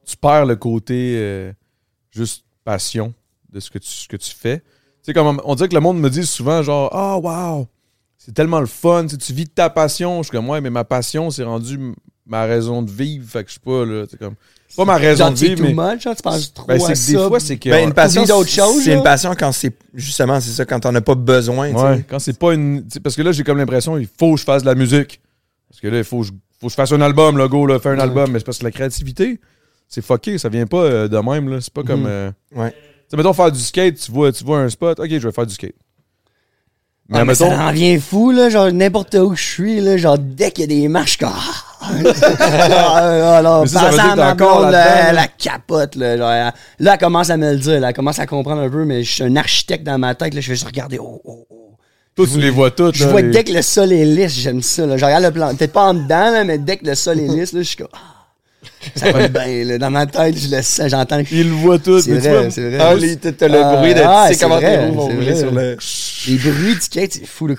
[0.06, 1.52] Tu perds le côté euh,
[2.16, 3.12] juste passion
[3.52, 4.58] de ce que tu, ce que tu fais.
[4.58, 4.64] Tu
[5.02, 7.66] sais, comme on dirait que le monde me dit souvent, genre, ah, wow,
[8.18, 10.18] c'est tellement le fun, tu tu vis de ta passion.
[10.22, 11.78] Je suis comme, ouais, mais ma passion, c'est rendu
[12.26, 13.24] ma raison de vivre.
[13.28, 14.04] Fait que je sais pas, là.
[14.10, 14.34] C'est comme.
[14.76, 15.92] Pas ma raison de vivre, too mais.
[15.94, 17.12] much, genre, tu penses trop Ben, à c'est que ça.
[17.22, 17.70] des fois, c'est que.
[17.70, 20.94] Ben, une passion, d'autres choses, c'est une passion quand c'est justement c'est ça quand t'en
[20.94, 21.70] as pas besoin.
[21.72, 22.84] Ouais, quand c'est pas une.
[23.02, 25.20] Parce que là, j'ai comme l'impression il faut que je fasse de la musique.
[25.70, 27.64] Parce que là, il faut, que je- faut que je fasse un album, là, go,
[27.66, 28.32] là, faire un album.
[28.32, 29.40] Mais c'est parce que la créativité,
[29.88, 30.38] c'est fucké.
[30.38, 31.60] Ça vient pas euh, de même, là.
[31.60, 32.00] C'est pas comme.
[32.02, 32.06] Mhm.
[32.08, 32.70] euh, Ouais.
[32.70, 32.76] Tu
[33.10, 35.46] sais, mettons, faire du skate, tu vois, tu vois un spot, ok, je vais faire
[35.46, 35.74] du skate.
[37.08, 37.50] Mais Ah, mais mettons.
[37.50, 40.64] ça en vient fou, là, genre n'importe où je suis, là, genre dès qu'il y
[40.64, 41.30] a des marches, comme...
[42.26, 46.92] alors, Mais ça, ça que ma encore blonde, là, la capote, là, genre, elle- là,
[46.94, 49.12] elle commence à me le dire, là, elle commence à comprendre un peu, mais je
[49.12, 51.76] suis un architecte dans ma tête, là, je vais juste regarder, oh, oh, oh.
[52.16, 54.62] Toi, tu les vois toutes, Je vois les- dès que le sol est lisse, j'aime
[54.62, 56.94] ça, là, je regarde le plan, peut-être pas en dedans, là, mais dès que le
[56.96, 58.15] sol est lisse, là, je suis comme, ah,
[58.94, 61.78] ça va bien, là, dans ma tête, je le sens, j'entends que Ils le voient
[61.78, 62.02] tous.
[62.04, 62.78] C'est vrai, c'est vrai.
[62.80, 62.94] Ah,
[63.38, 65.50] t'as le Ah, bruit de ah, tu sais c'est comment tes roues vont rouler sur
[65.52, 65.76] le.
[66.28, 67.54] les bruits du skate, c'est fou, là.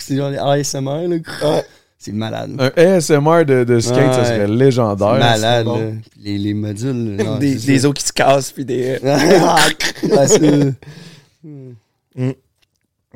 [0.00, 1.62] C'est genre les ASMR, là.
[1.98, 2.50] C'est malade.
[2.58, 5.14] Un ASMR de, de skate, ça serait légendaire.
[5.18, 5.78] malade, bon.
[5.78, 5.86] là.
[6.12, 8.98] Puis Les, les modules, là, des, os qui se cassent puis des.
[9.04, 10.74] Ah, c'est-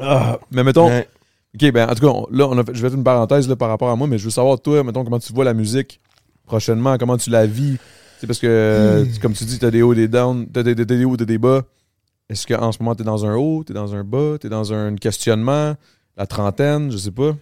[0.01, 1.09] Ah, mais mettons, Ouais.
[1.55, 3.49] ok, ben en tout cas, on- là, on a fait- je vais faire une parenthèse
[3.49, 5.55] là, par rapport à moi, mais je veux savoir, toi, mettons, comment tu vois la
[5.55, 6.01] musique
[6.49, 7.77] prochainement, comment tu la vis?
[8.21, 10.75] C'est parce que, euh, tu- comme tu dis, t'as des hauts, des downs, t'as des,
[10.75, 11.63] t'as des hauts, des bas.
[12.29, 14.97] Est-ce qu'en ce moment, t'es dans un haut, t'es dans un bas, t'es dans un
[14.97, 15.75] questionnement,
[16.17, 17.37] la trentaine, je sais pas,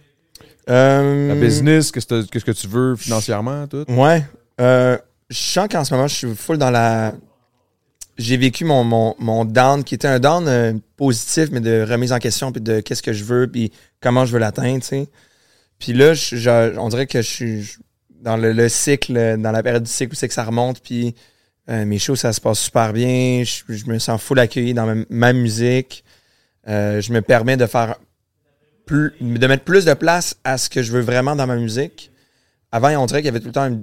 [0.69, 3.85] Euh, la business, qu'est-ce que, que tu veux financièrement, tout?
[3.87, 4.23] Ouais.
[4.61, 4.97] Euh,
[5.29, 7.13] je sens qu'en ce moment, je suis full dans la.
[8.17, 12.11] J'ai vécu mon, mon, mon down, qui était un down euh, positif, mais de remise
[12.11, 15.07] en question, puis de qu'est-ce que je veux, puis comment je veux l'atteindre, tu sais.
[15.79, 17.75] Puis là, je- je- on dirait que je suis
[18.27, 21.15] dans le, le cycle, dans la période du cycle où c'est que ça remonte, puis
[21.69, 23.43] euh, mes shows, ça se passe super bien.
[23.45, 26.03] Je, me sens full accueilli dans ma, musique.
[26.67, 27.95] Euh, je me permets de faire
[28.85, 32.11] plus, de mettre plus de place à ce que je veux vraiment dans ma musique.
[32.69, 33.81] Avant, on dirait qu'il y avait tout le temps un-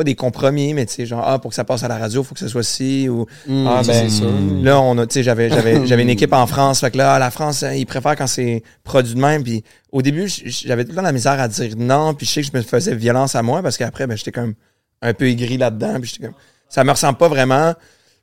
[0.00, 2.22] pas des compromis, mais tu sais, genre, ah, pour que ça passe à la radio,
[2.22, 4.30] il faut que ce soit ci, ou Mm, ah, ben, sûr.
[4.62, 7.18] là, on a, tu sais, j'avais, j'avais, j'avais une équipe en France, fait que là,
[7.18, 10.92] la France, hein, ils préfèrent quand c'est produit de même, puis au début, j'avais tout
[10.92, 13.34] le temps la misère à dire non, puis je sais que je me faisais violence
[13.34, 14.54] à moi, parce qu'après, ben, j'étais comme
[15.02, 16.36] un peu aigri là-dedans, puis j'étais comme,
[16.70, 17.74] ça me ressemble pas vraiment,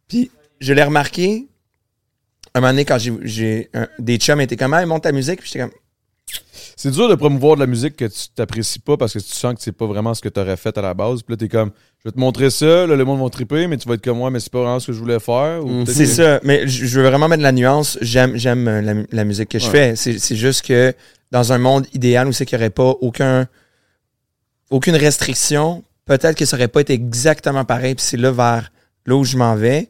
[0.08, 1.48] puis je l'ai remarqué,
[2.56, 3.70] un moment donné, quand j'ai,
[4.00, 5.78] des chums étaient comme, ah, monte ta musique, puis j'étais comme,
[6.76, 9.56] C'est dur de promouvoir de la musique que tu t'apprécies pas parce que tu sens
[9.56, 11.24] que c'est pas vraiment ce que tu aurais fait à la base.
[11.24, 13.78] Puis là, t'es comme, je vais te montrer ça, là, le monde va triper, mais
[13.78, 15.66] tu vas être comme moi, mais c'est pas vraiment ce que je voulais faire.
[15.66, 17.98] ou peut-être C'est que- ça, mais je veux vraiment mettre la nuance.
[18.02, 19.72] J'aime, j'aime euh, la, mu- la musique que je Ouais.
[19.72, 19.96] fais.
[19.96, 20.94] C'est, c'est juste que
[21.32, 23.48] dans un monde idéal où c'est qu'il n'y aurait pas aucun,
[24.70, 27.96] aucune restriction, peut-être que ça aurait pas été exactement pareil.
[27.96, 28.72] Puis c'est là vers
[29.06, 29.90] là où je m'en vais.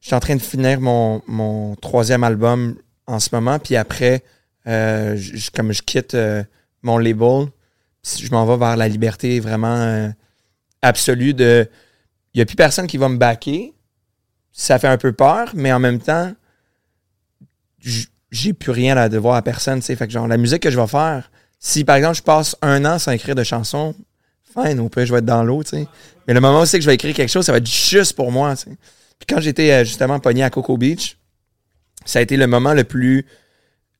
[0.00, 2.74] Je suis en train de finir mon, mon troisième album
[3.06, 3.58] en ce moment.
[3.58, 4.22] Puis après,
[4.66, 5.18] euh,
[5.54, 6.42] comme je quitte euh,
[6.82, 7.46] mon label,
[8.04, 10.08] je m'en vais vers la liberté vraiment euh,
[10.82, 11.68] absolue de.
[12.32, 13.74] Il n'y a plus personne qui va me backer
[14.54, 16.32] ça fait un peu peur, mais en même temps,
[18.30, 19.96] j'ai plus rien à devoir à personne, tu sais.
[19.96, 22.84] Fait que genre, la musique que je vais faire, si par exemple je passe un
[22.84, 23.94] an sans écrire de chansons,
[24.54, 25.62] fine, au pire, je vais être dans l'eau.
[26.26, 28.14] Mais le moment où c'est que je vais écrire quelque chose, ça va être juste
[28.14, 28.76] pour moi, tu sais.
[29.18, 31.18] Puis quand j'étais justement pogné à Coco Beach,
[32.04, 33.26] ça a été le moment le plus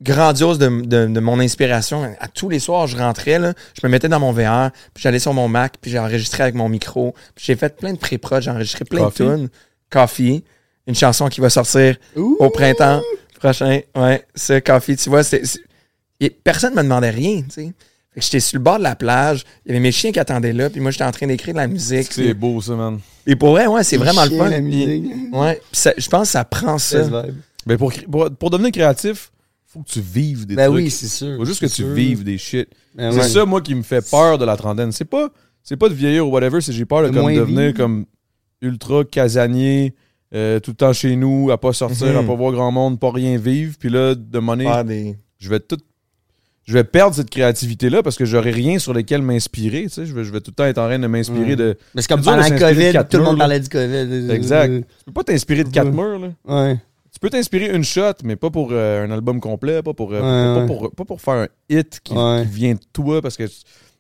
[0.03, 2.15] grandiose de, de- de mon inspiration.
[2.21, 5.19] À tous les soirs, je rentrais, là, je me mettais dans mon VR, puis j'allais
[5.19, 7.15] sur mon Mac, puis j'ai enregistré avec mon micro.
[7.35, 9.23] Puis j'ai fait plein de pré-prod, j'ai enregistré plein Coffee.
[9.25, 9.49] de tunes.
[9.91, 10.45] Coffee,
[10.87, 13.01] une chanson qui va sortir au printemps
[13.39, 13.81] prochain.
[13.97, 15.43] Ouais, ce Coffee, tu vois, c'est...
[16.43, 17.73] personne ne me demandait rien, tu sais.
[18.13, 20.21] Fait que j'étais sur le bord de la plage, il y avait mes chiens qui
[20.21, 22.13] attendaient là, puis moi j'étais en train d'écrire de la musique.
[22.13, 23.01] C'est beau, ça, man.
[23.27, 24.49] Et pour vrai, ouais, c'est vraiment le fun.
[24.49, 25.05] la musique.
[25.33, 27.03] ouais, je pense que ça prend ça.
[27.67, 29.33] Mais pour, pour, pour devenir créatif,
[29.75, 30.77] faut que tu vives des Ben trucs.
[30.85, 31.37] oui, c'est sûr.
[31.37, 32.69] faut juste que tu vives des shit.
[32.95, 33.29] Ben c'est ouais.
[33.29, 34.93] ça, moi, qui me fait peur de la trentaine.
[34.93, 35.29] C'est pas,
[35.63, 38.07] c'est pas de vieillir ou whatever, c'est j'ai peur de De comme, moins devenir comme
[38.63, 39.95] ultra casanier,
[40.35, 42.17] euh, tout le temps chez nous, à pas sortir, Mhm.
[42.17, 43.75] à pas voir grand monde, pas rien vivre.
[43.79, 45.17] Puis là, de monnaie, des...
[45.39, 45.79] je vais tout.
[46.67, 49.83] Je vais perdre cette créativité-là parce que j'aurai rien sur lequel m'inspirer.
[49.83, 51.57] Tu sais, je, vais, je vais tout le temps être en train de m'inspirer Ouais.
[51.57, 51.77] de.
[51.95, 54.31] Mais c'est comme pendant le COVID, tout le monde parlait du COVID.
[54.31, 54.73] Exact.
[54.73, 56.29] Tu peux pas t'inspirer de quatre murs, là.
[56.47, 56.79] Ouais.
[57.25, 60.17] Tu peux t'inspirer une shot, mais pas pour euh, un album complet, pas pour, euh,
[60.21, 60.67] Ouais, pas, ouais.
[60.67, 62.43] pour, pas pour faire un hit qui, Ouais.
[62.47, 63.45] qui vient de toi parce que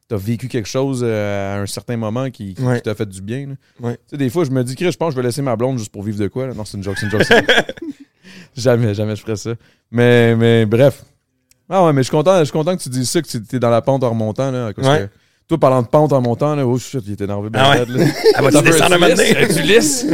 [0.09, 2.83] t'as vécu quelque chose euh, à un certain moment qui, qui Ouais.
[2.83, 3.47] t'a fait du bien.
[3.81, 5.57] Tu sais, des fois, je me dis, Chris, je pense que je vais laisser ma
[5.57, 6.49] blonde juste pour vivre de quoi.
[6.49, 6.53] là.
[6.53, 7.22] Non, c'est une joke, c'est une joke.
[8.57, 9.55] jamais, jamais je ferais ça.
[9.91, 11.03] Mais, mais bref.
[11.70, 13.57] Ah ouais, mais je suis content, je suis content que tu dises ça, que tu
[13.57, 14.51] es dans la pente en remontant.
[14.51, 14.83] Là, que-
[15.49, 17.49] toi, parlant de pente en montant, là, oh shit, il était énervé.
[17.51, 17.85] ben Ah ouais.
[17.87, 18.05] là.
[18.35, 19.49] Ah, va-tu T'as peur, descendre un moment donné?
[19.49, 20.07] Tu lisses?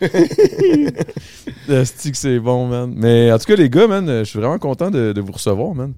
[1.66, 1.84] Que
[2.14, 2.92] c'est bon, man.
[2.96, 5.74] Mais en tout cas, les gars, man, je suis vraiment content de, de vous recevoir,
[5.74, 5.94] man.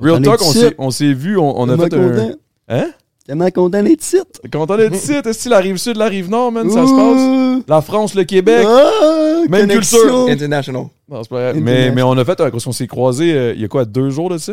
[0.00, 0.40] Real Talk,
[0.78, 2.08] on s'est- vu, on, on a fait un...
[2.10, 2.30] content.
[2.68, 2.90] Hein?
[3.26, 4.16] tellement content d'être ici.
[4.52, 5.12] Content d'être ici.
[5.12, 7.64] Est-ce que la rive sud, la rive nord, man, ça se passe?
[7.68, 8.64] La France, le Québec.
[8.66, 9.98] Ah, Même connexion.
[9.98, 10.28] culture.
[10.28, 10.86] International.
[11.08, 11.60] Non, c'est pas vrai.
[11.60, 14.08] Mais, mais on a fait, euh, on s'est croisés, euh, il y a quoi, deux
[14.10, 14.52] jours de ça?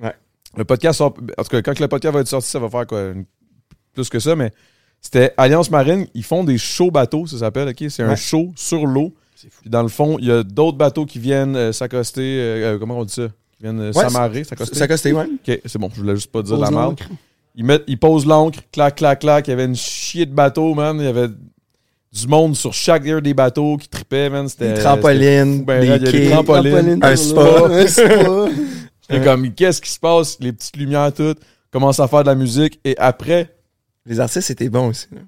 [0.00, 0.14] Ouais.
[0.56, 1.14] Le podcast sort.
[1.36, 3.00] En tout cas, quand le podcast va être sorti, ça va faire quoi?
[3.08, 3.24] une-
[3.92, 4.50] plus que ça, mais
[5.00, 6.06] c'était Alliance Marine.
[6.14, 7.84] Ils font des shows bateaux, ça s'appelle, OK?
[7.88, 9.14] C'est un show sur l'eau.
[9.60, 12.22] Puis dans le fond, il y a d'autres bateaux qui viennent euh, s'accoster.
[12.22, 13.28] euh, euh, comment on dit ça?
[13.56, 14.76] Qui viennent euh, Ouais, s'amarrer, s'accoster.
[14.76, 15.24] Ça costé, ouais.
[15.26, 17.04] OK, c'est bon, je voulais juste pas dire la l'encre.
[17.54, 19.46] Ils, mettent, ils posent l'encre, clac, clac, clac.
[19.46, 20.96] Il y avait une chier de bateaux, man.
[20.98, 24.48] Il y avait du monde sur chaque air des bateaux qui trippait, man.
[24.48, 24.74] C'était.
[24.74, 26.98] Des trampolines, ben, des trampolines.
[26.98, 27.66] Trampoline un spa.
[27.70, 28.48] Un spa.
[29.08, 30.38] J'étais comme, qu'est-ce qui se passe?
[30.40, 31.38] Les petites lumières, toutes.
[31.70, 32.80] Commence à faire de la musique.
[32.84, 33.55] Et après,
[34.06, 35.06] Les artistes étaient bons aussi.
[35.12, 35.20] là.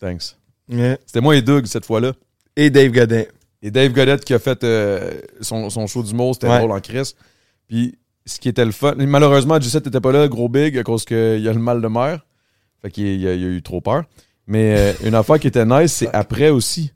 [0.00, 0.36] thanks.
[1.06, 2.12] C'était moi et Doug cette fois-là.
[2.56, 3.22] Et Dave Godin.
[3.62, 6.58] Et Dave Godette qui a fait euh, son, son show d'humour, c'était Ouais.
[6.58, 7.14] drôle en crise.
[7.68, 11.04] Puis ce qui était le fun, malheureusement, Gisette n'était pas là, gros big, à cause
[11.04, 12.24] qu'il y a le mal de mer.
[12.82, 14.04] Fait qu'il il a, il a eu trop peur.
[14.46, 16.92] Mais euh, une affaire qui était nice, c'est après aussi.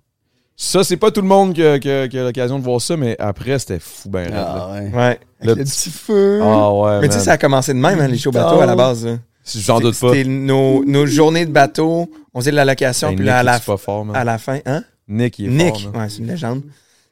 [0.57, 2.81] Ça, c'est pas tout le monde qui a, qui a- qui a l'occasion de voir
[2.83, 4.47] ça, mais après, c'était fou ben raide, là.
[4.69, 4.91] Ah ouais.
[4.95, 5.21] Ouais.
[5.41, 6.41] Le Le petit- petit feu.
[6.43, 7.25] Ah ouais, Mais tu sais, man.
[7.25, 9.07] ça a commencé de même, hein, les shows bateaux à la base.
[9.07, 9.19] là.
[9.59, 10.13] J'en doute pas.
[10.13, 12.11] C'était nos, nos journées de bateau.
[12.35, 14.39] On faisait de la location, Ben, puis Nick, là, à la, pas fort, à la
[14.39, 14.85] fin, hein?
[15.09, 16.63] Nick, il est Nick, fort, ouais, c'est une légende.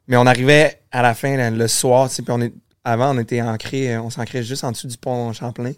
[0.07, 2.53] Mais on arrivait à la fin, là, le soir, puis on est,
[2.85, 5.73] avant, on était ancré, euh, on s'ancrait juste en dessous du pont Champlain.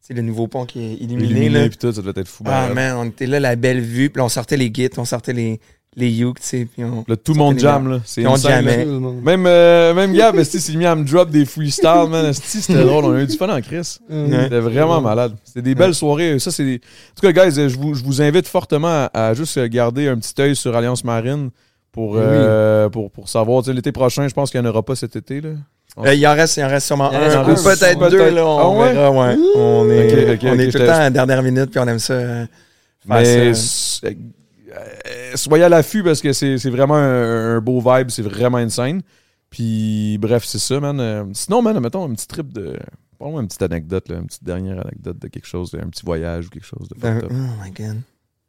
[0.00, 2.44] C'est le nouveau pont qui est illuminé, Illuminé, puis tout, ça devait être fou.
[2.44, 2.74] ben Ah raide.
[2.74, 5.60] man, on était là, la belle vue, puis on sortait les guides, on sortait les,
[5.96, 7.04] les yukes, tu sais, on...
[7.06, 8.00] Là, tout le monde jam, là.
[8.04, 8.84] C'est on jammait.
[8.84, 12.32] Même, euh, même Gab, s'est mis à me drop des freestyles, man?
[12.32, 13.04] C'était drôle?
[13.04, 13.98] On a eu du fun en Chris.
[14.08, 15.34] C'était vraiment malade.
[15.44, 16.38] C'était des belles soirées.
[16.38, 16.64] Ça, c'est.
[16.64, 20.08] des- En tout cas, guys, je vous, je vous invite fortement à, à juste garder
[20.08, 21.50] un petit œil sur Alliance Marine
[21.92, 23.62] pour, euh, pour, pour savoir.
[23.68, 25.40] L'été prochain, je pense qu'il n'y en aura pas cet été.
[25.40, 25.50] Là.
[26.04, 28.30] Euh, il, en reste, il en reste sûrement Il en reste un, ou peut-être deux,
[28.30, 28.92] là, on Ah ouais?
[28.94, 29.36] verra, ouais.
[29.54, 32.00] On est, on est tout le te- temps à la dernière minute, puis on aime
[32.00, 32.14] ça.
[32.14, 32.46] euh,
[33.06, 33.52] faire Mais
[34.74, 38.10] euh, euh, soyez à l'affût parce que c'est vraiment un, un beau vibe.
[38.10, 39.02] C'est vraiment insane.
[39.50, 40.98] Puis, bref, c'est ça, man.
[41.00, 42.76] Euh, sinon, man, mettons un petit trip de.
[43.18, 46.46] Parle-moi une petite anecdote, là, une petite dernière anecdote de quelque chose, un petit voyage
[46.46, 47.38] ou quelque chose de Ben, fucked up.
[47.40, 47.96] oh my god.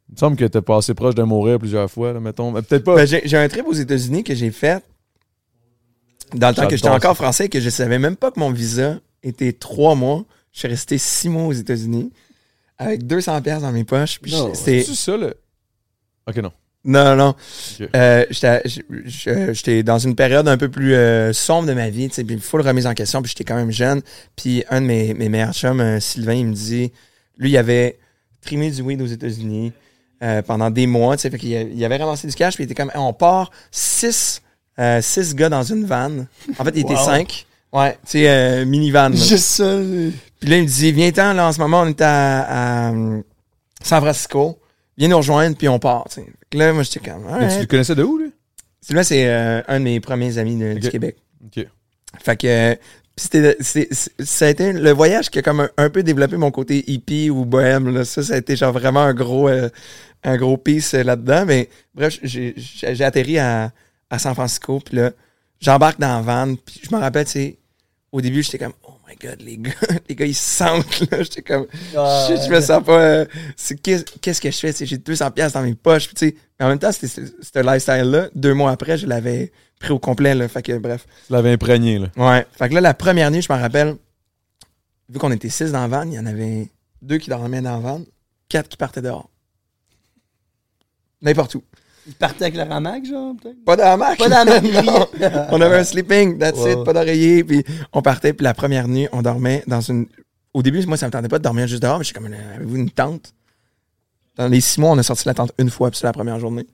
[0.08, 2.50] Il me semble que t'es passé proche de mourir plusieurs fois, là, mettons.
[2.52, 2.96] Mais Peut-être pas.
[2.96, 4.82] Ben, j'ai un trip aux États-Unis que j'ai fait
[6.34, 7.22] dans le temps que j'étais encore ça.
[7.22, 10.24] français et que je savais même pas que mon visa était trois mois.
[10.52, 12.12] Je suis resté six mois aux États-Unis
[12.78, 14.20] avec 200 pièces dans mes poches.
[14.54, 15.32] c'est ça, là?
[16.26, 16.52] Ok, non.
[16.84, 17.34] Non, non, non.
[17.80, 17.88] Ok.
[17.96, 22.24] Euh, j'étais dans une période un peu plus euh, sombre de ma vie, tu sais,
[22.24, 24.02] puis full remise en question, puis j'étais quand même jeune.
[24.36, 26.92] Puis un de mes, mes meilleurs chums, euh, Sylvain, il me dit,
[27.38, 27.98] lui, il avait
[28.40, 29.72] trimé du weed aux États-Unis
[30.22, 32.66] euh, pendant des mois, tu sais, fait qu'il il avait ramassé du cash, puis il
[32.66, 34.40] était comme, Hey, on part six,
[34.78, 36.10] euh, six gars dans une van.
[36.58, 37.46] En fait, il était cinq.
[37.72, 39.12] Ouais, tu sais, euh, minivan.
[39.12, 39.76] Juste ça.
[40.40, 43.20] Puis là, il me dit, viens-t'en, là, en ce moment, on est à, à, euh,
[43.82, 44.58] San Francisco.
[44.98, 46.06] Viens nous rejoindre, puis on part,
[46.52, 48.32] Là, moi, j'étais comme, Mais tu le connaissais de où, lui?
[48.80, 50.88] Sylvain, c'est euh, un de mes premiers amis de- du.
[50.88, 51.16] Québec.
[51.44, 51.66] Ok.
[52.22, 52.78] Fait que
[53.16, 53.88] c'était c'est-
[54.22, 57.30] ça a été le voyage qui a comme un, un peu développé mon côté hippie
[57.30, 58.04] ou bohème là.
[58.04, 59.68] ça ça a été genre vraiment un gros euh,
[60.22, 62.54] un gros piece euh, là-dedans mais bref j'ai
[63.04, 63.72] atterri à,
[64.10, 65.12] à San Francisco puis là
[65.60, 67.56] j'embarque dans la van puis je me rappelle tu sais
[68.12, 68.74] au début j'étais comme
[69.08, 69.70] my god les gars
[70.08, 73.26] les gars ils sentent là j'étais comme shit, je me sens pas euh,
[73.82, 74.86] qu'est-ce que je fais?
[74.86, 77.20] J'ai 200 pièces dans mes poches puis tu sais mais en même temps c'était ce
[77.40, 81.06] ce lifestyle là deux mois après je l'avais pris au complet là fait que bref
[81.26, 82.08] Tu l'avais imprégné, là.
[82.16, 82.46] Ouais.
[82.52, 83.96] Fait que là, la première nuit, je me rappelle,
[85.08, 86.70] vu qu'on était six dans la van, il y en avait
[87.02, 88.00] deux qui dormaient dans la van,
[88.48, 89.28] quatre qui partaient dehors.
[91.22, 91.62] N'importe où.
[92.06, 93.64] Il partait avec le ramac, genre, peut-être?
[93.64, 94.18] Pas de hamac.
[94.18, 94.62] Pas d'hamac.
[95.50, 97.42] On avait un sleeping, that's it, pas d'oreiller.
[97.42, 100.06] Puis on partait, puis la première nuit, on dormait dans une.
[100.54, 102.54] Au début, moi, ça me tentait pas de dormir juste dehors, mais j'étais comme, euh,
[102.56, 103.34] avez-vous une tente?
[104.36, 106.38] Dans les six mois, on a sorti la tente une fois, puis c'est la première
[106.38, 106.66] journée.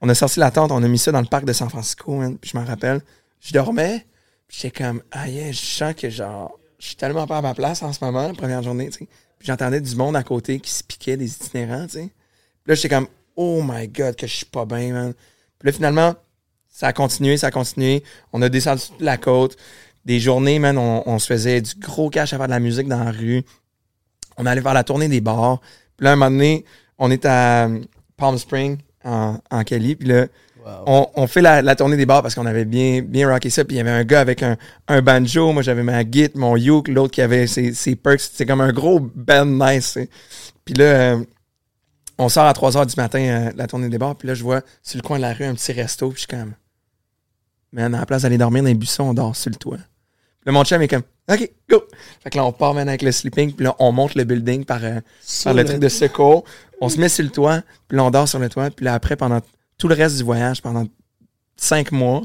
[0.00, 2.14] On a sorti la tente, on a mis ça dans le parc de San Francisco,
[2.14, 2.38] man.
[2.38, 3.00] Puis je m'en rappelle,
[3.40, 4.06] je dormais,
[4.46, 7.54] puis j'étais comme, ah yeah, je sens que genre, je suis tellement pas à ma
[7.54, 9.08] place en ce moment, la première journée, tu sais.
[9.38, 12.10] Puis j'entendais du monde à côté qui se piquait des itinérants, tu sais.
[12.64, 15.14] Puis là, j'étais comme, oh my god, que je suis pas bien, man.
[15.58, 16.14] Puis là, finalement,
[16.68, 18.02] ça a continué, ça a continué.
[18.32, 19.56] On a descendu toute la côte.
[20.04, 22.88] Des journées, man, on, on se faisait du gros cash à faire de la musique
[22.88, 23.42] dans la rue.
[24.36, 25.60] On allait faire la tournée des bars.
[25.96, 26.64] Puis là, un moment donné,
[26.98, 27.80] on est à euh,
[28.16, 29.96] Palm Spring, en, en Cali.
[29.96, 30.26] Puis là,
[30.86, 33.64] on, on fait la, la tournée des bars parce qu'on avait bien, bien rocké ça.
[33.64, 34.56] Puis il y avait un gars avec un,
[34.88, 35.52] un banjo.
[35.52, 36.88] Moi, j'avais ma git, mon uke.
[36.88, 38.20] L'autre qui avait ses, ses perks.
[38.20, 39.98] C'était comme un gros band nice.
[40.64, 41.24] Puis là, euh,
[42.18, 44.14] on sort à 3 heures du matin, euh, la tournée des bars.
[44.16, 46.08] Puis là, je vois sur le coin de la rue un petit resto.
[46.10, 46.52] Puis je suis comme,
[47.72, 49.76] man, à la place d'aller dormir dans les buissons, on dort sur le toit.
[49.78, 51.82] Puis là, mon chum est comme, OK, go.
[52.22, 54.64] Fait que là, on part maintenant avec le sleeping, puis là, on monte le building
[54.64, 55.00] par, euh,
[55.44, 56.44] par le le- truc de secours.
[56.80, 58.70] On se met sur le toit, puis là, on dort sur le toit.
[58.70, 59.40] Puis là, après, pendant
[59.78, 60.86] tout le reste du voyage, pendant
[61.56, 62.22] cinq mois,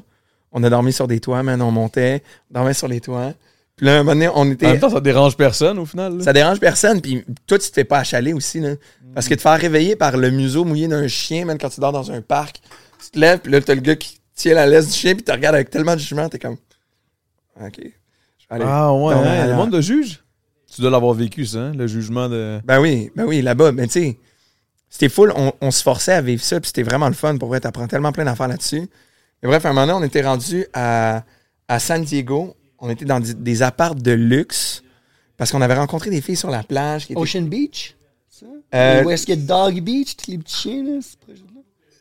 [0.52, 1.62] on a dormi sur des toits, man.
[1.62, 3.34] On montait, on dormait sur les toits.
[3.80, 4.78] Puis là, un moment donné, on En même était...
[4.78, 6.18] temps, ça dérange personne au final.
[6.18, 6.24] là.
[6.26, 8.74] Ça dérange personne, puis toi, tu te fais pas achaler aussi, là.
[9.14, 11.94] Parce que te faire réveiller par le museau mouillé d'un chien, même quand tu dors
[11.94, 12.60] dans un parc,
[13.02, 15.24] tu te lèves, puis là, t'as le gars qui tient la laisse du chien, puis
[15.24, 16.58] tu regardes avec tellement de jugement, t'es comme...
[17.62, 17.78] OK.
[17.78, 17.92] Je vais
[18.50, 20.22] aller Ah ouais, hein, le monde de juge?
[20.76, 22.60] Tu dois l'avoir vécu, ça, hein, le jugement de.
[22.66, 23.72] Ben oui, ben oui, là-bas.
[23.72, 24.18] Ben tu sais,
[24.90, 25.32] c'était full.
[25.36, 27.38] On, on se forçait à vivre ça, puis c'était vraiment le fun.
[27.38, 28.88] Pour vrai, t'apprends tellement plein d'affaires là-dessus.
[29.42, 31.24] Mais bref, à un moment donné, on était rendu à,
[31.68, 32.56] à San Diego.
[32.82, 34.84] On était dans des, apparts de luxe
[35.38, 37.06] parce qu'on avait rencontré des filles sur la plage.
[37.08, 37.96] Qui étaient- Ocean Beach?
[38.30, 38.46] Ça?
[38.76, 41.00] Euh, Où est-ce qu'il y a Dog Beach, les petits chiens, là?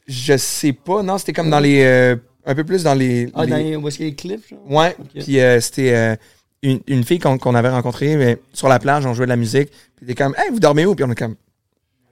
[0.06, 1.02] je sais pas.
[1.02, 1.82] Non, c'était comme dans les...
[1.82, 2.16] euh,
[2.46, 3.28] un peu plus dans les...
[3.34, 4.70] Ah, les- dans les- où est-ce qu'il y a les cliffs, genre?
[4.70, 6.16] Ouais, puis euh, c'était euh,
[6.62, 9.68] une, une fille qu'on avait rencontrée mais sur la plage, on jouait de la musique,
[9.96, 10.94] puis t'es comme, hey, vous dormez où?
[10.94, 11.36] Puis on est comme,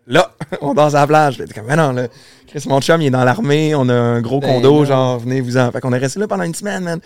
[0.06, 1.38] là, on dort à la plage.
[1.38, 2.08] T'es comme, mais non, là,
[2.46, 4.84] Chris, mon chum, il est dans l'armée, on a un gros Ben condo, non.
[4.84, 5.72] genre, venez-vous-en.
[5.72, 7.00] Fait qu'on est resté là pendant une semaine, man.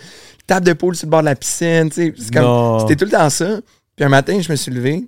[0.47, 2.13] Table de poule sur le bord de la piscine, tu sais.
[2.17, 2.77] C'est Non.
[2.77, 3.59] comme, c'était tout le temps ça.
[3.95, 5.07] Puis un matin, je me suis levé,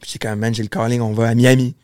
[0.00, 1.74] puis j'étais comme, man, j'ai le calling, on va à Miami.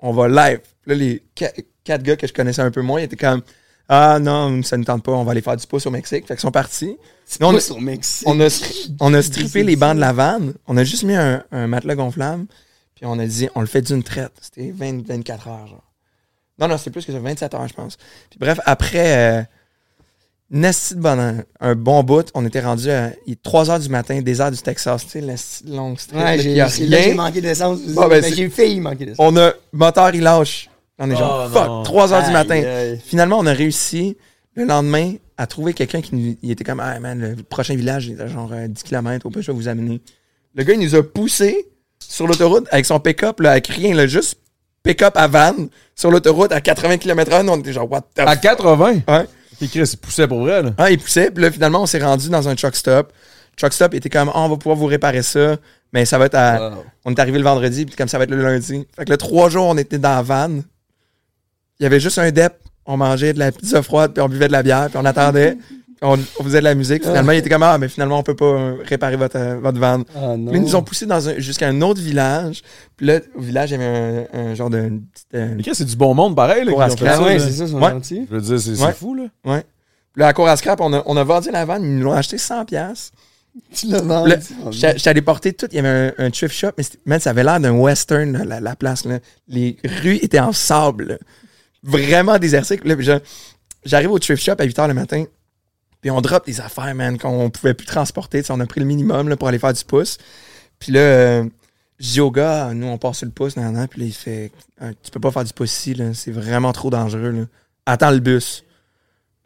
[0.00, 0.60] On va live.
[0.86, 1.52] Là, les qua-
[1.84, 3.42] quatre gars que je connaissais un peu moins, ils étaient comme,
[3.88, 6.26] ah non, ça ne tente pas, on va aller faire du pouce au Mexique.
[6.26, 6.96] Fait qu'ils sont partis.
[7.24, 8.28] Sinon, on, a- sur Mexique.
[8.28, 10.54] on a, stri- on a strippé les bancs de la vanne.
[10.66, 12.46] On a juste mis un, un matelas gonflable.
[12.96, 14.32] Puis on a dit, on le fait d'une traite.
[14.40, 15.82] C'était 20, 24 heures, genre.
[16.58, 17.96] Non, non, c'était plus que ça, 27 heures, je pense.
[18.30, 19.42] Puis bref, après, euh,
[20.50, 23.10] une esti de bonne- un bon bout, on était rendu à
[23.42, 25.04] 3 heures du matin, désert du Texas.
[25.04, 25.34] Tu sais, la
[25.66, 26.18] longue strip.
[26.18, 27.80] Ouais, j'ai manqué d'essence.
[27.82, 29.18] Bon, ben, Ben, j'ai failli manquer d'essence.
[29.18, 30.70] On a, moteur, il lâche.
[30.98, 31.82] On est genre, Oh, fuck, non.
[31.82, 32.62] 3 heures du matin.
[32.62, 32.98] Aïe.
[33.04, 34.16] Finalement, on a réussi
[34.54, 38.06] le lendemain à trouver quelqu'un qui nous, il était comme, ah man, le prochain village,
[38.06, 40.00] il était genre euh, 10 km, au pire, je vais vous amener.
[40.54, 41.66] Le gars, il nous a poussé
[42.08, 44.38] sur l'autoroute avec son pick-up, là, avec rien, là, juste
[44.82, 45.54] pick-up à van
[45.94, 47.48] sur l'autoroute à 80 km/h.
[47.48, 48.40] On était genre, what the À fuck?
[48.40, 48.92] 80?
[49.08, 49.26] Ouais.
[49.58, 50.70] Puis Chris, il poussait pour vrai, là.
[50.78, 53.12] Ah, il poussait, puis là, finalement, on s'est rendu dans un truck stop.
[53.56, 55.56] Truck stop était comme, Ah, on va pouvoir vous réparer ça,
[55.92, 56.70] mais ça va être à.
[56.70, 56.84] Wow.
[57.06, 58.86] On est arrivé le vendredi, puis comme ça va être le lundi.
[58.96, 60.50] Fait que le trois jours, on était dans la van.
[61.78, 62.54] Il y avait juste un dep.
[62.84, 65.56] On mangeait de la pizza froide, puis on buvait de la bière, puis on attendait.
[66.02, 67.02] On, on faisait de la musique.
[67.04, 69.78] Finalement, il était comme, ah, mais finalement, on peut pas euh, réparer votre, euh, votre
[69.78, 70.02] van.
[70.14, 70.50] Ah non.
[70.50, 72.62] Puis ils nous ont poussé dans un- jusqu'à un autre village.
[72.96, 74.78] Puis là, au village, il y avait un, un genre de.
[74.78, 76.72] une petite, euh, Mais Chris, c'est du bon monde pareil, là.
[76.82, 77.92] À Ah ouais, c'est ça, sont Ouais.
[78.10, 78.92] Je veux dire, c'est Ouais.
[78.92, 79.24] fou, là.
[79.44, 79.64] Ouais.
[80.12, 82.04] Puis là, à cour à scrap, on a, on a vendu la vanne, ils nous
[82.04, 82.64] l'ont acheté 100$.
[82.66, 83.12] piastres.
[83.74, 84.34] Tu l'as vendu.
[84.70, 85.66] J'étais allé porter tout.
[85.72, 88.44] Il y avait un, un thrift shop, mais man, ça avait l'air d'un western, là,
[88.44, 89.06] la, la place.
[89.06, 89.18] Là.
[89.48, 91.04] Les rues étaient en sable.
[91.04, 91.16] là.
[91.82, 92.84] Vraiment désertique.
[92.84, 93.12] Là, puis je-
[93.84, 95.24] J'arrive au thrift shop à 8 h le matin.
[96.06, 98.38] Puis on drop des affaires, man, qu'on pouvait plus transporter.
[98.40, 100.18] Tu sais, on a pris le minimum là, pour aller faire du pouce.
[100.78, 101.44] Puis là, euh,
[101.98, 103.56] je dis au gars, nous, on passe sur le pouce.
[103.56, 103.88] Nan, nan.
[103.88, 105.94] Puis là, il fait Ah, Tu peux pas faire du pouce ici.
[105.94, 106.14] là.
[106.14, 107.30] C'est vraiment trop dangereux.
[107.32, 107.42] Là.
[107.86, 108.62] Attends le bus.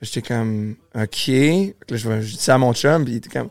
[0.02, 1.28] J'étais comme OK.
[1.28, 3.04] Là, je, vais- je dis ça à mon chum.
[3.04, 3.48] Puis il était comme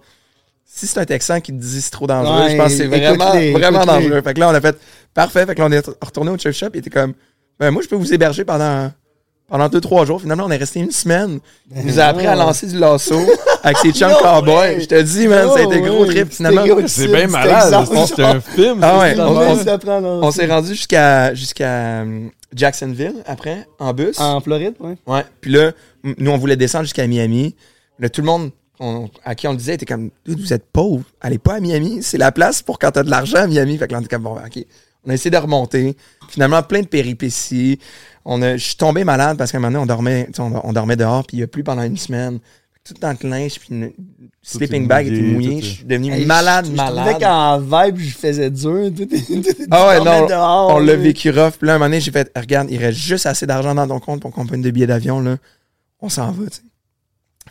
[0.63, 2.85] si c'est un Texan qui te dit c'est trop dangereux, Ouais, je pense que c'est
[2.85, 4.21] vraiment, vraiment dangereux.
[4.21, 4.77] Fait que là, on a fait
[5.15, 5.47] parfait.
[5.47, 6.67] Fait que là, on est retourné au church shop.
[6.75, 7.15] Il était comme,
[7.59, 8.91] ben, moi, je peux vous héberger pendant,
[9.49, 10.21] pendant deux, trois jours.
[10.21, 11.39] Finalement, on est resté une semaine.
[11.75, 13.19] Il nous a appris à lancer du lasso
[13.63, 14.81] avec ses chums No cowboys.
[14.81, 16.31] Je te dis, man, ça a été gros trip.
[16.31, 16.63] Finalement.
[16.87, 17.87] C'est bien malade.
[18.07, 18.79] C'est un film.
[18.81, 24.19] Ah ouais, on- s'est rendu jusqu'à, jusqu'à euh, Jacksonville après, en bus.
[24.19, 24.95] En Floride, ouais.
[25.07, 25.25] Ouais.
[25.41, 25.71] Puis là,
[26.03, 27.55] nous, on voulait descendre jusqu'à Miami.
[27.99, 31.03] Là, tout le monde on- à qui on le disait était comme, vous êtes pauvre,
[31.21, 31.99] allez pas à Miami.
[32.01, 33.77] C'est la place pour quand t'as de l'argent à Miami.
[33.77, 34.63] Fait que là, on était comme, bon, OK.
[35.05, 35.95] On a essayé de remonter.
[36.29, 37.79] Finalement, plein de péripéties.
[38.31, 40.73] On a, je suis tombé malade parce qu'à un moment donné, on dormait, on, on
[40.73, 42.39] dormait dehors, puis il y a plu pendant une semaine.
[42.83, 43.91] Tout dans le linge, puis une
[44.41, 47.05] sleeping bag était mouillé, Je suis devenu Hey, malade, je, Je malade.
[47.19, 48.89] trouvais qu'en vibe, je faisais dur.
[48.97, 51.53] Tout est- Ah ouais, non, dehors, on l'a vécu rough.
[51.59, 53.99] Puis là, un moment donné, j'ai fait, regarde, il reste juste assez d'argent dans ton
[53.99, 55.37] compte pour qu'on prenne des billets d'avion, là.
[56.01, 56.61] On s'en va, tu sais.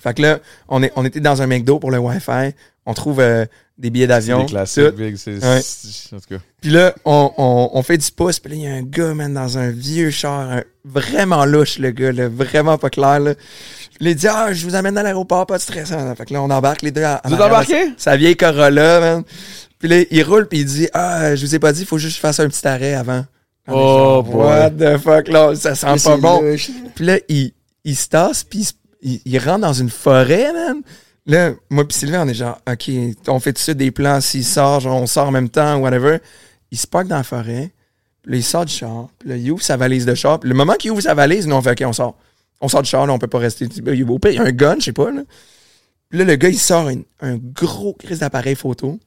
[0.01, 0.39] Fait que là,
[0.69, 2.53] on, est, on était dans un McDo pour le Wi-Fi.
[2.87, 3.45] On trouve euh,
[3.79, 4.41] des billets d'avion.
[4.41, 4.91] des classiques.
[4.97, 5.17] Big.
[5.17, 5.43] C'est.
[5.45, 5.61] Ouais.
[5.63, 6.41] c'est- En tout cas.
[6.61, 8.41] Puis là, on, on, on fait du pouce.
[8.41, 10.51] Puis là, il y a un gars, man, dans un vieux char.
[10.51, 13.35] un- vraiment louche, le gars, là, Vraiment pas clair, là.
[14.01, 15.93] Il dit, ah, je vous amène à l'aéroport, pas de stress.
[15.93, 16.15] hein.
[16.17, 17.03] Fait que là, on embarque les deux.
[17.05, 17.93] à- en Vous embarqués?
[17.97, 19.23] Sa vieille Corolla, man.
[19.79, 21.99] Puis là, il roule, puis il dit, ah, je vous ai pas dit, il faut
[21.99, 23.25] juste que je fasse un petit arrêt avant.
[23.69, 26.41] On Oh, genre, What the fuck, là, ça sent Mais pas bon.
[26.43, 26.71] louche.
[26.95, 27.53] Puis là, il,
[27.85, 28.67] il se tasse, puis
[29.03, 30.81] il, il rentre dans une forêt, man.
[31.29, 32.91] Là, moi puis Sylvain, on est genre, OK,
[33.29, 36.19] on fait tout ça des plans, s'il sort, genre, on sort en même temps, whatever.
[36.71, 37.71] Il se parque dans la forêt,
[38.23, 40.41] puis là, il sort du char, puis là, il ouvre sa valise de char.
[40.41, 42.17] Puis le moment qu'il ouvre sa valise, nous, on fait, OK, on sort.
[42.61, 43.67] On sort du char, là, on peut pas rester.
[43.67, 45.23] Il y a au pire, il y a un gun, je sais pas, là.
[46.09, 48.99] Puis là, le gars, il sort un, un gros crise d'appareil photo.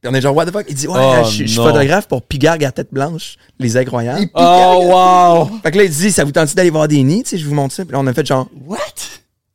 [0.00, 0.66] Puis on est genre, what the fuck?
[0.68, 4.26] Il dit, ouais, Oh, je suis- photographe pour Pigargue à tête blanche, les incroyables.
[4.34, 5.60] Oh, wow!
[5.62, 7.22] Fait que là, il dit, ça vous tente d'aller voir des nids?
[7.22, 7.84] Tu sais, je vous montre ça.
[7.84, 8.78] Puis là, on a fait genre, What?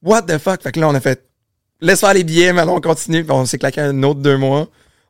[0.01, 0.63] what the fuck?
[0.63, 1.21] Fait que là, on a fait,
[1.81, 3.23] laisse faire les billets, maintenant on continue.
[3.23, 4.67] Puis on s'est claqué un autre deux mois.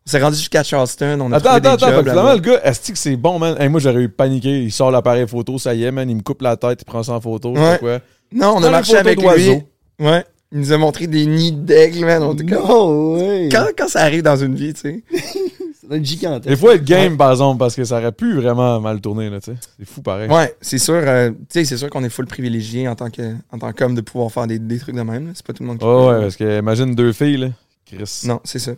[0.08, 1.20] On s'est rendu jusqu'à Charleston.
[1.22, 2.00] On a Attends, des attends, attends.
[2.02, 3.56] finalement, le gars, est-ce que c'est bon, man?
[3.60, 4.64] Hey, moi, j'aurais eu paniqué.
[4.64, 6.10] Il sort l'appareil photo, ça y est, man.
[6.10, 7.52] Il me coupe la tête, il prend ça en photo.
[7.54, 7.78] Ouais.
[7.80, 8.00] quoi.
[8.32, 9.62] Non, on a marché avec lui.
[10.00, 10.24] Ouais.
[10.52, 12.24] Il nous a montré des nids d'aigle, man.
[12.24, 13.50] On était comme, Non, ouais.
[13.52, 15.04] quand, quand ça arrive dans une vie, tu sais?
[15.90, 16.50] Ça être gigantesque.
[16.52, 19.40] Il faut être game, par exemple, parce que ça aurait pu vraiment mal tourner, là,
[19.42, 19.58] tu sais.
[19.78, 20.30] C'est fou, pareil.
[20.30, 23.36] Ouais, c'est sûr, euh, tu sais, c'est sûr qu'on est full privilégié en tant que,
[23.52, 25.28] en tant qu'homme de pouvoir faire des, des trucs de même.
[25.28, 25.32] là.
[25.36, 26.08] C'est pas tout le monde qui Ouais, peut.
[26.16, 27.48] ouais, parce que imagine deux filles, là.
[27.86, 28.22] Chris.
[28.26, 28.72] Non, c'est ça.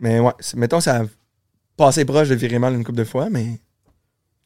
[0.00, 1.04] Mais ouais, c'est- mettons, ça a
[1.76, 3.60] passé proche de virer mal une couple de fois, mais.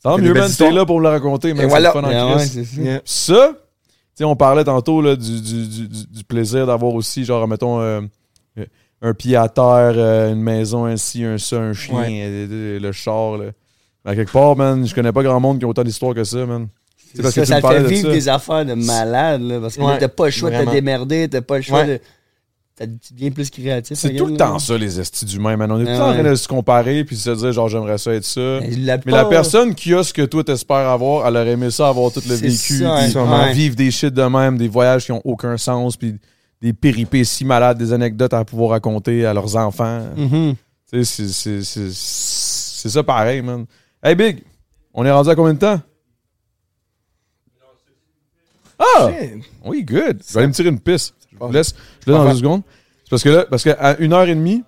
[0.02, 0.50] C'est mieux, man.
[0.56, 1.90] T'es là pour me le raconter, mais Et voilà.
[1.92, 2.80] fun en Ah ouais, c'est ça.
[2.80, 3.00] Yeah.
[3.04, 7.24] Ça, tu sais, on parlait tantôt là, du, du, du, du- du plaisir d'avoir aussi,
[7.24, 8.00] genre, mettons, euh,
[8.58, 8.64] euh,
[9.02, 12.46] un pied à terre, euh, une maison ainsi, un ça, un chien, Ouais.
[12.50, 13.38] euh, le char.
[13.38, 13.46] Là.
[14.04, 16.44] À quelque part, man, je connais pas grand monde qui a autant d'histoires que ça,
[16.46, 16.68] man.
[17.14, 18.14] C'est parce que ça, tu ça me parlais fait de vivre ça.
[18.14, 21.28] des affaires de malade, là, parce que Ouais, t'as pas le choix de te démerder,
[21.28, 21.86] t'as pas le choix Ouais.
[21.86, 22.00] de.
[22.76, 23.96] t'as- Tu deviens plus créatif.
[23.98, 24.38] C'est tout le là.
[24.38, 25.72] temps ça, les estis d'humains, man.
[25.72, 27.68] On est tout le temps en train de se comparer puis de se dire, genre,
[27.68, 28.58] j'aimerais ça être ça.
[28.60, 31.70] Mais la, Mais la personne qui a ce que toi t'espères avoir, elle aurait aimé
[31.70, 33.52] ça avoir tout le vécu, ouais.
[33.52, 36.16] vivre des shit de même, des voyages qui ont aucun sens, puis
[36.60, 40.06] des péripéties malades, des anecdotes à pouvoir raconter à leurs enfants.
[40.16, 40.54] Mhm.
[40.86, 43.66] Sais, c'est- ça pareil, man.
[44.02, 44.42] Hey Big,
[44.94, 45.80] on est rendu à combien de temps?
[48.78, 49.10] Ah!
[49.64, 50.20] Oui, good.
[50.26, 51.14] Je vais aller me tirer une piste.
[51.32, 52.62] Je vous laisse, je vous laisse dans deux secondes.
[53.04, 54.62] C'est parce que là, parce qu'à une heure et demie,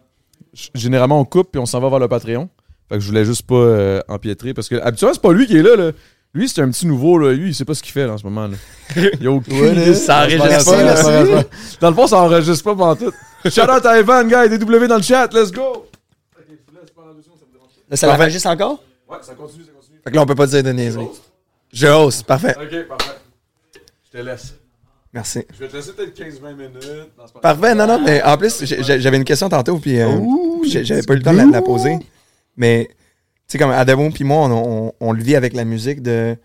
[0.75, 2.49] généralement on coupe puis on s'en va vers le Patreon.
[2.89, 5.57] Fait que je voulais juste pas euh, empiétrer parce que habituellement c'est pas lui qui
[5.57, 5.77] est là.
[5.77, 5.93] là.
[6.33, 7.19] Lui, c'est un petit nouveau.
[7.19, 7.33] Là.
[7.33, 8.47] Lui, il sait pas ce qu'il fait là, en ce moment.
[8.47, 8.57] Là.
[9.21, 9.95] Il a aucune idée.
[9.95, 11.45] Ça enregistre pas.
[11.81, 13.13] Dans le fond, ça enregistre pas pendant tout.
[13.49, 15.33] Shout out à Evan, gars, DW dans le chat.
[15.33, 15.87] Let's go!
[17.89, 18.83] Là, ça l'enregistre encore?
[19.09, 19.99] Ouais, ça continue, ça continue.
[20.05, 21.09] Fait que là, on peut pas dire de niaiserie.
[21.73, 22.55] Je hausse, parfait.
[22.57, 23.19] Ok, parfait.
[24.05, 24.55] Je te laisse.
[25.13, 25.45] Merci.
[25.53, 26.79] Je vais te laisser peut-être 15-20 minutes.
[27.19, 30.21] Non, Parfait, non, non, mais en plus, j'avais une question tantôt, puis euh,
[30.65, 31.99] j'avais pas eu le temps de la, de la poser.
[32.57, 32.89] Mais,
[33.53, 36.37] sais, comme Adamo puis moi, on, on- on le vit avec la musique de.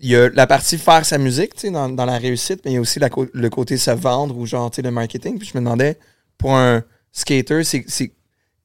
[0.00, 2.70] Il y a la partie faire sa musique, tu sais, dans, dans la réussite, mais
[2.70, 5.38] il y a aussi la le côté se vendre ou genre, tu sais, le marketing.
[5.38, 5.98] Puis je me demandais,
[6.36, 7.84] pour un skater, c'est-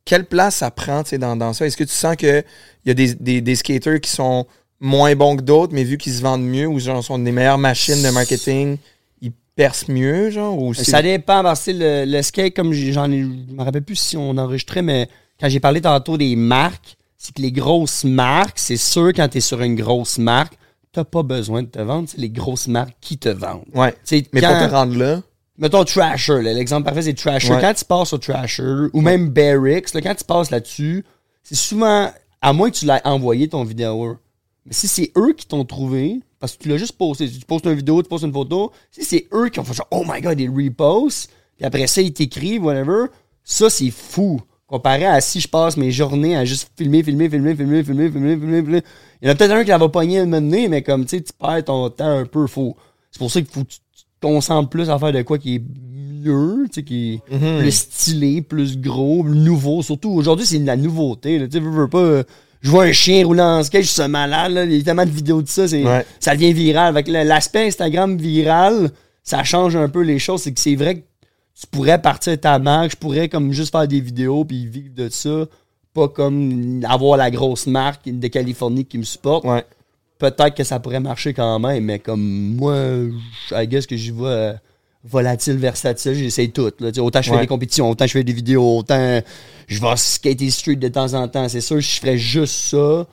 [0.05, 1.65] quelle place ça prend, tu sais, dans, dans ça?
[1.65, 2.43] Est-ce que tu sens qu'il
[2.85, 4.45] y a des, des, des skaters qui sont
[4.79, 7.57] moins bons que d'autres, mais vu qu'ils se vendent mieux ou genre sont des meilleures
[7.57, 8.77] machines de marketing,
[9.21, 10.61] ils percent mieux, genre?
[10.61, 13.21] Ou c'est- Ça dépend, parce que le, le skate, comme j'en ai.
[13.21, 15.07] Je me rappelle plus si on enregistrait, mais
[15.43, 19.39] quand j'ai parlé tantôt des marques, c'est que les grosses marques, c'est sûr, quand tu
[19.39, 20.53] es sur une grosse marque,
[20.93, 23.65] t'as pas besoin de te vendre, c'est les grosses marques qui te vendent.
[23.75, 23.93] Ouais.
[24.31, 25.21] Mais quand- pour te rendre là,
[25.57, 27.53] Mettons Trasher, l'exemple parfait c'est Trasher.
[27.53, 27.59] Ouais.
[27.61, 31.03] Quand tu passes au Trasher, ou même Barracks, là, quand tu passes là-dessus,
[31.43, 32.09] c'est souvent,
[32.41, 34.17] à moins que tu l'aies envoyé ton vidéo.
[34.65, 37.65] Mais si c'est eux qui t'ont trouvé, parce que tu l'as juste posté, tu postes
[37.65, 40.21] une vidéo, tu postes une photo, si c'est eux qui ont fait genre, oh my
[40.21, 43.07] god, ils repostent, puis après ça, ils t'écrivent, whatever,
[43.43, 44.39] ça c'est fou.
[44.73, 48.35] Comparé à si je passe mes journées à juste filmer, filmer, filmer, filmer, filmer, filmer,
[48.37, 48.81] filmer, filmer.
[49.21, 51.05] Il y en a peut-être un qui la va pogner un moment donné, mais comme
[51.05, 52.75] tu sais, tu perds ton temps un peu faux.
[53.11, 55.57] C'est pour ça qu'il faut que tu te concentres plus à faire de quoi qui
[55.57, 55.61] est
[56.25, 57.59] mieux, tu sais, qui est Mhm.
[57.59, 59.83] plus stylé, plus gros, nouveau.
[59.83, 61.37] Surtout aujourd'hui, c'est de la nouveauté.
[61.37, 61.45] Là.
[61.47, 62.23] Tu sais, veux, veux pas.
[62.61, 64.53] je vois un chien rouler en skate, je suis malade.
[64.53, 64.63] Là.
[64.65, 65.65] Il y a tellement de vidéos de ça.
[65.65, 66.03] Ouais.
[66.19, 66.87] Ça devient viral.
[66.87, 68.89] Avec l'aspect Instagram viral,
[69.21, 70.41] ça change un peu les choses.
[70.41, 71.01] C'est que c'est vrai que
[71.59, 75.09] tu pourrais partir ta marque, je pourrais comme juste faire des vidéos puis vivre de
[75.09, 75.45] ça.
[75.93, 79.45] Pas comme avoir la grosse marque de Californie qui me supporte.
[79.45, 79.63] ouais.
[80.19, 82.75] Peut-être que ça pourrait marcher quand même, mais comme moi,
[83.49, 84.53] je- I guess que j'y vois euh,
[85.03, 86.69] volatile, versatile, j'essaie tout.
[86.79, 86.91] Là.
[87.01, 87.41] Autant je fais Ouais.
[87.41, 89.21] des compétitions, autant je fais des vidéos, autant
[89.67, 91.49] je vais skater street de temps en temps.
[91.49, 93.05] C'est sûr, je ferais juste ça.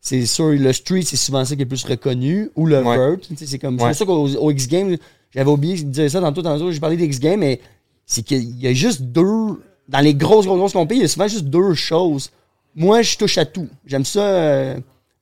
[0.00, 2.50] C'est sûr, le street, c'est souvent ça qui est plus reconnu.
[2.56, 2.96] Ou le Ouais.
[2.96, 3.16] vert.
[3.36, 3.94] C'est comme, c'est Ouais.
[3.94, 4.96] ça qu'au au X Games,
[5.34, 7.58] j'avais oublié de dire ça tantôt, tantôt, j'ai parlé d'X Games, mais
[8.06, 9.62] c'est qu'il y a juste deux.
[9.88, 12.30] Dans les grosses, grosses, grosses compétitions, il y a souvent juste deux choses.
[12.74, 13.68] Moi, je touche à tout.
[13.86, 14.20] J'aime ça.
[14.22, 14.76] euh,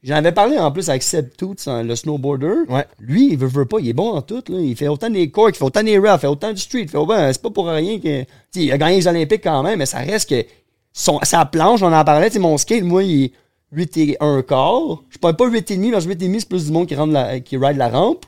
[0.04, 2.62] J'en avais parlé en plus avec Seb Toots, hein, le snowboarder.
[2.68, 2.84] Ouais.
[2.98, 4.42] Lui, il veut, veut pas, il est bon en tout.
[4.48, 4.58] Là.
[4.60, 6.86] Il fait autant des corks, il fait autant des rails, il fait autant du street.
[6.88, 8.22] Fait autant- c'est pas pour rien que.
[8.22, 10.44] tu sais, il a gagné les Olympiques quand même, mais ça reste que.
[10.92, 13.32] Son, sa planche, on en parlait, tu sais, mon skate, moi, il est
[13.72, 15.02] 8 et 1 quart.
[15.08, 16.86] Je parle pas 8 et demi, parce que 8 et demi, c'est plus du monde
[16.86, 18.26] qui, rentre la, qui ride la rampe.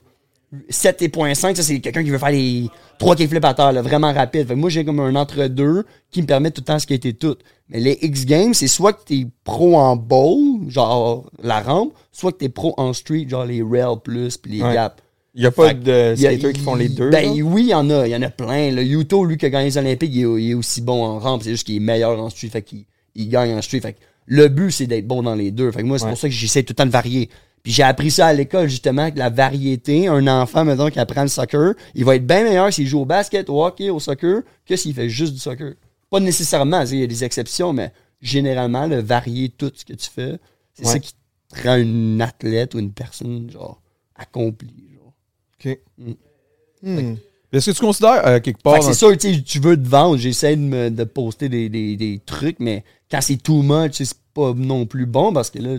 [0.70, 2.68] 7.5, ça c'est quelqu'un qui veut faire les
[2.98, 4.46] trois kickflips à terre, là, vraiment rapide.
[4.46, 7.12] Fait que moi, j'ai comme un entre-deux qui me permet tout le temps de skater
[7.14, 7.36] tout.
[7.68, 12.32] Mais les X Games, c'est soit que t'es pro en bowl, genre la rampe, soit
[12.32, 14.74] que t'es pro en street, genre les rails plus puis les Ouais.
[14.74, 14.96] gaps.
[15.36, 17.10] Il n'y a pas Fait de Il y a- skaters qui font les deux.
[17.10, 18.06] Ben oui, il y en a.
[18.06, 18.70] Il y en a plein.
[18.70, 21.18] Le Yuto, lui, qui a gagné les Olympiques, il est, il est aussi bon en
[21.18, 21.42] rampe.
[21.42, 22.50] C'est juste qu'il est meilleur en street.
[22.50, 22.84] Fait qu'il
[23.16, 23.80] il gagne en street.
[23.80, 25.72] Fait que le but, c'est d'être bon dans les deux.
[25.72, 26.10] Fait que moi, c'est Ouais.
[26.12, 27.30] pour ça que j'essaie tout le temps de varier.
[27.64, 31.22] Puis j'ai appris ça à l'école, justement, que la variété, un enfant, mettons, qui apprend
[31.22, 34.42] le soccer, il va être bien meilleur s'il joue au basket, au hockey, au soccer,
[34.66, 35.72] que s'il fait juste du soccer.
[36.10, 40.10] Pas nécessairement, il y a des exceptions, mais généralement, le varier tout ce que tu
[40.10, 40.38] fais,
[40.74, 40.92] c'est Ouais.
[40.92, 41.14] ça qui
[41.48, 43.80] te rend une athlète ou une personne, genre,
[44.14, 44.90] accomplie.
[44.94, 45.14] Genre.
[45.64, 45.78] OK.
[46.82, 47.14] Hmm.
[47.50, 50.60] Est-ce que tu considères, euh, quelque part, c'est sûr, tu veux te vendre, j'essaie de,
[50.60, 54.18] me, de poster des, des, des trucs, mais quand c'est too much, tu sais, c'est
[54.34, 55.78] pas non plus bon parce que là,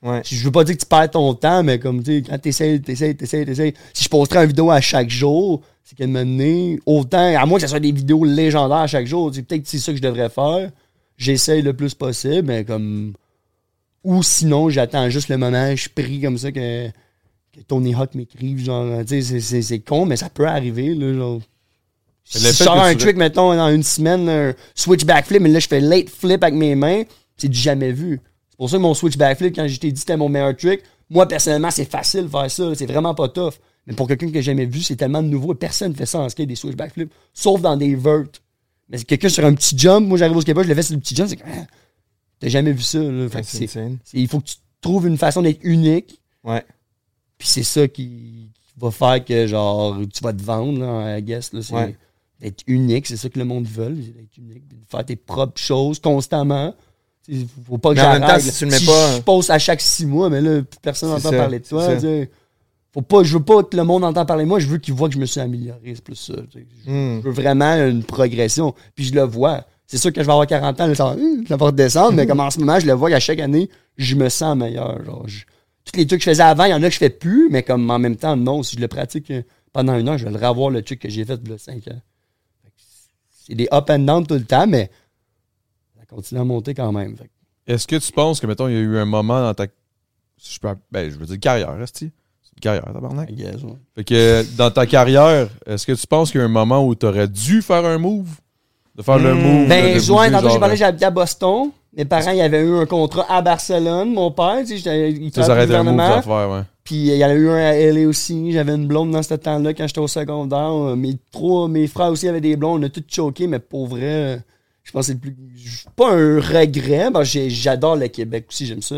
[0.00, 0.22] Ouais.
[0.24, 2.80] je veux pas dire que tu perds ton temps, mais comme tu sais, quand t'essayes,
[2.80, 3.74] t'essayes, t'essayes, t'essayes.
[3.92, 7.58] Si je posterais une vidéo à chaque jour, c'est qu'elle me donner autant, à moins
[7.58, 10.02] que ce soit des vidéos légendaires à chaque jour, peut-être que c'est ça que je
[10.02, 10.70] devrais faire.
[11.16, 13.14] J'essaye le plus possible, mais comme.
[14.04, 18.64] Ou sinon, j'attends juste le moment, je prie comme ça que, que Tony Hawk m'écrive,
[18.64, 21.40] genre, tu sais, c'est- con, mais ça peut arriver, là, genre.
[22.24, 25.66] Si je sors un trick, mettons, dans une semaine, un switch backflip, mais là, je
[25.66, 27.02] fais late flip avec mes mains,
[27.36, 28.20] c'est du jamais vu.
[28.58, 31.26] Pour ça que mon switch backflip, quand je t'ai dit c'était mon meilleur trick, moi,
[31.26, 32.74] personnellement, c'est facile de faire ça.
[32.74, 33.54] C'est vraiment pas tough.
[33.86, 36.18] Mais pour quelqu'un que j'ai jamais vu, c'est tellement nouveau et personne ne fait ça
[36.20, 38.26] en skate, des switch backflips, sauf dans des verts.
[38.90, 40.94] Mais c'est quelqu'un sur un petit jump, moi, j'arrive au skateboard, je le fais sur
[40.94, 41.66] le petit jump, c'est comme, ah,
[42.40, 43.28] t'as jamais vu ça, là.
[43.30, 43.98] Fait Ouais, que c'est c'est- insane.
[44.04, 46.20] c'est- il faut que tu trouves une façon d'être unique.
[46.44, 46.62] Ouais.
[47.38, 51.22] Puis c'est ça qui, qui va faire que, genre, tu vas te vendre, là, I
[51.22, 51.52] guess.
[51.54, 51.96] Là, c'est Ouais.
[52.40, 54.68] d'être unique, c'est ça que le monde veut, c'est d'être unique.
[54.68, 56.74] de faire tes propres choses constamment.
[57.28, 59.58] Il faut pas que en même temps, si tu le mets pas- Je poste à
[59.58, 61.86] chaque six mois, mais là, plus personne n'entend parler de toi.
[62.94, 64.94] Faut pas, je veux pas que le monde entende parler de moi, je veux qu'il
[64.94, 65.78] voit que je me suis amélioré.
[65.94, 66.32] C'est plus ça.
[66.54, 67.18] Je, Hmm.
[67.18, 68.74] je veux vraiment une progression.
[68.94, 69.64] Puis je le vois.
[69.86, 71.14] C'est sûr que je vais avoir 40 ans, là, ça,
[71.46, 73.68] ça va redescendre, mais comme en ce moment, je le vois qu'à chaque année,
[73.98, 75.04] je me sens meilleur.
[75.04, 75.44] Genre, je-
[75.84, 77.48] tous les trucs que je faisais avant, il y en a que je fais plus,
[77.50, 79.42] mais comme en même temps, non, si je le pratique euh,
[79.72, 81.58] pendant une heure, je vais le revoir le truc que j'ai fait il y a
[81.58, 82.00] 5 ans.
[83.46, 84.90] C'est des up and down tout le temps, mais
[86.08, 87.16] continue à monter quand même.
[87.16, 87.30] Fait
[87.66, 89.66] est-ce que tu penses que, mettons, il y a eu un moment dans ta.
[90.38, 90.68] Si je peux.
[90.90, 92.10] Ben, je veux dire carrière, Esti.
[92.42, 93.30] C'est une carrière, tabarnak?
[93.32, 93.72] Guess, ouais.
[93.94, 96.84] Fait que euh, dans ta carrière, est-ce que tu penses qu'il y a un moment
[96.86, 98.28] où tu aurais dû faire un move?
[98.94, 99.38] De faire le Hmm.
[99.38, 99.68] move?
[99.68, 101.70] Ben, de juin, tantôt, j'ai parlé, euh, j'habitais à Boston.
[101.96, 104.12] Mes parents, ils avaient eu un contrat à Barcelone.
[104.14, 106.22] Mon père, tu sais, il Ça, ça un move à gouvernement.
[106.22, 106.62] faire, ouais.
[106.84, 108.50] Puis il y en a eu un à LA aussi.
[108.52, 110.70] J'avais une blonde dans ce temps-là quand j'étais au secondaire.
[110.72, 112.82] Euh, Mes trois, mes frères aussi avaient des blondes.
[112.82, 114.36] On a tous choqué, mais pour vrai, euh,
[114.88, 115.36] je pense que c'est le plus.
[115.94, 117.10] Pas un regret.
[117.12, 118.64] parce j'ai- j'adore le Québec aussi.
[118.66, 118.96] J'aime ça.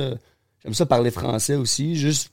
[0.63, 1.97] J'aime ça parler français aussi.
[1.97, 2.31] Juste.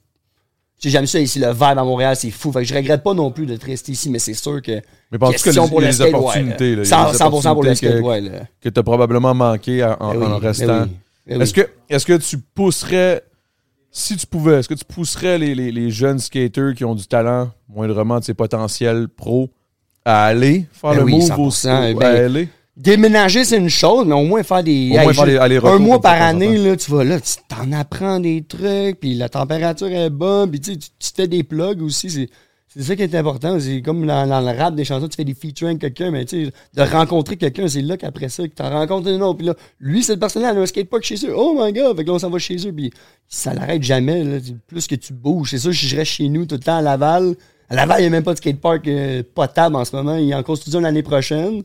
[0.84, 2.52] J'aime ça ici, le vibe à Montréal, c'est fou.
[2.52, 4.80] Fait que je regrette pas non plus d'être resté ici, mais c'est sûr que.
[5.12, 7.12] Mais penses-tu que les- pour le les skate, ouais, opportunités, là, il y a 100%,
[7.14, 8.22] des 100% pour le opportunités skate, que- ouais.
[8.22, 8.40] là.
[8.62, 10.82] que tu as probablement manqué en, en- Ben oui, en ben restant?
[10.84, 10.90] oui,
[11.26, 11.42] ben oui.
[11.42, 13.24] Est-ce que, est que tu pousserais,
[13.90, 17.08] si tu pouvais, est-ce que tu pousserais les, les- les jeunes skaters qui ont du
[17.08, 19.50] talent, moindrement de ses potentiels pro,
[20.06, 22.50] à aller faire Ben le oui, move 100%, au, au- ben, à aller?
[22.78, 24.92] Déménager, c'est une chose, mais au moins faire des.
[24.92, 27.72] Au moins faire Un mois ça, par en année, là, tu vas là, tu t'en
[27.72, 31.44] apprends des trucs, puis la température est bonne, puis tu, sais, tu tu fais des
[31.44, 32.12] plugs aussi.
[32.12, 32.30] C'est,
[32.68, 33.60] c'est ça qui est important.
[33.60, 36.26] C'est comme dans, dans le rap des chansons, tu fais des featuring avec quelqu'un, mais
[36.26, 39.38] tu sais, de rencontrer quelqu'un, c'est là qu'après ça, que tu rencontres un autre.
[39.38, 41.34] Puis là, lui, cette personne-là, elle a un skatepark chez eux.
[41.36, 41.98] Oh my god!
[41.98, 42.92] Fait que là, on s'en va chez eux, puis
[43.28, 44.24] ça l'arrête jamais.
[44.24, 44.38] Là.
[44.68, 47.34] Plus que tu bouges, c'est sûr, je reste chez nous tout le temps à Laval.
[47.70, 50.16] À Laval, il n'y a même pas de skatepark euh, potable en ce moment.
[50.16, 51.64] Il en construit un l'année prochaine.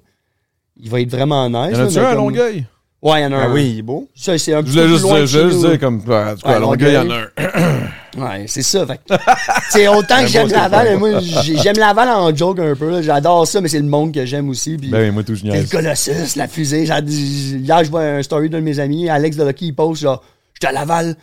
[0.78, 1.73] Il va être vraiment nice.
[1.73, 2.66] Y en là, a-tu un à comme- Longueuil?
[3.03, 3.53] Ouais, il y en a Ah un.
[3.53, 4.09] oui, il est beau.
[4.15, 5.70] Ça, c'est un Je petit voulais peu juste dire, de je voulais chez juste nous.
[5.70, 7.82] dire comme, en tout cas, Ouais, à Longueuil, il y en a un.
[8.19, 8.86] Ouais, c'est ça.
[8.86, 9.01] Fait
[9.70, 12.90] c'est autant que j'aime Laval, mais moi, j'ai- j'aime Laval en joke un peu.
[12.90, 13.01] là.
[13.03, 14.77] J'adore ça, mais c'est le monde que j'aime aussi.
[14.77, 15.65] Puis, Ben oui, moi tout, puis le.
[15.70, 16.85] Colossus, la fusée.
[16.85, 20.23] Hier, je vois un story d'un de mes amis, Alex de Lucky, il poste genre,
[20.55, 21.16] j'étais à Laval,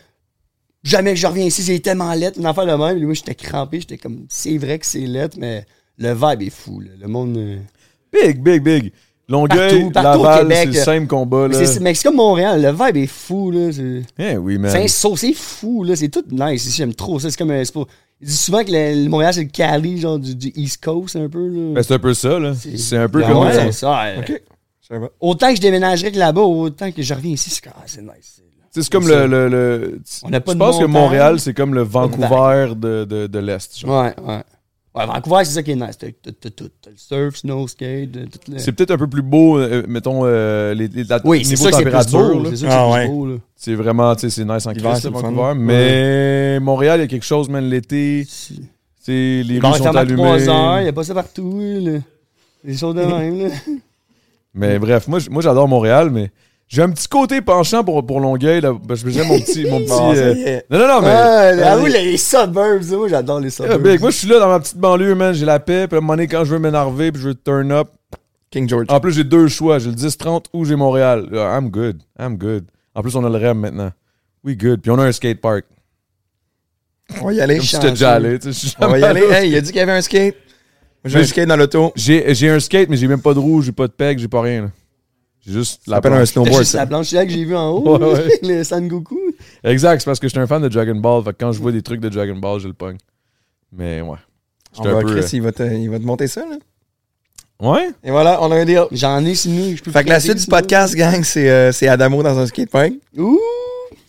[0.82, 2.98] jamais que je reviens ici, c'est tellement lettre, une affaire de même.
[2.98, 5.64] Et moi, j'étais crampé, j'étais comme, c'est vrai que c'est lettre, mais
[5.96, 6.80] le vibe est fou.
[6.80, 6.90] là.
[7.00, 7.36] Le monde.
[7.36, 7.56] euh,
[8.12, 8.92] Big, big, big.
[9.30, 10.84] Longueuil, Partout, partout au Laval, c'est Québec, le là.
[10.84, 13.50] simple combat, Mais c'est mais c'est comme Montréal, le vibe est fou.
[13.50, 13.70] là.
[13.72, 15.84] C'est Eh oui, c'est un saut, c'est fou.
[15.84, 15.94] là.
[15.96, 17.30] C'est tout nice ici, j'aime trop ça.
[17.30, 17.64] C'est comme un.
[17.64, 17.84] c'est pas-
[18.20, 21.16] Ils disent souvent que le, le Montréal, c'est le Cali, genre du, du East Coast,
[21.16, 21.46] un peu.
[21.48, 21.74] Là.
[21.74, 22.52] Ben, c'est un peu ça, là.
[22.76, 23.72] C'est un peu Ouais, comme ouais, ça.
[23.72, 24.20] c'est euh,
[24.98, 25.10] Ok.
[25.20, 28.10] Autant que je déménagerais que là-bas, autant que je reviens ici, c'est ah, c'est nice.
[28.72, 29.26] c'est- C'est comme C'est le.
[29.26, 31.02] le, le- tu- On n'a pas je de pense que montagne.
[31.02, 33.78] Montréal, c'est comme le Vancouver de, de, de l'Est.
[33.78, 34.02] genre.
[34.04, 34.42] Ouais, ouais.
[34.92, 35.96] Ouais, Vancouver, c'est ça qui est nice.
[35.98, 36.08] T'as
[36.50, 36.68] tout.
[36.82, 38.58] T'as le surf, snow, skate, euh, tout le.
[38.58, 41.70] C'est peut-être un peu plus beau, euh, mettons, euh, les, les, la, Oui, c'est niveau
[41.70, 42.42] température.
[42.56, 43.06] C'est Ah, c'est ouais.
[43.08, 43.34] beau, là.
[43.54, 45.30] C'est vraiment, tu sais, c'est nice en Christ, c'est le fun.
[45.30, 45.54] Vancouver.
[45.56, 49.86] Mais Montréal, il y a quelque chose, man, l'été, C'est- les Les rues sont 3
[49.86, 50.82] heures, il allumées.
[50.82, 51.58] n'y a pas ça partout.
[51.60, 51.98] Là.
[52.64, 53.42] Des choses de même.
[53.44, 53.54] Là.
[54.54, 56.30] Mais bref, moi j'adore Montréal, mais
[56.70, 59.66] J'ai un petit côté penchant pour, pour Longueuil, là, parce que j'aime mon petit.
[59.68, 60.60] Mon petit euh.
[60.70, 61.08] Non, non, non, mais.
[61.08, 63.82] Ouais, avoue, les suburbs, moi j'adore les Yeah, suburbs.
[63.82, 64.00] big.
[64.00, 65.34] Moi, je suis là dans ma petite banlieue, man.
[65.34, 65.88] J'ai la paix.
[65.88, 67.88] Puis à un moment donné, quand je veux m'énerver, puis je veux turn up.
[68.52, 68.86] King George.
[68.88, 69.80] En plus, j'ai deux choix.
[69.80, 71.28] J'ai le 10-30 ou j'ai Montréal.
[71.32, 72.02] I'm good.
[72.20, 72.66] I'm good.
[72.94, 73.90] En plus, on a le REM maintenant.
[74.44, 74.80] We good.
[74.80, 75.64] Puis on a un skate park.
[77.20, 77.56] On va y aller.
[77.56, 78.38] Comme si j'étais déjà allé.
[78.38, 79.22] tu sais, On va y aller.
[79.32, 80.36] Hey, il a dit qu'il y avait un skate.
[81.02, 81.92] Moi, j'ai un skate dans l'auto.
[81.96, 84.28] J'ai j'ai un skate, mais j'ai même pas de roue, j'ai pas de peg, j'ai
[84.28, 84.62] pas rien.
[84.62, 84.68] là.
[85.46, 86.28] J'ai juste la s'appelle un planche.
[86.28, 88.38] snowboard, Juste la planche là que j'ai vu en haut, Ouais, ouais.
[88.42, 89.18] le Sangoku.
[89.64, 91.22] Exact, c'est parce que j'étais un fan de Dragon Ball.
[91.24, 92.98] Fait que quand je vois des trucs de Dragon Ball, je le pogne.
[93.72, 94.16] Mais ouais.
[94.78, 95.14] On va, peu.
[95.16, 96.56] Chris, il va, te, il va te monter ça, là.
[97.62, 97.90] euh, Ouais?
[98.04, 98.84] Et voilà, on a un deal.
[98.92, 101.88] J'en ai sinon, je peux Fait que la suite du podcast, gang, c'est euh, c'est
[101.88, 102.92] Adamo dans un skatepark.
[103.18, 103.38] Ouh!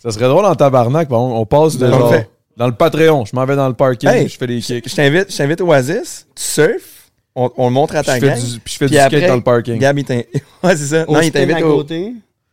[0.02, 1.08] Ça serait drôle en tabarnak.
[1.10, 2.14] On passe de On genre.
[2.56, 4.86] Dans le Patreon, je m'en vais dans le parking, Hey, je fais des kicks.
[4.88, 7.01] Je t'invite, je t'invite au Oasis, tu surfes,
[7.34, 8.44] on, on le montre à Puis je ta fais gang.
[8.52, 9.78] du, puis je fais Puis du après, skate dans le parking.
[9.78, 10.28] Gab, il t'invite.
[10.62, 11.04] Ouais, c'est ça.
[11.08, 11.76] On non, il spin à t'invite au.
[11.76, 12.00] côté.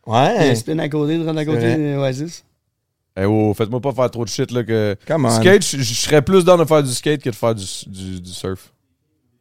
[0.06, 0.50] Il y a Ouais.
[0.50, 2.44] un spin à côté, run à côté de Oasis.
[3.20, 4.96] Eh oh, faites-moi pas faire trop de shit là que.
[5.06, 5.30] Come on.
[5.30, 8.20] Skate, je je serais plus dans de faire du skate que de faire du, du,
[8.20, 8.72] du surf.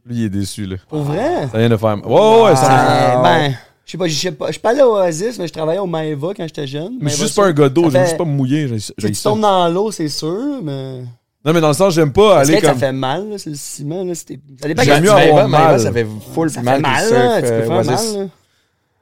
[0.06, 0.78] Lui, il est déçu là.
[0.90, 1.48] Pour vrai?
[1.52, 1.98] Ça vient de faire.
[2.06, 3.54] Ouais, ouais, ouais, Ça- ben,
[3.86, 4.48] je sais pas, je sais pas.
[4.48, 6.98] Je suis pas allé au Oasis, mais je travaillais au Maeva quand j'étais jeune.
[7.00, 7.54] Mais je suis Maeva juste pas un
[7.90, 8.68] j'aime fait- juste pas me mouiller.
[8.98, 11.04] j'ai- Tu tombes dans l'eau, c'est sûr, mais.
[11.46, 12.80] Non, mais dans le sens, j'aime pas Le aller skate, ça comme.
[12.80, 14.04] fait mal, là, c'est le ciment.
[14.04, 15.80] Là, c'était- ça dépend J'aime mieux avoir mal.
[15.80, 17.36] ça fait full Ça plus fait mal, mal, que le là.
[17.38, 18.14] Tu peux euh, faire Oasis.
[18.14, 18.30] mal, là.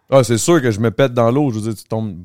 [0.10, 1.50] Ah, c'est sûr que je me pète dans l'eau.
[1.52, 2.16] Je veux dire, tu tombes.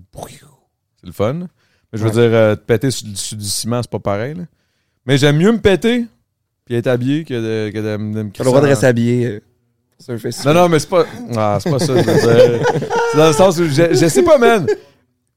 [1.01, 1.33] C'est le fun.
[1.35, 1.47] Mais
[1.95, 4.35] je veux dire, euh, te péter sur, sur du ciment, c'est pas pareil.
[4.35, 4.43] là.
[5.07, 6.07] Mais j'aime mieux me péter
[6.65, 8.87] puis être habillé que de, que de, me- de me T'as le droit de rester
[8.87, 9.27] habillé.
[9.27, 11.05] euh, sur- Non, non, mais c'est pas.
[11.37, 12.67] Ah, c'est pas ça, je veux dire.
[13.13, 13.65] C'est dans le sens où.
[13.65, 14.67] Je, je sais pas, man.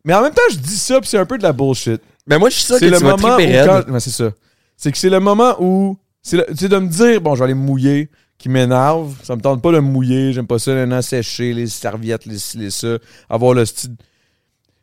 [0.03, 1.99] Mais en même temps, je dis ça puis c'est un peu de la bullshit.
[2.27, 3.39] Ben moi, je suis sûr que C'est le tu vas moment où.
[3.39, 4.31] quand- ouais, c'est ça.
[4.77, 5.97] C'est que c'est le moment où.
[6.21, 6.37] C'est
[6.69, 9.15] de me dire, bon, je vais aller me mouiller, qui m'énerve.
[9.23, 10.33] Ça me tente pas de me mouiller.
[10.33, 12.97] J'aime pas ça, un an séché, les serviettes, les les ça.
[13.29, 13.95] Avoir le style.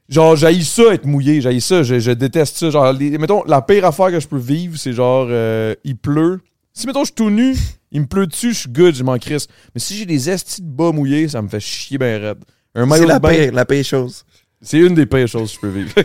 [0.09, 1.41] Genre, j'haïs ça, être mouillé.
[1.41, 1.83] J'haïs ça.
[1.83, 2.71] Je, je déteste ça.
[2.71, 6.41] Genre, les- mettons, la pire affaire que je peux vivre, c'est genre, euh, il pleut.
[6.75, 7.57] Si, mettons, je suis tout nu,
[7.91, 9.47] il me pleut dessus, je suis good, je m'en crisse.
[9.75, 12.39] Mais si j'ai des estis de bas mouillés, ça me fait chier ben raide.
[12.75, 14.25] Un C'est maillot la de bain, pire, la pire chose.
[14.63, 15.93] C'est une des pires choses que je peux vivre.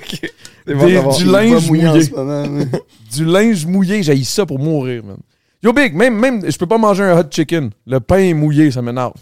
[0.67, 2.03] C'est Des- du linge en mouillé.
[2.03, 2.65] ce moment,
[3.15, 5.15] du linge mouillé, j'ai ça pour mourir, man.
[5.63, 7.69] Yo, Big, même, même, je peux pas manger un hot chicken.
[7.85, 9.13] Le pain est mouillé, ça m'énerve.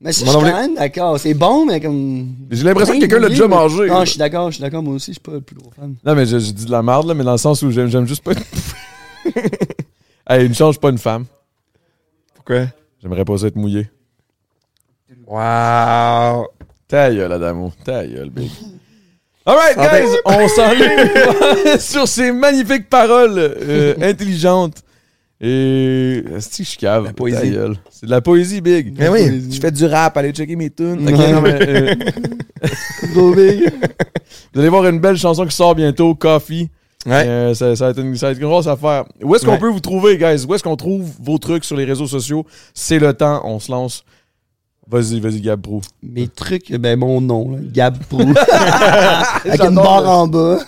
[0.00, 1.18] Mais je suis enlever- quand même d'accord.
[1.18, 2.34] C'est bon, mais comme.
[2.52, 3.88] J'ai l'impression que quelqu'un l'a déjà mangé.
[3.88, 5.70] Non, je suis d'accord, je suis d'accord, moi aussi, je suis pas le plus gros
[5.74, 5.96] fan.
[6.06, 7.88] Non, mais je, je dis de la merde, là, mais dans le sens où j'aime,
[7.88, 8.32] j'aime juste pas.
[10.28, 11.24] hey, une chance, je suis pas une femme.
[12.36, 12.66] Pourquoi?
[13.02, 13.88] J'aimerais pas ça être mouillé.
[15.26, 16.46] Wow.
[16.88, 17.72] Ta gueule, Adamo.
[17.84, 18.50] Ta gueule, Big.
[19.46, 20.02] Alright, Santé.
[20.02, 24.78] guys, on s'enligne sur ces magnifiques paroles euh, intelligentes.
[25.40, 26.22] Et.
[26.34, 27.04] Est-ce que je cave?
[27.04, 27.54] La poésie.
[27.90, 28.94] C'est de la poésie, Big.
[28.94, 29.44] Ben oui.
[29.50, 31.06] Je fais du rap, allez checker mes tunes.
[31.06, 31.94] Ok, non, mais, euh,
[33.12, 33.70] Gros big.
[34.54, 36.70] Vous allez voir une belle chanson qui sort bientôt, Coffee.
[37.04, 37.26] Ouais.
[37.26, 39.04] Euh, ça, ça va être une, ça va être une grosse affaire.
[39.22, 39.58] Où est-ce qu'on Ouais.
[39.58, 40.46] peut vous trouver, guys?
[40.48, 42.46] Où est-ce qu'on trouve vos trucs sur les réseaux sociaux?
[42.72, 44.04] C'est le temps, on se lance.
[44.86, 45.80] Vas-y, vas-y, Gab Pro.
[46.02, 48.20] Mes trucs, ben mon nom, là, Gab Pro.
[49.44, 50.58] Avec une barre en bas.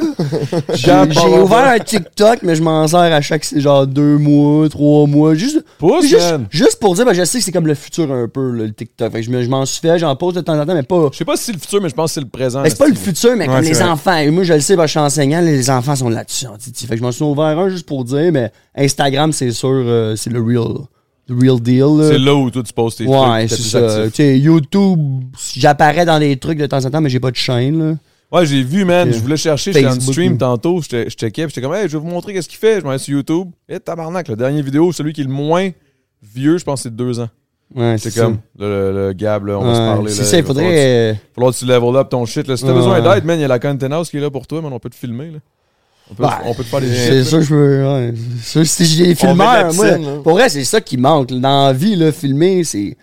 [0.75, 0.93] J'ai
[1.39, 5.35] ouvert un TikTok, mais je m'en sers à chaque genre deux mois, trois mois.
[5.35, 8.27] Juste, Pousse, juste, juste pour dire, ben, je sais que c'est comme le futur un
[8.27, 9.13] peu, là, le TikTok.
[9.13, 11.09] Fait que je je m'en suis fait, j'en pose de temps en temps, mais pas.
[11.13, 12.63] Je sais pas si c'est le futur, mais je pense que c'est le présent.
[12.63, 13.85] Ben, c'est pas le futur, mais Ouais, comme les vrai.
[13.85, 14.17] enfants.
[14.17, 16.47] Et moi, je le sais, je suis enseignant, les enfants sont là-dessus.
[16.59, 16.87] Titi.
[16.87, 20.17] Fait que je m'en suis ouvert un juste pour dire, mais Instagram, c'est sûr, euh,
[20.17, 20.73] c'est le real.
[20.73, 20.81] là.
[21.29, 21.99] The real deal.
[22.03, 23.59] C'est là où toi tu postes tes Ouais, trucs.
[23.59, 23.79] c'est ça.
[24.03, 24.13] actif.
[24.13, 25.01] Tu sais, YouTube,
[25.57, 27.95] j'apparais dans des trucs de temps en temps, mais j'ai pas de chaîne, là.
[28.33, 29.13] Ouais, j'ai vu, man.
[29.13, 29.73] Je voulais chercher.
[29.73, 30.81] J'étais en stream tantôt.
[30.83, 31.47] Je checkais.
[31.49, 32.81] J'étais comme, hey, je vais vous montrer qu'est-ce qu'il fait.
[32.81, 33.49] Je m'en vais sur YouTube.
[33.69, 35.71] Et tabarnak, la dernière vidéo, celui qui est le moins
[36.35, 37.29] vieux, je pense c'est deux ans.
[37.75, 40.11] Ouais, C'est c'est comme le, le- le Gab, là, on va se parler.
[40.13, 40.79] C'est ça, il falloir faudrait.
[40.79, 42.47] euh, que tu- falloir que tu level up ton shit.
[42.47, 42.57] Là.
[42.57, 42.75] Si t'as Ouais.
[42.77, 44.73] besoin d'aide, man, il y a la Content House qui est là pour toi, man.
[44.73, 45.31] On peut te filmer.
[45.33, 45.39] Là.
[46.11, 47.85] On, peut, Bah, on peut te faire des C'est ça, je veux.
[47.85, 48.15] Ouais.
[48.43, 49.99] C'est de filmeurs, moi, là.
[50.23, 51.29] pour vrai, c'est ça qui manque.
[51.33, 52.97] Dans la vie, là, filmer, c'est.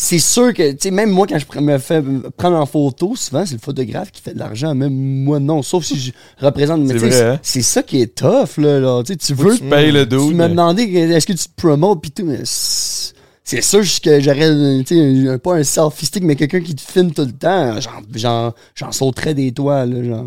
[0.00, 2.00] C'est sûr que, tu sais, même moi, quand je me fais
[2.36, 4.72] prendre en photo, souvent, c'est le photographe qui fait de l'argent.
[4.72, 5.60] Même moi, non.
[5.60, 6.12] Sauf si je
[6.46, 6.82] représente.
[6.82, 7.38] mais C'est hein?
[7.42, 8.78] C'est ça qui est tough, là.
[8.78, 9.02] là.
[9.04, 9.56] Tu sais, tu Faut veux.
[9.56, 12.24] que tu payes le Tu m'as mais- demandé est-ce que tu te promotes pis tout,
[12.24, 14.94] mais c'est sûr que j'aurais, tu
[15.24, 17.80] sais, un- pas un selfie stick, mais quelqu'un qui te filme tout le temps.
[17.80, 19.96] J'en, j'en, j'en sauterais des toits, là.
[20.04, 20.26] J'en,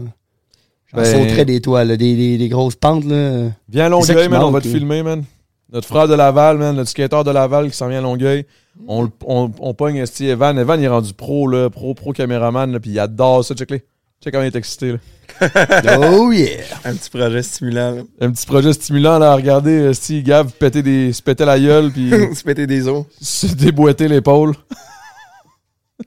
[0.93, 1.97] j'en Ben- sauterais des toits, là.
[1.97, 3.49] Des, des, des grosses pentes, là.
[3.69, 4.41] Viens à Longueuil, man.
[4.43, 5.23] On va te filmer, man.
[5.71, 6.75] Notre frère de Laval, man.
[6.75, 8.45] Notre skateur de Laval qui s'en vient à Longueuil.
[8.87, 10.57] On, le- on, on pogne esti Evan.
[10.59, 11.69] Evan, il est rendu pro, là.
[11.69, 12.79] Pro, pro caméraman, là.
[12.79, 13.55] Puis il adore ça.
[13.55, 13.83] Check-les.
[14.23, 14.97] Check comment il est excité, là.
[16.11, 16.59] oh yeah!
[16.85, 17.91] Un petit projet stimulant.
[17.95, 18.01] là.
[18.19, 19.31] Un petit projet stimulant, là.
[19.31, 23.05] à Regarder, Steve Gav péter des, se péter la gueule, puis Se péter des os.
[23.19, 24.53] se déboîter l'épaule.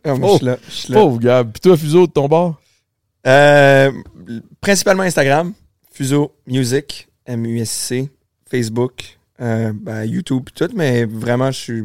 [0.04, 0.56] Moi, je suis là.
[0.68, 1.00] je suis là.
[1.00, 1.50] Pauvre Gab.
[1.52, 2.60] Puis toi, Fuseau, de ton bord?
[3.26, 3.90] Euh,
[4.60, 5.52] principalement Instagram,
[5.92, 8.10] Fuso Music, M-U-S-C,
[8.50, 11.82] Facebook, euh, ben, YouTube, tout, mais vraiment, je suis.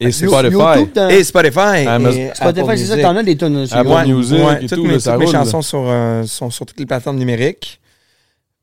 [0.00, 0.56] Et Spotify.
[0.80, 1.84] YouTube, Et Spotify.
[1.86, 3.02] Et Spotify, c'est ça, Music.
[3.02, 5.12] t'en as des tonnes sur Apple Ouais, Music ouais, et toutes tout, mes, là, ça
[5.12, 5.40] toutes mes roule, là.
[5.44, 7.80] chansons sur, euh, sont sur toutes les plateformes numériques.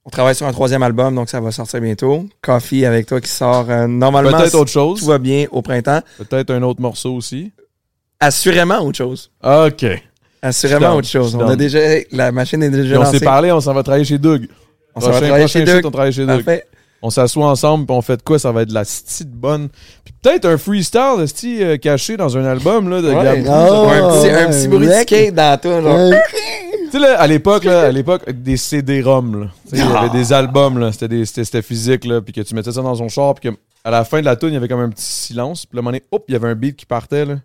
[0.03, 2.25] On travaille sur un troisième album, donc ça va sortir bientôt.
[2.41, 4.31] Coffee avec toi qui sort euh, normalement.
[4.31, 4.99] Peut-être si autre chose.
[4.99, 6.01] Tout va bien au printemps.
[6.17, 7.51] Peut-être un autre morceau aussi.
[8.19, 9.31] Assurément autre chose.
[9.43, 9.85] OK.
[10.41, 11.35] Assurément down, autre chose.
[11.35, 11.79] On a déjà,
[12.11, 14.47] la machine est déjà on s'est parlé, on s'en va travailler chez Doug.
[14.95, 15.85] On s'en va travailler chez shit, Doug.
[15.85, 16.43] on travaille chez Doug.
[16.43, 16.65] Parfait.
[17.01, 18.37] On s'assoit ensemble, puis on fait de quoi?
[18.39, 19.69] Ça va être de la petite bonne.
[20.03, 23.23] Puis peut-être un freestyle, esti, euh, caché dans un album, là, de Ouais.
[23.23, 23.45] Gab.
[23.47, 25.81] Oh, Ou un petit, un ouais, petit bruit de skate dans toi.
[25.81, 26.13] Genre.
[26.91, 30.77] Tu sais, là, à l'époque, là, à l'époque, des CD-ROM, Il y avait des albums,
[30.77, 30.91] là.
[30.91, 32.19] C'était, c'était, c'était physique, là.
[32.21, 33.55] Puis que tu mettais ça dans son char, puis que
[33.85, 35.65] à la fin de la tune, il y avait comme un petit silence.
[35.65, 37.35] Puis un moment donné, hop, il y avait un beat qui partait, là.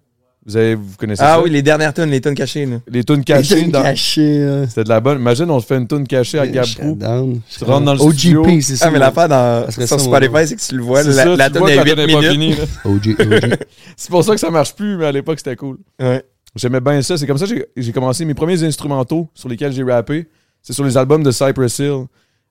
[0.47, 1.43] Vous, avez, vous connaissez Ah ça?
[1.43, 2.67] oui, les dernières tunes, les tunes cachées.
[2.67, 2.77] Là.
[2.87, 4.65] Les tonnes dans- cachées.
[4.69, 5.19] C'était de la bonne.
[5.19, 6.95] Imagine, on se fait une tune cachée à Gab Prou.
[6.97, 7.41] Down.
[7.49, 8.43] Tu rentres dans le studio.
[8.45, 8.87] OGP, c'est ça.
[8.89, 11.73] Ah, mais l'affaire dans, sur Spotify, c'est que tu le vois, la, ça, la vois
[11.73, 12.61] est que 8 la tune est pas minutes.
[12.85, 13.55] OG, OG.
[13.97, 15.79] C'est pour ça que ça marche plus, mais à l'époque, c'était cool.
[16.01, 16.23] Ouais.
[16.57, 17.17] J'aimais bien ça.
[17.17, 20.29] C'est comme ça que j'ai- commencé mes premiers instrumentaux sur lesquels j'ai rappé.
[20.63, 22.05] C'est sur les albums de Cypress Hill.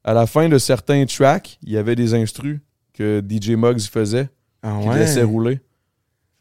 [0.03, 2.60] À la fin de certains tracks, il y avait des instrus
[2.94, 4.30] que DJ Muggs faisait,
[4.61, 5.60] Ah qu'il laissait rouler.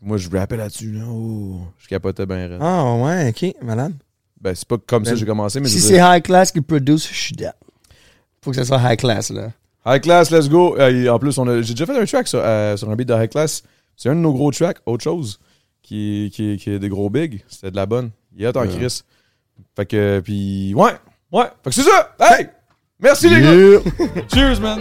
[0.02, 0.92] Moi, je rappais là-dessus.
[0.92, 1.04] Là.
[1.08, 2.48] Oh, je capotais bien.
[2.48, 2.58] raide.
[2.60, 3.94] Ah ouais, ok, malade.
[4.40, 6.22] Ben, c'est pas comme ça Ben, que j'ai commencé, mais Si veux c'est dire, high
[6.22, 7.52] class qui produce, je suis down.
[8.42, 9.52] Faut que ça soit high class, là.
[9.86, 10.76] High Class, let's go.
[10.78, 13.08] Euh, en plus, on a- j'ai déjà fait un track sur, euh, sur un beat
[13.08, 13.64] de High Class.
[13.96, 15.40] C'est un de nos gros tracks, autre chose,
[15.82, 17.42] qui, qui, qui est des gros bigs.
[17.48, 18.10] C'était de la bonne.
[18.36, 19.02] Il est en Chris.
[19.74, 20.92] Fait que, puis, ouais,
[21.32, 21.46] ouais.
[21.64, 22.14] Fait que c'est ça.
[22.20, 22.46] Hey!
[23.00, 23.80] Merci les gars.
[24.32, 24.80] Cheers, man.